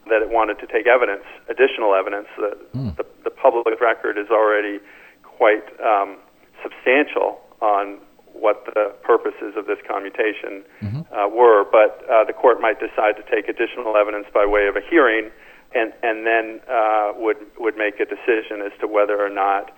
that 0.09 0.22
it 0.22 0.30
wanted 0.30 0.59
to 0.59 0.66
take 0.66 0.86
evidence, 0.86 1.24
additional 1.48 1.94
evidence. 1.94 2.26
The, 2.36 2.57
mm. 2.74 2.96
the, 2.96 3.05
the 3.24 3.30
public 3.30 3.80
record 3.80 4.16
is 4.18 4.28
already 4.30 4.80
quite 5.22 5.62
um, 5.80 6.16
substantial 6.62 7.40
on 7.61 7.98
what 8.32 8.64
the 8.74 8.94
purposes 9.03 9.55
of 9.57 9.66
this 9.66 9.78
commutation 9.86 10.64
uh, 11.12 11.28
were, 11.28 11.64
but 11.64 12.05
uh, 12.09 12.24
the 12.24 12.32
court 12.32 12.61
might 12.61 12.80
decide 12.80 13.16
to 13.16 13.24
take 13.30 13.48
additional 13.48 13.96
evidence 13.96 14.26
by 14.32 14.46
way 14.46 14.66
of 14.66 14.76
a 14.76 14.80
hearing, 14.88 15.30
and 15.74 15.92
and 16.03 16.26
then 16.26 16.61
uh, 16.70 17.12
would 17.16 17.36
would 17.59 17.76
make 17.76 18.01
a 18.01 18.07
decision 18.07 18.62
as 18.64 18.72
to 18.80 18.86
whether 18.86 19.20
or 19.20 19.28
not 19.28 19.70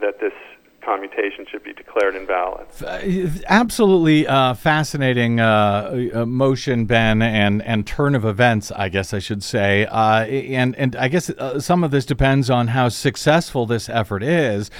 that 0.00 0.20
this 0.20 0.32
commutation 0.86 1.44
should 1.50 1.64
be 1.64 1.72
declared 1.72 2.14
invalid. 2.14 2.66
Absolutely 3.48 4.26
uh, 4.26 4.54
fascinating 4.54 5.40
uh, 5.40 6.08
uh, 6.14 6.26
motion, 6.26 6.86
Ben, 6.86 7.20
and 7.20 7.60
and 7.62 7.86
turn 7.86 8.14
of 8.14 8.24
events. 8.24 8.70
I 8.70 8.88
guess 8.88 9.12
I 9.12 9.18
should 9.18 9.42
say, 9.42 9.86
uh, 9.86 10.24
and 10.24 10.76
and 10.76 10.94
I 10.94 11.08
guess 11.08 11.28
uh, 11.30 11.58
some 11.58 11.82
of 11.82 11.90
this 11.90 12.06
depends 12.06 12.48
on 12.48 12.68
how 12.68 12.88
successful 12.88 13.66
this 13.66 13.88
effort 13.88 14.22
is. 14.22 14.70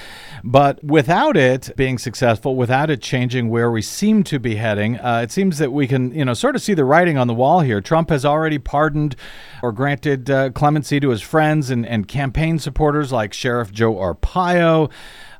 But 0.44 0.82
without 0.84 1.36
it 1.36 1.70
being 1.76 1.98
successful, 1.98 2.54
without 2.54 2.88
it 2.88 3.02
changing 3.02 3.48
where 3.48 3.70
we 3.70 3.82
seem 3.82 4.22
to 4.24 4.38
be 4.38 4.56
heading, 4.56 4.98
uh, 5.00 5.22
it 5.24 5.32
seems 5.32 5.58
that 5.58 5.72
we 5.72 5.88
can, 5.88 6.14
you 6.14 6.24
know, 6.24 6.34
sort 6.34 6.54
of 6.54 6.62
see 6.62 6.74
the 6.74 6.84
writing 6.84 7.18
on 7.18 7.26
the 7.26 7.34
wall 7.34 7.60
here. 7.60 7.80
Trump 7.80 8.10
has 8.10 8.24
already 8.24 8.58
pardoned 8.58 9.16
or 9.60 9.72
granted 9.72 10.54
clemency 10.54 11.00
to 11.00 11.08
his 11.08 11.22
friends 11.22 11.70
and, 11.70 11.84
and 11.84 12.06
campaign 12.06 12.60
supporters 12.60 13.10
like 13.10 13.32
Sheriff 13.32 13.72
Joe 13.72 13.94
Arpaio 13.94 14.90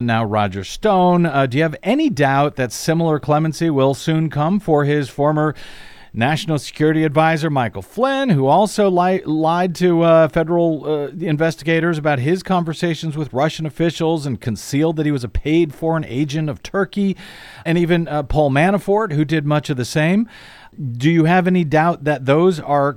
now 0.01 0.25
Roger 0.25 0.65
Stone. 0.65 1.27
Uh, 1.27 1.47
do 1.47 1.57
you 1.57 1.63
have 1.63 1.77
any 1.83 2.11
doubt 2.11 2.57
that 2.57 2.73
similar 2.73 3.19
clemency 3.19 3.71
will 3.71 3.95
soon 3.95 4.31
come 4.31 4.61
for 4.61 4.85
his 4.85 5.09
former 5.09 5.55
National 6.17 6.59
Security 6.59 7.05
Advisor 7.05 7.51
Michael 7.51 7.83
Flynn, 7.83 8.31
who 8.31 8.47
also 8.47 8.91
li- 8.91 9.23
lied 9.25 9.75
to 9.75 10.01
uh, 10.01 10.29
federal 10.29 10.85
uh, 10.87 11.09
investigators 11.09 11.99
about 11.99 12.21
his 12.21 12.43
conversations 12.43 13.19
with 13.19 13.35
Russian 13.35 13.67
officials 13.67 14.25
and 14.25 14.41
concealed 14.41 14.97
that 14.97 15.05
he 15.05 15.13
was 15.13 15.25
a 15.25 15.29
paid 15.29 15.75
foreign 15.75 16.07
agent 16.07 16.49
of 16.49 16.63
Turkey, 16.63 17.19
and 17.67 17.77
even 17.77 18.09
uh, 18.09 18.23
Paul 18.23 18.51
Manafort, 18.51 19.13
who 19.13 19.27
did 19.27 19.45
much 19.45 19.69
of 19.69 19.77
the 19.77 19.85
same? 19.85 20.27
Do 20.93 21.11
you 21.11 21.25
have 21.25 21.47
any 21.47 21.65
doubt 21.65 22.05
that 22.05 22.25
those 22.25 22.61
are 22.61 22.97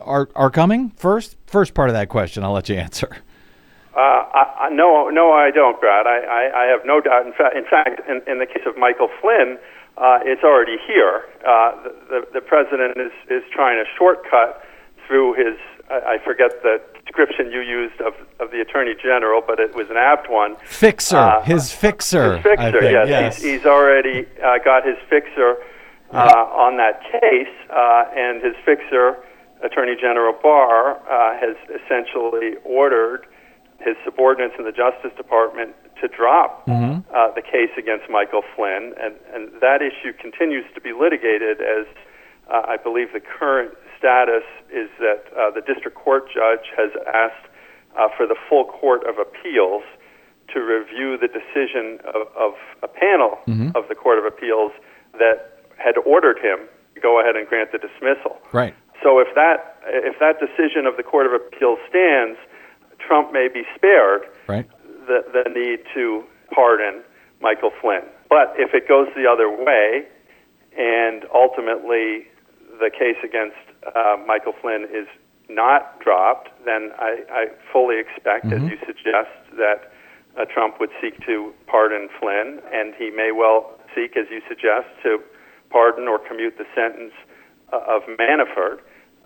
are 0.00 0.28
are 0.34 0.50
coming? 0.50 0.90
First, 0.90 1.36
first 1.46 1.72
part 1.72 1.88
of 1.88 1.94
that 1.94 2.10
question, 2.10 2.44
I'll 2.44 2.52
let 2.52 2.68
you 2.68 2.76
answer. 2.76 3.18
Uh, 3.98 4.22
I, 4.30 4.42
I, 4.60 4.68
no, 4.70 5.08
no, 5.10 5.32
I 5.32 5.50
don't, 5.50 5.80
Brad. 5.80 6.06
I, 6.06 6.22
I, 6.22 6.42
I 6.62 6.64
have 6.70 6.86
no 6.86 7.00
doubt. 7.00 7.26
In 7.26 7.32
fact, 7.32 7.56
in 7.56 7.64
fact, 7.64 8.08
in, 8.08 8.22
in 8.30 8.38
the 8.38 8.46
case 8.46 8.62
of 8.64 8.78
Michael 8.78 9.08
Flynn, 9.20 9.58
uh, 9.98 10.20
it's 10.22 10.44
already 10.44 10.78
here. 10.86 11.24
Uh, 11.42 11.74
the, 11.82 11.90
the, 12.08 12.20
the 12.34 12.40
president 12.40 12.96
is 12.96 13.10
is 13.28 13.42
trying 13.50 13.82
to 13.82 13.90
shortcut 13.98 14.62
through 15.04 15.34
his. 15.34 15.58
I, 15.90 16.14
I 16.14 16.24
forget 16.24 16.62
the 16.62 16.80
description 17.04 17.50
you 17.50 17.60
used 17.60 18.00
of, 18.00 18.14
of 18.38 18.52
the 18.52 18.60
attorney 18.60 18.94
general, 19.02 19.42
but 19.44 19.58
it 19.58 19.74
was 19.74 19.90
an 19.90 19.96
apt 19.96 20.30
one. 20.30 20.54
Fixer, 20.64 21.16
uh, 21.16 21.42
his 21.42 21.72
fixer. 21.72 22.36
His 22.36 22.42
fixer, 22.44 22.82
yes. 22.82 23.08
yes. 23.08 23.36
He's, 23.42 23.44
he's 23.44 23.66
already 23.66 24.28
uh, 24.44 24.58
got 24.64 24.86
his 24.86 24.96
fixer 25.10 25.56
uh, 26.12 26.46
on 26.54 26.76
that 26.76 27.02
case, 27.02 27.54
uh, 27.70 28.04
and 28.14 28.44
his 28.44 28.54
fixer, 28.64 29.16
Attorney 29.64 29.96
General 30.00 30.34
Barr, 30.40 30.96
uh, 31.10 31.36
has 31.40 31.56
essentially 31.66 32.54
ordered 32.64 33.26
his 33.78 33.96
subordinates 34.04 34.54
in 34.58 34.64
the 34.64 34.72
Justice 34.72 35.14
Department 35.16 35.74
to 36.00 36.08
drop 36.08 36.66
mm-hmm. 36.66 37.02
uh, 37.14 37.30
the 37.34 37.42
case 37.42 37.70
against 37.78 38.10
Michael 38.10 38.42
Flynn, 38.54 38.94
and, 39.00 39.14
and 39.34 39.60
that 39.60 39.82
issue 39.82 40.12
continues 40.18 40.64
to 40.74 40.80
be 40.80 40.92
litigated 40.92 41.60
as 41.60 41.86
uh, 42.50 42.62
I 42.66 42.76
believe 42.76 43.12
the 43.12 43.20
current 43.20 43.72
status 43.98 44.46
is 44.70 44.88
that 44.98 45.26
uh, 45.36 45.50
the 45.50 45.60
district 45.60 45.96
court 45.96 46.30
judge 46.32 46.70
has 46.76 46.90
asked 47.06 47.46
uh, 47.98 48.08
for 48.16 48.26
the 48.26 48.36
full 48.48 48.64
court 48.64 49.02
of 49.06 49.18
appeals 49.18 49.82
to 50.54 50.60
review 50.60 51.18
the 51.18 51.28
decision 51.28 51.98
of, 52.08 52.26
of 52.34 52.52
a 52.82 52.88
panel 52.88 53.38
mm-hmm. 53.46 53.68
of 53.76 53.88
the 53.88 53.94
court 53.94 54.18
of 54.18 54.24
appeals 54.24 54.72
that 55.18 55.60
had 55.76 55.98
ordered 56.06 56.38
him 56.38 56.66
to 56.94 57.00
go 57.00 57.20
ahead 57.20 57.36
and 57.36 57.46
grant 57.46 57.70
the 57.72 57.78
dismissal. 57.78 58.38
Right. 58.52 58.74
So 59.02 59.20
if 59.20 59.28
that 59.34 59.78
if 59.86 60.18
that 60.18 60.40
decision 60.40 60.86
of 60.86 60.96
the 60.96 61.02
court 61.02 61.26
of 61.26 61.32
appeals 61.32 61.78
stands, 61.88 62.38
Trump 63.08 63.32
may 63.32 63.48
be 63.48 63.62
spared 63.74 64.22
right. 64.46 64.68
the, 65.06 65.24
the 65.32 65.48
need 65.48 65.80
to 65.94 66.22
pardon 66.54 67.02
Michael 67.40 67.72
Flynn. 67.80 68.04
But 68.28 68.52
if 68.56 68.74
it 68.74 68.86
goes 68.86 69.08
the 69.16 69.26
other 69.26 69.48
way, 69.48 70.06
and 70.76 71.24
ultimately 71.34 72.28
the 72.78 72.90
case 72.92 73.16
against 73.24 73.56
uh, 73.96 74.16
Michael 74.26 74.52
Flynn 74.60 74.86
is 74.92 75.08
not 75.48 75.98
dropped, 76.00 76.50
then 76.66 76.92
I, 76.98 77.24
I 77.32 77.46
fully 77.72 77.98
expect, 77.98 78.46
mm-hmm. 78.46 78.66
as 78.66 78.70
you 78.70 78.78
suggest, 78.84 79.32
that 79.56 79.90
uh, 80.36 80.44
Trump 80.44 80.78
would 80.78 80.90
seek 81.00 81.18
to 81.24 81.52
pardon 81.66 82.08
Flynn, 82.20 82.60
and 82.72 82.94
he 82.94 83.10
may 83.10 83.32
well 83.32 83.80
seek, 83.94 84.16
as 84.16 84.26
you 84.30 84.42
suggest, 84.46 84.86
to 85.02 85.18
pardon 85.70 86.06
or 86.06 86.18
commute 86.18 86.58
the 86.58 86.66
sentence 86.74 87.12
uh, 87.72 87.80
of 87.88 88.02
Manafort. 88.20 88.80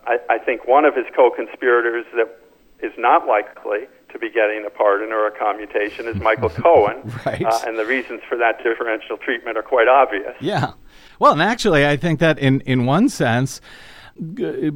I, 0.07 0.19
I 0.31 0.39
think 0.39 0.67
one 0.67 0.85
of 0.85 0.95
his 0.95 1.07
co-conspirators 1.15 2.07
that 2.15 2.39
is 2.83 2.93
not 2.99 3.27
likely 3.27 3.87
to 4.13 4.19
be 4.19 4.29
getting 4.31 4.65
a 4.67 4.71
pardon 4.71 5.11
or 5.13 5.27
a 5.27 5.31
commutation 5.31 6.07
is 6.07 6.17
Michael 6.17 6.51
Cohen. 6.63 7.03
right. 7.25 7.45
Uh, 7.45 7.61
and 7.67 7.79
the 7.79 7.87
reasons 7.87 8.21
for 8.29 8.37
that 8.39 8.63
differential 8.63 9.17
treatment 9.17 9.57
are 9.57 9.63
quite 9.63 9.89
obvious. 9.89 10.35
Yeah. 10.41 10.73
Well, 11.19 11.33
and 11.33 11.43
actually, 11.43 11.87
I 11.87 11.97
think 11.97 12.21
that 12.21 12.39
in, 12.39 12.61
in 12.63 12.85
one 12.85 13.09
sense, 13.09 13.61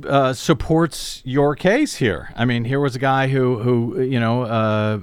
uh, 0.09 0.33
supports 0.33 1.21
your 1.25 1.55
case 1.55 1.97
here. 1.97 2.33
I 2.35 2.47
mean, 2.47 2.65
here 2.65 2.81
was 2.81 2.97
a 2.97 2.99
guy 2.99 3.29
who, 3.29 3.59
who 3.59 4.01
you 4.01 4.19
know, 4.19 4.43
uh, 4.43 4.47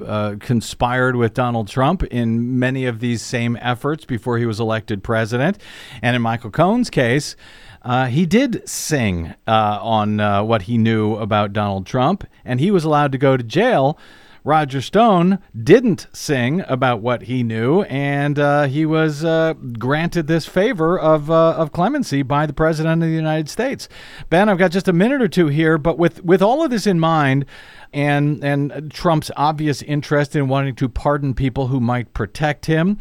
uh, 0.03 0.35
conspired 0.39 1.15
with 1.15 1.33
Donald 1.33 1.67
Trump 1.67 2.03
in 2.03 2.57
many 2.57 2.85
of 2.85 2.99
these 2.99 3.21
same 3.21 3.57
efforts 3.61 4.05
before 4.05 4.39
he 4.39 4.45
was 4.45 4.59
elected 4.59 5.03
president, 5.03 5.59
and 6.01 6.15
in 6.15 6.21
Michael 6.21 6.49
Cohen's 6.49 6.89
case, 6.89 7.35
uh, 7.83 8.05
he 8.05 8.25
did 8.25 8.67
sing 8.67 9.33
uh, 9.47 9.79
on 9.81 10.19
uh, 10.19 10.43
what 10.43 10.63
he 10.63 10.77
knew 10.77 11.15
about 11.15 11.53
Donald 11.53 11.85
Trump, 11.85 12.25
and 12.45 12.59
he 12.59 12.71
was 12.71 12.83
allowed 12.83 13.11
to 13.11 13.17
go 13.17 13.35
to 13.35 13.43
jail. 13.43 13.97
Roger 14.45 14.81
Stone 14.81 15.39
didn't 15.63 16.07
sing 16.11 16.63
about 16.67 16.99
what 16.99 17.23
he 17.23 17.43
knew, 17.43 17.83
and 17.83 18.37
uh, 18.37 18.63
he 18.63 18.85
was 18.85 19.23
uh, 19.23 19.53
granted 19.53 20.27
this 20.27 20.45
favor 20.45 20.99
of 20.99 21.31
of 21.31 21.71
clemency 21.71 22.23
by 22.23 22.45
the 22.45 22.51
President 22.51 23.01
of 23.01 23.07
the 23.07 23.15
United 23.15 23.47
States. 23.47 23.87
Ben, 24.29 24.49
I've 24.49 24.57
got 24.57 24.71
just 24.71 24.89
a 24.89 24.93
minute 24.93 25.21
or 25.21 25.29
two 25.29 25.47
here, 25.47 25.77
but 25.77 25.97
with 25.97 26.23
with 26.25 26.41
all 26.41 26.63
of 26.63 26.71
this 26.71 26.85
in 26.85 26.99
mind, 26.99 27.45
and 27.93 28.43
and 28.43 28.91
Trump's 28.91 29.31
obvious 29.37 29.81
interest 29.81 30.35
in 30.35 30.49
wanting 30.49 30.75
to 30.75 30.89
pardon 30.89 31.33
people 31.33 31.67
who 31.67 31.79
might 31.79 32.13
protect 32.13 32.65
him 32.65 32.97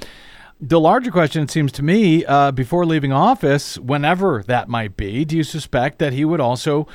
the 0.64 0.78
larger 0.78 1.10
question, 1.10 1.48
seems 1.48 1.72
to 1.72 1.82
me, 1.82 2.24
uh, 2.24 2.52
before 2.52 2.86
leaving 2.86 3.12
office, 3.12 3.78
whenever 3.78 4.44
that 4.46 4.68
might 4.68 4.96
be, 4.96 5.24
do 5.24 5.36
you 5.36 5.42
suspect 5.42 5.98
that 5.98 6.12
he 6.12 6.24
would 6.24 6.40
also 6.40 6.86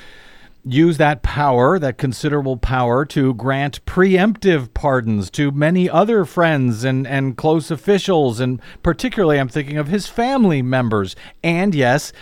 use 0.63 0.97
that 0.97 1.21
power, 1.21 1.77
that 1.77 1.97
considerable 1.97 2.55
power, 2.55 3.03
to 3.03 3.33
grant 3.33 3.85
preemptive 3.85 4.73
pardons 4.73 5.29
to 5.31 5.51
many 5.51 5.89
other 5.89 6.23
friends 6.23 6.85
and, 6.85 7.05
and 7.05 7.35
close 7.35 7.69
officials? 7.69 8.39
And 8.39 8.61
particularly, 8.83 9.37
I'm 9.37 9.49
thinking 9.49 9.77
of 9.77 9.89
his 9.89 10.07
family 10.07 10.61
members 10.61 11.13
and, 11.43 11.75
yes, 11.75 12.13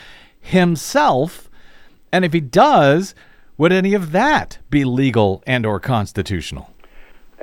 himself. 0.42 1.48
And 2.12 2.26
if 2.26 2.34
he 2.34 2.40
does, 2.40 3.14
would 3.56 3.72
any 3.72 3.94
of 3.94 4.14
that 4.14 4.58
be 4.72 4.84
legal 4.84 5.44
and 5.46 5.64
or 5.64 5.80
constitutional? 5.80 6.72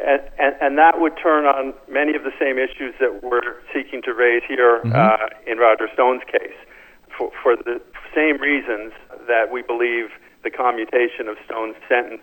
And, 0.04 0.20
and, 0.38 0.54
and, 0.60 0.78
that 0.78 1.00
would 1.00 1.16
turn 1.22 1.44
on 1.44 1.74
many 1.88 2.16
of 2.16 2.24
the 2.24 2.32
same 2.38 2.58
issues 2.58 2.94
that 2.98 3.22
we're 3.22 3.54
seeking 3.72 4.02
to 4.02 4.12
raise 4.12 4.42
here 4.48 4.80
mm-hmm. 4.80 4.92
uh, 4.92 5.28
in 5.46 5.58
Roger 5.58 5.88
Stone's 5.92 6.22
case. 6.26 6.58
For, 7.16 7.30
for 7.42 7.56
the 7.56 7.80
same 8.14 8.40
reasons 8.40 8.92
that 9.28 9.52
we 9.52 9.62
believe 9.62 10.10
the 10.42 10.50
commutation 10.50 11.28
of 11.28 11.36
Stone's 11.44 11.76
sentence 11.88 12.22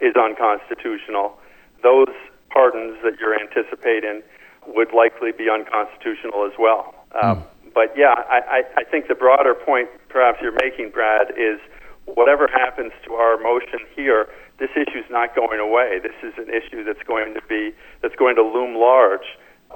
is 0.00 0.16
unconstitutional, 0.16 1.38
those 1.82 2.12
pardons 2.50 2.98
that 3.04 3.18
you're 3.20 3.38
anticipating 3.38 4.22
would 4.66 4.92
likely 4.92 5.32
be 5.32 5.48
unconstitutional 5.48 6.44
as 6.46 6.52
well. 6.58 6.94
Um, 7.22 7.38
mm. 7.38 7.44
But 7.74 7.94
yeah, 7.96 8.14
I, 8.28 8.64
I, 8.76 8.80
I 8.80 8.84
think 8.84 9.08
the 9.08 9.14
broader 9.14 9.54
point 9.54 9.88
perhaps 10.08 10.38
you're 10.42 10.56
making, 10.58 10.90
Brad, 10.90 11.30
is 11.38 11.60
whatever 12.06 12.48
happens 12.48 12.92
to 13.06 13.14
our 13.14 13.38
motion 13.38 13.80
here, 13.94 14.28
this 14.60 14.70
issue 14.76 14.98
is 14.98 15.10
not 15.10 15.34
going 15.34 15.58
away. 15.58 15.98
This 16.00 16.14
is 16.22 16.34
an 16.38 16.52
issue 16.54 16.84
that's 16.84 17.02
going 17.02 17.34
to 17.34 17.40
be 17.48 17.74
that's 18.02 18.14
going 18.14 18.36
to 18.36 18.42
loom 18.42 18.76
large 18.76 19.26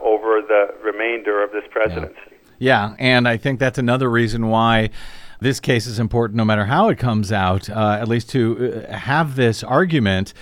over 0.00 0.40
the 0.40 0.74
remainder 0.84 1.42
of 1.42 1.50
this 1.50 1.64
presidency. 1.70 2.18
Yeah, 2.58 2.90
yeah 2.90 2.96
and 2.98 3.26
I 3.26 3.36
think 3.36 3.58
that's 3.58 3.78
another 3.78 4.10
reason 4.10 4.48
why 4.48 4.90
this 5.40 5.58
case 5.58 5.86
is 5.86 5.98
important 5.98 6.36
no 6.36 6.44
matter 6.44 6.66
how 6.66 6.88
it 6.90 6.98
comes 6.98 7.32
out, 7.32 7.68
uh, 7.68 7.98
at 8.00 8.08
least 8.08 8.30
to 8.30 8.84
uh, 8.88 8.92
have 8.92 9.36
this 9.36 9.64
argument 9.64 10.32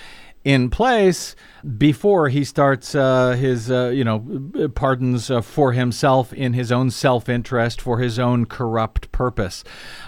in 0.44 0.70
place 0.70 1.34
before 1.78 2.28
he 2.28 2.44
starts 2.44 2.94
uh, 2.94 3.32
his, 3.32 3.70
uh, 3.70 3.88
you 3.94 4.04
know, 4.04 4.68
pardons 4.74 5.30
uh, 5.30 5.40
for 5.40 5.72
himself 5.72 6.32
in 6.32 6.52
his 6.52 6.72
own 6.72 6.90
self 6.90 7.28
interest 7.28 7.80
for 7.80 7.98
his 7.98 8.18
own 8.18 8.46
corrupt 8.46 9.12
purpose. 9.12 9.62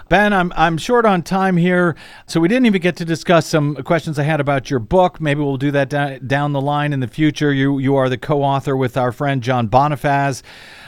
Ben, 0.09 0.33
I'm, 0.33 0.51
I'm 0.55 0.77
short 0.77 1.05
on 1.05 1.23
time 1.23 1.57
here, 1.57 1.95
so 2.27 2.39
we 2.39 2.47
didn't 2.47 2.65
even 2.65 2.81
get 2.81 2.95
to 2.97 3.05
discuss 3.05 3.47
some 3.47 3.75
questions 3.77 4.19
I 4.19 4.23
had 4.23 4.39
about 4.39 4.69
your 4.69 4.79
book. 4.79 5.21
Maybe 5.21 5.41
we'll 5.41 5.57
do 5.57 5.71
that 5.71 5.89
da- 5.89 6.19
down 6.19 6.53
the 6.53 6.61
line 6.61 6.93
in 6.93 6.99
the 6.99 7.07
future. 7.07 7.53
You, 7.53 7.79
you 7.79 7.95
are 7.95 8.09
the 8.09 8.17
co 8.17 8.43
author 8.43 8.75
with 8.75 8.97
our 8.97 9.11
friend 9.11 9.41
John 9.41 9.69
Bonifaz 9.69 10.43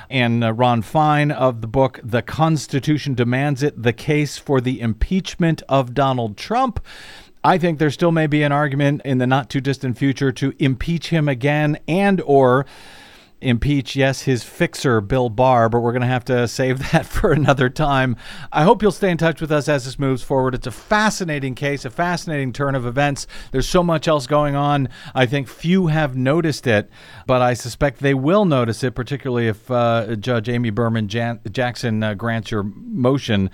and 0.10 0.44
uh, 0.44 0.54
Ron 0.54 0.82
Fein 0.82 1.32
of 1.32 1.62
the 1.62 1.68
book 1.68 2.00
The 2.04 2.22
Constitution 2.22 3.14
Demands 3.14 3.64
It 3.64 3.82
The 3.82 3.94
Case 3.94 4.38
for 4.38 4.62
the 4.62 4.80
Impeachment 4.80 5.62
of 5.68 5.94
Donald 5.94 6.38
Trump. 6.38 6.80
I 7.48 7.58
think 7.58 7.80
there 7.80 7.92
still 7.92 8.12
may 8.12 8.28
be 8.28 8.44
an 8.44 8.52
argument 8.52 9.04
in 9.06 9.20
the 9.20 9.26
not 9.26 9.50
too 9.50 9.62
distant 9.62 9.98
future 9.98 10.34
to 10.34 10.54
impeach 10.60 11.12
him 11.12 11.30
again 11.30 11.80
and 11.88 12.20
or 12.26 12.66
impeach 13.40 13.96
yes 13.96 14.24
his 14.24 14.44
fixer 14.44 15.00
Bill 15.00 15.30
Barr, 15.30 15.70
but 15.70 15.80
we're 15.80 15.94
going 15.94 16.02
to 16.02 16.08
have 16.08 16.26
to 16.26 16.46
save 16.50 16.80
that 16.92 17.06
for 17.06 17.32
another 17.32 17.70
time. 17.70 18.18
I 18.52 18.64
hope 18.64 18.82
you'll 18.82 18.92
stay 18.92 19.10
in 19.10 19.18
touch 19.18 19.40
with 19.40 19.50
us 19.50 19.70
as 19.70 19.86
this 19.86 19.98
moves 19.98 20.24
forward. 20.24 20.56
It's 20.56 20.68
a 20.68 20.72
fascinating 20.72 21.56
case, 21.56 21.86
a 21.86 21.90
fascinating 21.90 22.52
turn 22.52 22.76
of 22.76 22.86
events. 22.86 23.28
There's 23.54 23.70
so 23.70 23.82
much 23.82 24.10
else 24.10 24.28
going 24.28 24.58
on. 24.58 24.90
I 25.16 25.26
think 25.26 25.48
few 25.48 25.88
have 25.88 26.18
noticed 26.18 26.68
it, 26.68 26.90
but 27.28 27.42
I 27.42 27.54
suspect 27.54 28.00
they 28.00 28.14
will 28.14 28.44
notice 28.44 28.84
it, 28.84 28.94
particularly 28.94 29.48
if 29.48 29.72
uh, 29.72 30.18
Judge 30.18 30.50
Amy 30.50 30.70
Berman 30.70 31.08
Jan- 31.08 31.40
Jackson 31.50 32.04
uh, 32.04 32.14
grants 32.14 32.52
your 32.52 32.64
motion 32.64 33.52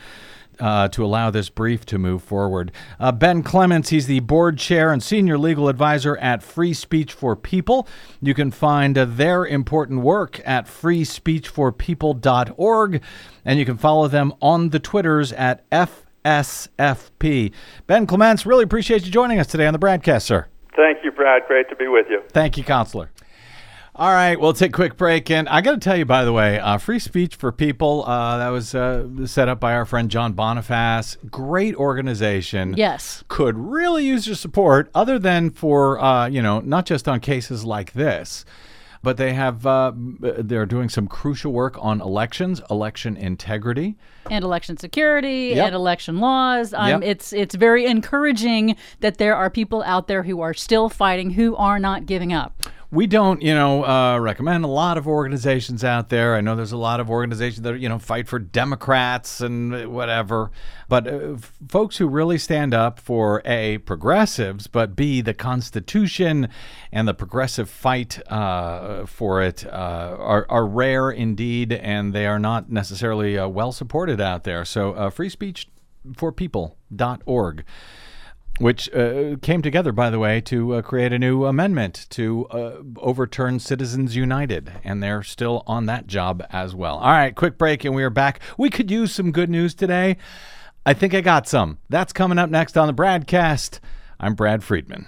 uh, 0.59 0.87
to 0.89 1.03
allow 1.03 1.29
this 1.29 1.49
brief 1.49 1.85
to 1.87 1.97
move 1.97 2.23
forward. 2.23 2.71
Uh, 2.99 3.11
ben 3.11 3.43
Clements, 3.43 3.89
he's 3.89 4.07
the 4.07 4.21
board 4.21 4.57
chair 4.57 4.91
and 4.91 5.03
senior 5.03 5.37
legal 5.37 5.69
advisor 5.69 6.17
at 6.17 6.43
Free 6.43 6.73
Speech 6.73 7.13
for 7.13 7.35
People. 7.35 7.87
You 8.21 8.33
can 8.33 8.49
find 8.51 8.97
uh, 8.97 9.05
their 9.05 9.45
important 9.45 10.01
work 10.01 10.41
at 10.45 10.65
freespeechforpeople.org, 10.65 13.01
and 13.45 13.59
you 13.59 13.65
can 13.65 13.77
follow 13.77 14.07
them 14.07 14.33
on 14.41 14.69
the 14.69 14.79
Twitters 14.79 15.33
at 15.33 15.69
FSFP. 15.69 17.51
Ben 17.87 18.07
Clements, 18.07 18.45
really 18.45 18.63
appreciate 18.63 19.03
you 19.05 19.11
joining 19.11 19.39
us 19.39 19.47
today 19.47 19.65
on 19.65 19.73
the 19.73 19.79
BradCast, 19.79 20.21
sir. 20.23 20.47
Thank 20.75 21.03
you, 21.03 21.11
Brad. 21.11 21.43
Great 21.47 21.69
to 21.69 21.75
be 21.75 21.87
with 21.87 22.07
you. 22.09 22.21
Thank 22.29 22.57
you, 22.57 22.63
Counselor. 22.63 23.11
All 23.95 24.11
right, 24.11 24.39
we'll 24.39 24.53
take 24.53 24.69
a 24.71 24.73
quick 24.73 24.97
break. 24.97 25.29
And 25.29 25.47
I 25.47 25.61
got 25.61 25.73
to 25.73 25.77
tell 25.77 25.95
you, 25.95 26.03
by 26.05 26.25
the 26.25 26.33
way, 26.33 26.57
uh, 26.59 26.79
Free 26.79 26.97
Speech 26.97 27.35
for 27.35 27.51
People, 27.51 28.03
uh, 28.07 28.39
that 28.39 28.49
was 28.49 28.73
uh, 28.73 29.05
set 29.27 29.47
up 29.47 29.59
by 29.59 29.75
our 29.75 29.85
friend 29.85 30.09
John 30.09 30.33
Bonifaz. 30.33 31.15
Great 31.29 31.75
organization. 31.75 32.73
Yes. 32.75 33.23
Could 33.27 33.55
really 33.55 34.03
use 34.07 34.25
your 34.25 34.35
support, 34.35 34.89
other 34.95 35.19
than 35.19 35.51
for, 35.51 35.99
uh, 36.03 36.27
you 36.27 36.41
know, 36.41 36.59
not 36.61 36.87
just 36.87 37.07
on 37.07 37.19
cases 37.19 37.65
like 37.65 37.93
this, 37.93 38.45
but 39.03 39.17
they 39.17 39.33
have, 39.33 39.63
uh, 39.67 39.91
they're 39.95 40.65
doing 40.65 40.89
some 40.89 41.05
crucial 41.07 41.51
work 41.53 41.77
on 41.79 42.01
elections, 42.01 42.61
election 42.71 43.15
integrity. 43.15 43.95
and 44.31 44.43
election 44.43 44.75
security 44.77 45.51
Yep. 45.53 45.65
and 45.67 45.75
election 45.75 46.19
laws. 46.19 46.73
Um, 46.73 46.87
Yep. 46.89 47.01
It's 47.03 47.33
it's 47.33 47.53
very 47.55 47.85
encouraging 47.85 48.75
that 49.01 49.17
there 49.17 49.35
are 49.35 49.49
people 49.51 49.83
out 49.83 50.07
there 50.07 50.23
who 50.23 50.39
are 50.41 50.53
still 50.53 50.87
fighting, 50.89 51.31
who 51.31 51.55
are 51.57 51.77
not 51.77 52.05
giving 52.07 52.31
up. 52.33 52.63
We 52.93 53.07
don't, 53.07 53.41
you 53.41 53.55
know, 53.55 53.83
uh, 53.83 54.19
recommend 54.19 54.65
a 54.65 54.67
lot 54.67 54.99
of 54.99 55.07
organizations 55.07 55.83
out 55.83 56.09
there. 56.09 56.35
I 56.35 56.41
know 56.41 56.55
there's 56.55 56.73
a 56.73 56.77
lot 56.77 56.99
of 56.99 57.09
organizations 57.09 57.63
that, 57.63 57.79
you 57.79 57.89
know, 57.89 57.97
fight 57.97 58.27
for 58.27 58.37
Democrats 58.37 59.41
and 59.41 59.91
whatever. 59.91 60.51
But 60.87 61.07
uh, 61.07 61.37
folks 61.67 61.97
who 61.97 62.07
really 62.07 62.37
stand 62.37 62.75
up 62.75 62.99
for 62.99 63.41
A, 63.45 63.79
progressives, 63.79 64.67
but 64.67 64.95
B, 64.95 65.21
the 65.21 65.33
Constitution 65.33 66.49
and 66.91 67.07
the 67.07 67.15
progressive 67.15 67.67
fight 67.67 68.21
uh, 68.31 69.07
for 69.07 69.41
it 69.41 69.65
uh, 69.65 70.15
are, 70.19 70.45
are 70.47 70.67
rare 70.67 71.09
indeed, 71.09 71.73
and 71.73 72.13
they 72.13 72.27
are 72.27 72.37
not 72.37 72.71
necessarily 72.71 73.39
uh, 73.39 73.47
well 73.47 73.71
supported 73.71 74.21
out 74.21 74.43
there. 74.43 74.63
So, 74.65 74.93
uh, 74.93 75.09
freespeechforpeople.org 75.09 77.65
which 78.59 78.93
uh, 78.93 79.35
came 79.41 79.61
together, 79.61 79.91
by 79.91 80.09
the 80.09 80.19
way, 80.19 80.39
to 80.41 80.75
uh, 80.75 80.81
create 80.81 81.11
a 81.11 81.19
new 81.19 81.45
amendment 81.45 82.05
to 82.11 82.45
uh, 82.47 82.77
overturn 82.97 83.59
Citizens 83.59 84.15
United. 84.15 84.71
And 84.83 85.01
they're 85.01 85.23
still 85.23 85.63
on 85.65 85.85
that 85.87 86.07
job 86.07 86.45
as 86.51 86.75
well. 86.75 86.97
All 86.97 87.11
right, 87.11 87.35
quick 87.35 87.57
break, 87.57 87.83
and 87.83 87.95
we 87.95 88.03
are 88.03 88.09
back. 88.09 88.39
We 88.57 88.69
could 88.69 88.91
use 88.91 89.11
some 89.11 89.31
good 89.31 89.49
news 89.49 89.73
today. 89.73 90.17
I 90.85 90.93
think 90.93 91.13
I 91.13 91.21
got 91.21 91.47
some. 91.47 91.79
That's 91.89 92.13
coming 92.13 92.37
up 92.37 92.49
next 92.49 92.77
on 92.77 92.87
the 92.87 92.93
BradCast. 92.93 93.79
I'm 94.19 94.35
Brad 94.35 94.63
Friedman. 94.63 95.07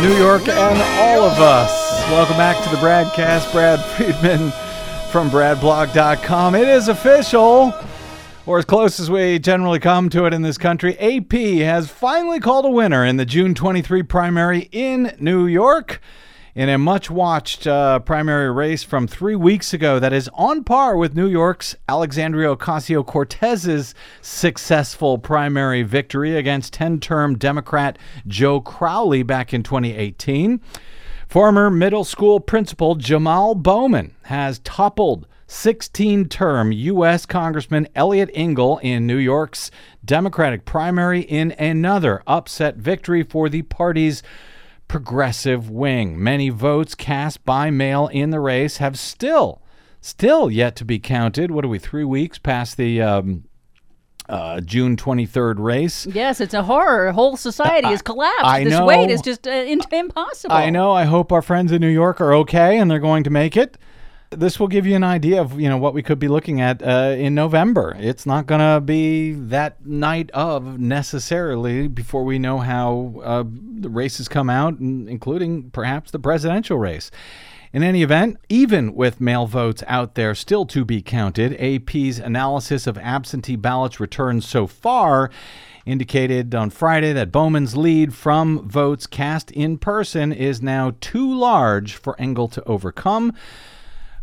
New 0.00 0.14
York 0.18 0.46
and 0.46 0.78
all 1.00 1.24
of 1.24 1.40
us. 1.40 2.02
Welcome 2.10 2.36
back 2.36 2.62
to 2.62 2.68
the 2.68 2.76
BradCast. 2.76 3.50
Brad 3.50 3.80
Friedman 3.80 4.50
from 5.10 5.30
BradBlog.com. 5.30 6.54
It 6.54 6.68
is 6.68 6.88
official, 6.88 7.72
or 8.44 8.58
as 8.58 8.66
close 8.66 9.00
as 9.00 9.10
we 9.10 9.38
generally 9.38 9.78
come 9.78 10.10
to 10.10 10.26
it 10.26 10.34
in 10.34 10.42
this 10.42 10.58
country. 10.58 10.98
AP 10.98 11.32
has 11.64 11.88
finally 11.88 12.40
called 12.40 12.66
a 12.66 12.70
winner 12.70 13.06
in 13.06 13.16
the 13.16 13.24
June 13.24 13.54
23 13.54 14.02
primary 14.02 14.68
in 14.70 15.16
New 15.18 15.46
York. 15.46 16.02
In 16.56 16.70
a 16.70 16.78
much 16.78 17.10
watched 17.10 17.66
uh, 17.66 17.98
primary 17.98 18.50
race 18.50 18.82
from 18.82 19.06
three 19.06 19.36
weeks 19.36 19.74
ago, 19.74 19.98
that 19.98 20.14
is 20.14 20.30
on 20.32 20.64
par 20.64 20.96
with 20.96 21.14
New 21.14 21.28
York's 21.28 21.76
Alexandria 21.86 22.56
Ocasio 22.56 23.04
Cortez's 23.04 23.94
successful 24.22 25.18
primary 25.18 25.82
victory 25.82 26.34
against 26.34 26.72
10 26.72 26.98
term 27.00 27.36
Democrat 27.36 27.98
Joe 28.26 28.62
Crowley 28.62 29.22
back 29.22 29.52
in 29.52 29.62
2018. 29.62 30.62
Former 31.28 31.68
middle 31.68 32.04
school 32.04 32.40
principal 32.40 32.94
Jamal 32.94 33.54
Bowman 33.54 34.14
has 34.22 34.60
toppled 34.60 35.26
16 35.48 36.26
term 36.30 36.72
U.S. 36.72 37.26
Congressman 37.26 37.86
Eliot 37.94 38.30
Engel 38.32 38.78
in 38.78 39.06
New 39.06 39.18
York's 39.18 39.70
Democratic 40.02 40.64
primary 40.64 41.20
in 41.20 41.52
another 41.58 42.22
upset 42.26 42.76
victory 42.76 43.22
for 43.22 43.50
the 43.50 43.60
party's 43.60 44.22
progressive 44.88 45.70
wing. 45.70 46.22
Many 46.22 46.48
votes 46.48 46.94
cast 46.94 47.44
by 47.44 47.70
mail 47.70 48.08
in 48.08 48.30
the 48.30 48.40
race 48.40 48.78
have 48.78 48.98
still, 48.98 49.62
still 50.00 50.50
yet 50.50 50.76
to 50.76 50.84
be 50.84 50.98
counted. 50.98 51.50
What 51.50 51.64
are 51.64 51.68
we, 51.68 51.78
three 51.78 52.04
weeks 52.04 52.38
past 52.38 52.76
the. 52.76 53.02
Um, 53.02 53.44
uh, 54.28 54.60
June 54.60 54.96
23rd 54.96 55.60
race. 55.60 56.04
Yes, 56.06 56.40
it's 56.40 56.52
a 56.52 56.64
horror. 56.64 57.12
Whole 57.12 57.36
society 57.36 57.86
has 57.86 58.02
collapsed. 58.02 58.44
I 58.44 58.64
this 58.64 58.72
know. 58.72 58.84
wait 58.84 59.08
is 59.08 59.22
just 59.22 59.46
uh, 59.46 59.50
impossible. 59.92 60.52
I 60.52 60.68
know. 60.68 60.90
I 60.90 61.04
hope 61.04 61.30
our 61.30 61.42
friends 61.42 61.70
in 61.70 61.80
New 61.80 61.88
York 61.88 62.20
are 62.20 62.34
okay 62.34 62.78
and 62.78 62.90
they're 62.90 62.98
going 62.98 63.22
to 63.22 63.30
make 63.30 63.56
it. 63.56 63.78
This 64.30 64.58
will 64.58 64.66
give 64.66 64.86
you 64.86 64.96
an 64.96 65.04
idea 65.04 65.40
of 65.40 65.60
you 65.60 65.68
know 65.68 65.78
what 65.78 65.94
we 65.94 66.02
could 66.02 66.18
be 66.18 66.26
looking 66.26 66.60
at 66.60 66.82
uh, 66.82 67.14
in 67.16 67.34
November. 67.34 67.96
It's 67.98 68.26
not 68.26 68.46
going 68.46 68.60
to 68.60 68.80
be 68.80 69.32
that 69.32 69.86
night 69.86 70.30
of 70.32 70.80
necessarily 70.80 71.86
before 71.86 72.24
we 72.24 72.38
know 72.38 72.58
how 72.58 73.20
uh, 73.22 73.44
the 73.46 73.88
races 73.88 74.26
come 74.26 74.50
out, 74.50 74.78
including 74.80 75.70
perhaps 75.70 76.10
the 76.10 76.18
presidential 76.18 76.76
race. 76.76 77.10
In 77.72 77.82
any 77.82 78.02
event, 78.02 78.38
even 78.48 78.94
with 78.94 79.20
mail 79.20 79.46
votes 79.46 79.84
out 79.86 80.14
there 80.14 80.34
still 80.34 80.66
to 80.66 80.84
be 80.84 81.02
counted, 81.02 81.54
AP's 81.60 82.18
analysis 82.18 82.86
of 82.86 82.98
absentee 82.98 83.56
ballots 83.56 84.00
returned 84.00 84.42
so 84.44 84.66
far 84.66 85.30
indicated 85.84 86.54
on 86.54 86.70
Friday 86.70 87.12
that 87.12 87.30
Bowman's 87.30 87.76
lead 87.76 88.12
from 88.12 88.68
votes 88.68 89.06
cast 89.06 89.52
in 89.52 89.78
person 89.78 90.32
is 90.32 90.60
now 90.60 90.94
too 91.00 91.32
large 91.32 91.94
for 91.94 92.20
Engel 92.20 92.48
to 92.48 92.64
overcome. 92.64 93.32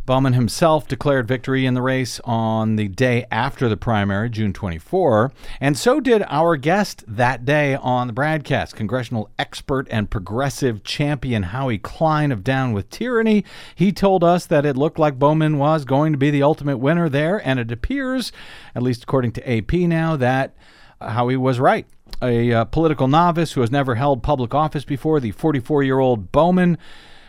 Bowman 0.05 0.33
himself 0.33 0.85
declared 0.85 1.29
victory 1.29 1.65
in 1.65 1.75
the 1.75 1.81
race 1.81 2.19
on 2.25 2.75
the 2.75 2.89
day 2.89 3.25
after 3.31 3.69
the 3.69 3.77
primary, 3.77 4.29
June 4.29 4.51
24, 4.51 5.31
and 5.61 5.77
so 5.77 6.01
did 6.01 6.25
our 6.27 6.57
guest 6.57 7.05
that 7.07 7.45
day 7.45 7.75
on 7.75 8.07
the 8.07 8.13
BradCast, 8.13 8.75
congressional 8.75 9.29
expert 9.39 9.87
and 9.89 10.09
progressive 10.09 10.83
champion 10.83 11.43
Howie 11.43 11.77
Klein 11.77 12.33
of 12.33 12.43
Down 12.43 12.73
with 12.73 12.89
Tyranny. 12.89 13.45
He 13.75 13.93
told 13.93 14.25
us 14.25 14.45
that 14.47 14.65
it 14.65 14.75
looked 14.75 14.99
like 14.99 15.17
Bowman 15.17 15.57
was 15.57 15.85
going 15.85 16.11
to 16.11 16.19
be 16.19 16.29
the 16.29 16.43
ultimate 16.43 16.79
winner 16.79 17.07
there, 17.07 17.37
and 17.47 17.57
it 17.57 17.71
appears, 17.71 18.33
at 18.75 18.83
least 18.83 19.03
according 19.03 19.31
to 19.31 19.49
AP 19.49 19.71
now, 19.71 20.17
that 20.17 20.53
Howie 20.99 21.37
was 21.37 21.61
right. 21.61 21.87
A 22.21 22.51
uh, 22.51 22.65
political 22.65 23.07
novice 23.07 23.53
who 23.53 23.61
has 23.61 23.71
never 23.71 23.95
held 23.95 24.21
public 24.21 24.53
office 24.53 24.83
before, 24.83 25.21
the 25.21 25.31
44 25.31 25.81
year 25.81 25.99
old 25.99 26.33
Bowman 26.33 26.77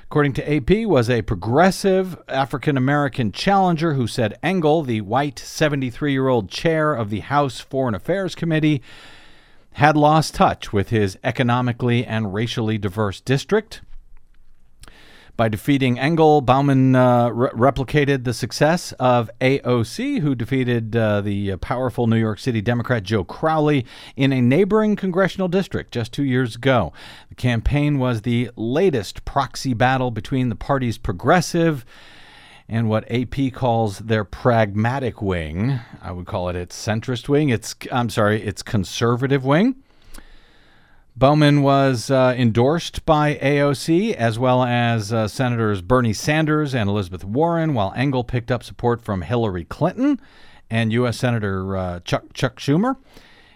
according 0.05 0.35
to 0.35 0.55
AP, 0.55 0.87
was 0.87 1.09
a 1.09 1.23
progressive 1.23 2.17
African 2.29 2.77
American 2.77 3.33
challenger 3.33 3.95
who 3.95 4.07
said 4.07 4.39
Engel, 4.43 4.83
the 4.83 5.01
white 5.01 5.39
73 5.39 6.13
year 6.13 6.29
old 6.29 6.49
chair 6.51 6.95
of 6.95 7.11
the 7.11 7.21
House 7.21 7.61
Foreign 7.61 7.95
Affairs 7.95 8.35
Committee, 8.35 8.83
had 9.73 9.97
lost 9.97 10.35
touch 10.35 10.73
with 10.73 10.91
his 10.91 11.19
economically 11.25 12.05
and 12.05 12.35
racially 12.35 12.79
diverse 12.79 13.21
district. 13.21 13.81
By 15.37 15.49
defeating 15.49 15.99
Engel, 15.99 16.43
Bowman 16.43 16.95
uh, 16.95 17.29
re- 17.31 17.51
replicated 17.51 18.23
the 18.23 18.33
success 18.33 18.93
of 19.01 19.29
AOC, 19.41 20.21
who 20.21 20.37
defeated 20.37 20.95
uh, 20.95 21.23
the 21.23 21.57
powerful 21.57 22.07
New 22.07 22.19
York 22.19 22.39
City 22.39 22.61
Democrat 22.61 23.03
Joe 23.03 23.25
Crowley 23.25 23.85
in 24.15 24.33
a 24.33 24.41
neighboring 24.41 24.95
congressional 24.95 25.49
district 25.49 25.93
just 25.93 26.13
two 26.13 26.23
years 26.23 26.55
ago. 26.55 26.93
The 27.31 27.35
campaign 27.35 27.99
was 27.99 28.23
the 28.23 28.53
latest 28.55 29.25
proxy 29.25 29.75
battle 29.75 30.13
between 30.13 30.51
the 30.51 30.55
party's 30.55 30.99
progressive 30.99 31.85
and 32.69 32.89
what 32.89 33.05
AP 33.11 33.53
calls 33.53 33.99
their 33.99 34.23
pragmatic 34.25 35.21
wing. 35.21 35.81
I 36.01 36.13
would 36.13 36.27
call 36.27 36.49
it 36.49 36.55
its 36.55 36.81
centrist 36.81 37.29
wing. 37.29 37.49
It's 37.49 37.75
I'm 37.91 38.09
sorry, 38.09 38.41
its 38.41 38.63
conservative 38.63 39.45
wing. 39.45 39.83
Bowman 41.17 41.63
was 41.63 42.11
uh, 42.11 42.35
endorsed 42.37 43.07
by 43.07 43.37
AOC 43.37 44.15
as 44.15 44.37
well 44.37 44.65
as 44.65 45.13
uh, 45.13 45.29
Senators 45.29 45.81
Bernie 45.81 46.13
Sanders 46.13 46.75
and 46.75 46.91
Elizabeth 46.91 47.25
Warren, 47.25 47.73
while 47.73 47.93
Engel 47.95 48.25
picked 48.25 48.51
up 48.51 48.65
support 48.65 49.01
from 49.01 49.23
Hillary 49.23 49.65
Clinton 49.65 50.21
and 50.69 50.93
U.S. 50.93 51.17
Senator 51.17 51.77
uh, 51.77 52.01
Chuck, 52.01 52.33
Chuck 52.33 52.59
Schumer. 52.59 52.97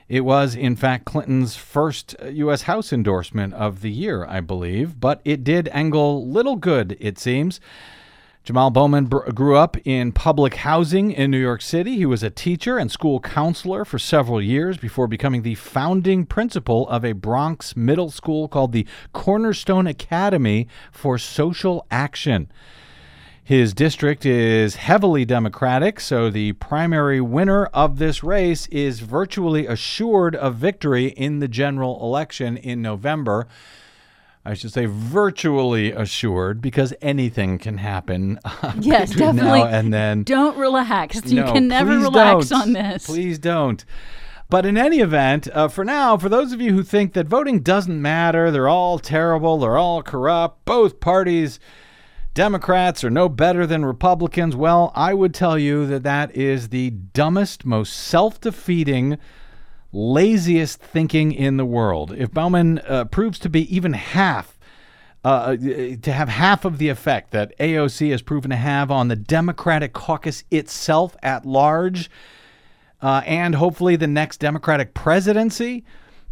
It 0.09 0.21
was, 0.21 0.55
in 0.55 0.77
fact, 0.77 1.05
Clinton's 1.05 1.57
first 1.57 2.15
U.S. 2.31 2.63
House 2.63 2.93
endorsement 2.93 3.55
of 3.55 3.83
the 3.83 3.91
year, 3.91 4.25
I 4.25 4.41
believe, 4.41 5.01
but 5.01 5.21
it 5.25 5.43
did 5.43 5.69
Engel 5.73 6.25
little 6.29 6.57
good, 6.57 6.97
it 7.01 7.19
seems. 7.19 7.61
Jamal 8.49 8.70
Bowman 8.70 9.05
br- 9.05 9.30
grew 9.32 9.59
up 9.59 9.76
in 9.86 10.11
public 10.11 10.55
housing 10.55 11.11
in 11.11 11.30
New 11.30 11.38
York 11.38 11.61
City. 11.61 11.96
He 11.96 12.07
was 12.07 12.22
a 12.22 12.30
teacher 12.30 12.78
and 12.78 12.90
school 12.90 13.20
counselor 13.20 13.84
for 13.84 13.99
several 13.99 14.40
years 14.40 14.78
before 14.78 15.07
becoming 15.07 15.42
the 15.42 15.55
founding 15.55 16.24
principal 16.24 16.88
of 16.88 17.05
a 17.05 17.12
Bronx 17.12 17.76
middle 17.76 18.11
school 18.11 18.49
called 18.49 18.72
the 18.72 18.86
Cornerstone 19.12 19.86
Academy 19.86 20.66
for 20.90 21.18
Social 21.18 21.86
Action. 21.90 22.51
His 23.44 23.74
district 23.74 24.24
is 24.24 24.76
heavily 24.76 25.26
Democratic, 25.26 26.01
so 26.01 26.30
the 26.30 26.53
primary 26.55 27.20
winner 27.20 27.66
of 27.66 27.99
this 27.99 28.24
race 28.24 28.66
is 28.68 29.01
virtually 29.01 29.66
assured 29.66 30.34
of 30.34 30.55
victory 30.55 31.09
in 31.09 31.40
the 31.40 31.49
general 31.49 32.03
election 32.03 32.57
in 32.57 32.80
November. 32.80 33.46
I 34.45 34.55
should 34.55 34.72
say 34.72 34.86
virtually 34.86 35.93
assured 35.93 36.61
because 36.61 36.95
anything 37.03 37.59
can 37.59 37.78
happen. 37.78 38.39
uh, 38.45 38.72
Yes, 38.80 39.11
definitely. 39.11 39.61
And 39.62 39.93
then. 39.93 40.22
Don't 40.22 40.57
relax. 40.57 41.20
You 41.26 41.43
No, 41.45 41.53
can 41.53 41.68
never 41.68 41.99
relax 41.99 42.49
don't. 42.49 42.62
on 42.62 42.72
this. 42.72 43.07
Please 43.07 43.39
don't. 43.39 43.84
But 44.51 44.64
in 44.64 44.78
any 44.78 45.01
event, 45.01 45.47
uh, 45.53 45.68
for 45.68 45.84
now, 45.84 46.16
for 46.16 46.30
those 46.30 46.53
of 46.53 46.61
you 46.61 46.72
who 46.72 46.82
think 46.82 47.12
that 47.12 47.26
voting 47.26 47.61
doesn't 47.61 48.01
matter, 48.01 48.51
they're 48.51 48.68
all 48.68 48.99
terrible, 48.99 49.59
they're 49.59 49.76
all 49.76 50.03
corrupt, 50.03 50.64
both 50.64 51.01
parties, 51.01 51.61
Democrats 52.32 53.03
are 53.05 53.11
no 53.11 53.28
better 53.28 53.66
than 53.66 53.84
Republicans, 53.84 54.55
well, 54.55 54.93
I 54.95 55.12
would 55.12 55.34
tell 55.34 55.59
you 55.59 55.86
that 55.89 56.03
that 56.05 56.34
is 56.36 56.68
the 56.68 56.91
dumbest, 56.91 57.66
most 57.66 57.93
self 57.93 58.41
defeating, 58.41 59.18
laziest 59.99 60.80
thinking 60.80 61.32
in 61.32 61.57
the 61.57 61.64
world. 61.64 62.14
If 62.16 62.30
Bowman 62.30 62.78
uh, 62.80 63.05
proves 63.07 63.38
to 63.40 63.49
be 63.49 63.74
even 63.74 63.92
half 63.92 64.59
uh, 65.24 65.57
to 65.57 66.12
have 66.12 66.28
half 66.28 66.64
of 66.64 66.78
the 66.78 66.88
effect 66.88 67.32
that 67.32 67.57
AOC 67.59 68.11
has 68.12 68.22
proven 68.22 68.51
to 68.51 68.57
have 68.57 68.90
on 68.90 69.09
the 69.09 69.16
Democratic 69.16 69.92
caucus 69.92 70.44
itself 70.51 71.16
at 71.22 71.44
large, 71.44 72.09
uh, 73.03 73.22
and 73.26 73.57
hopefully 73.57 73.96
the 73.96 74.07
next 74.07 74.38
Democratic 74.38 74.94
presidency 74.94 75.84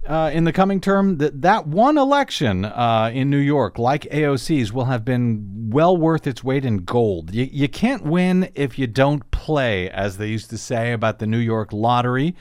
uh, 0.07 0.31
in 0.33 0.45
the 0.45 0.53
coming 0.53 0.81
term, 0.81 1.19
that 1.19 1.43
that 1.43 1.67
one 1.67 1.99
election 1.99 2.65
uh, 2.65 3.11
in 3.13 3.29
New 3.29 3.39
York, 3.39 3.79
like 3.79 4.03
AOC's, 4.03 4.73
will 4.73 4.85
have 4.85 5.05
been 5.05 5.71
well 5.71 5.97
worth 5.97 6.27
its 6.27 6.45
weight 6.45 6.65
in 6.65 6.79
gold. 6.79 7.35
You, 7.35 7.49
you 7.51 7.69
can't 7.69 8.05
win 8.05 8.51
if 8.55 8.79
you 8.79 8.87
don't 8.87 9.29
play, 9.33 9.91
as 9.91 10.17
they 10.17 10.29
used 10.29 10.51
to 10.51 10.59
say 10.59 10.93
about 10.93 11.19
the 11.19 11.27
New 11.27 11.39
York 11.39 11.73
lottery. 11.73 12.37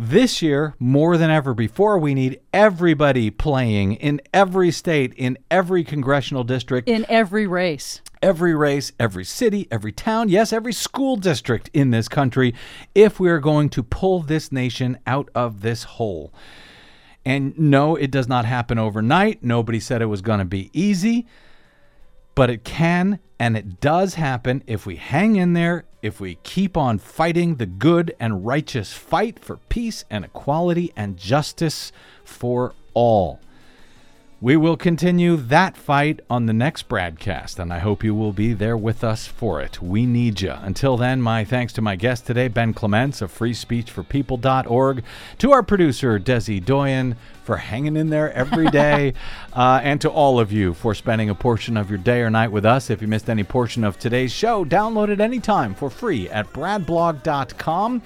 This 0.00 0.42
year, 0.42 0.76
more 0.78 1.16
than 1.16 1.28
ever 1.28 1.54
before, 1.54 1.98
we 1.98 2.14
need 2.14 2.38
everybody 2.52 3.30
playing 3.30 3.94
in 3.94 4.20
every 4.32 4.70
state, 4.70 5.12
in 5.14 5.36
every 5.50 5.82
congressional 5.82 6.44
district, 6.44 6.88
in 6.88 7.04
every 7.08 7.48
race. 7.48 8.00
every 8.22 8.54
race, 8.54 8.92
every 9.00 9.24
city, 9.24 9.66
every 9.72 9.90
town, 9.90 10.28
yes, 10.28 10.52
every 10.52 10.72
school 10.72 11.16
district 11.16 11.68
in 11.74 11.90
this 11.90 12.08
country, 12.08 12.54
if 12.94 13.18
we 13.18 13.28
are 13.28 13.40
going 13.40 13.68
to 13.70 13.82
pull 13.82 14.20
this 14.22 14.52
nation 14.52 15.00
out 15.04 15.30
of 15.34 15.62
this 15.62 15.82
hole. 15.82 16.32
And 17.24 17.58
no, 17.58 17.96
it 17.96 18.12
does 18.12 18.28
not 18.28 18.44
happen 18.44 18.78
overnight. 18.78 19.42
Nobody 19.42 19.80
said 19.80 20.00
it 20.00 20.06
was 20.06 20.22
going 20.22 20.38
to 20.38 20.44
be 20.44 20.70
easy, 20.72 21.26
but 22.38 22.50
it 22.50 22.62
can 22.62 23.18
and 23.40 23.56
it 23.56 23.80
does 23.80 24.14
happen 24.14 24.62
if 24.68 24.86
we 24.86 24.94
hang 24.94 25.34
in 25.34 25.54
there, 25.54 25.84
if 26.02 26.20
we 26.20 26.36
keep 26.44 26.76
on 26.76 26.96
fighting 26.96 27.56
the 27.56 27.66
good 27.66 28.14
and 28.20 28.46
righteous 28.46 28.92
fight 28.92 29.40
for 29.40 29.56
peace 29.68 30.04
and 30.08 30.24
equality 30.24 30.92
and 30.94 31.16
justice 31.16 31.90
for 32.22 32.74
all. 32.94 33.40
We 34.40 34.56
will 34.56 34.76
continue 34.76 35.34
that 35.34 35.76
fight 35.76 36.20
on 36.30 36.46
the 36.46 36.52
next 36.52 36.88
BradCast, 36.88 37.58
and 37.58 37.72
I 37.72 37.80
hope 37.80 38.04
you 38.04 38.14
will 38.14 38.32
be 38.32 38.52
there 38.52 38.76
with 38.76 39.02
us 39.02 39.26
for 39.26 39.60
it. 39.60 39.82
We 39.82 40.06
need 40.06 40.40
you. 40.40 40.52
Until 40.62 40.96
then, 40.96 41.20
my 41.20 41.44
thanks 41.44 41.72
to 41.72 41.82
my 41.82 41.96
guest 41.96 42.24
today, 42.24 42.46
Ben 42.46 42.72
Clements 42.72 43.20
of 43.20 43.36
freespeechforpeople.org, 43.36 45.02
to 45.38 45.50
our 45.50 45.64
producer, 45.64 46.20
Desi 46.20 46.64
Doyen, 46.64 47.16
for 47.42 47.56
hanging 47.56 47.96
in 47.96 48.10
there 48.10 48.32
every 48.32 48.66
day, 48.70 49.14
uh, 49.54 49.80
and 49.82 50.00
to 50.02 50.08
all 50.08 50.38
of 50.38 50.52
you 50.52 50.72
for 50.72 50.94
spending 50.94 51.30
a 51.30 51.34
portion 51.34 51.76
of 51.76 51.90
your 51.90 51.98
day 51.98 52.20
or 52.20 52.30
night 52.30 52.52
with 52.52 52.64
us. 52.64 52.90
If 52.90 53.02
you 53.02 53.08
missed 53.08 53.28
any 53.28 53.42
portion 53.42 53.82
of 53.82 53.98
today's 53.98 54.30
show, 54.30 54.64
download 54.64 55.08
it 55.08 55.20
anytime 55.20 55.74
for 55.74 55.90
free 55.90 56.30
at 56.30 56.46
bradblog.com. 56.52 58.02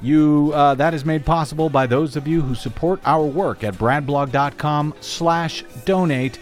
You 0.00 0.52
uh, 0.54 0.74
that 0.76 0.94
is 0.94 1.04
made 1.04 1.24
possible 1.24 1.68
by 1.68 1.86
those 1.86 2.16
of 2.16 2.28
you 2.28 2.42
who 2.42 2.54
support 2.54 3.00
our 3.04 3.24
work 3.24 3.64
at 3.64 3.74
bradblog.com 3.74 4.94
slash 5.00 5.64
donate 5.84 6.38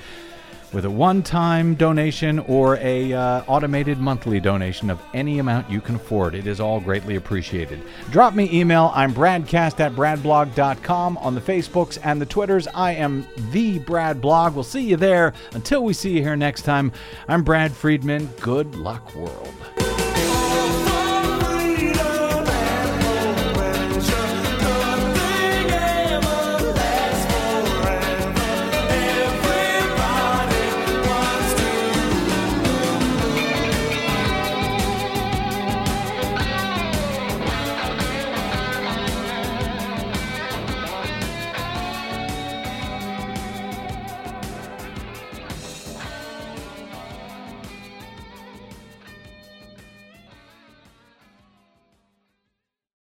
with 0.72 0.84
a 0.84 0.90
one-time 0.90 1.74
donation 1.74 2.38
or 2.40 2.76
a 2.76 3.12
uh, 3.12 3.42
automated 3.46 3.98
monthly 3.98 4.40
donation 4.40 4.90
of 4.90 5.00
any 5.14 5.38
amount 5.38 5.70
you 5.70 5.80
can 5.80 5.94
afford. 5.94 6.34
It 6.34 6.46
is 6.46 6.60
all 6.60 6.80
greatly 6.80 7.16
appreciated. 7.16 7.80
Drop 8.10 8.34
me 8.34 8.50
email. 8.52 8.92
I'm 8.94 9.14
bradcast 9.14 9.80
at 9.80 9.92
bradblog.com 9.92 11.16
on 11.18 11.34
the 11.34 11.40
Facebooks 11.40 11.98
and 12.02 12.20
the 12.20 12.26
Twitters. 12.26 12.68
I 12.74 12.92
am 12.92 13.26
the 13.52 13.78
Brad 13.78 14.20
Blog. 14.20 14.54
We'll 14.54 14.64
see 14.64 14.82
you 14.82 14.96
there. 14.96 15.32
Until 15.52 15.82
we 15.82 15.94
see 15.94 16.10
you 16.10 16.20
here 16.20 16.36
next 16.36 16.62
time, 16.62 16.92
I'm 17.26 17.42
Brad 17.42 17.72
Friedman. 17.72 18.26
Good 18.40 18.74
luck, 18.74 19.14
world. 19.14 19.54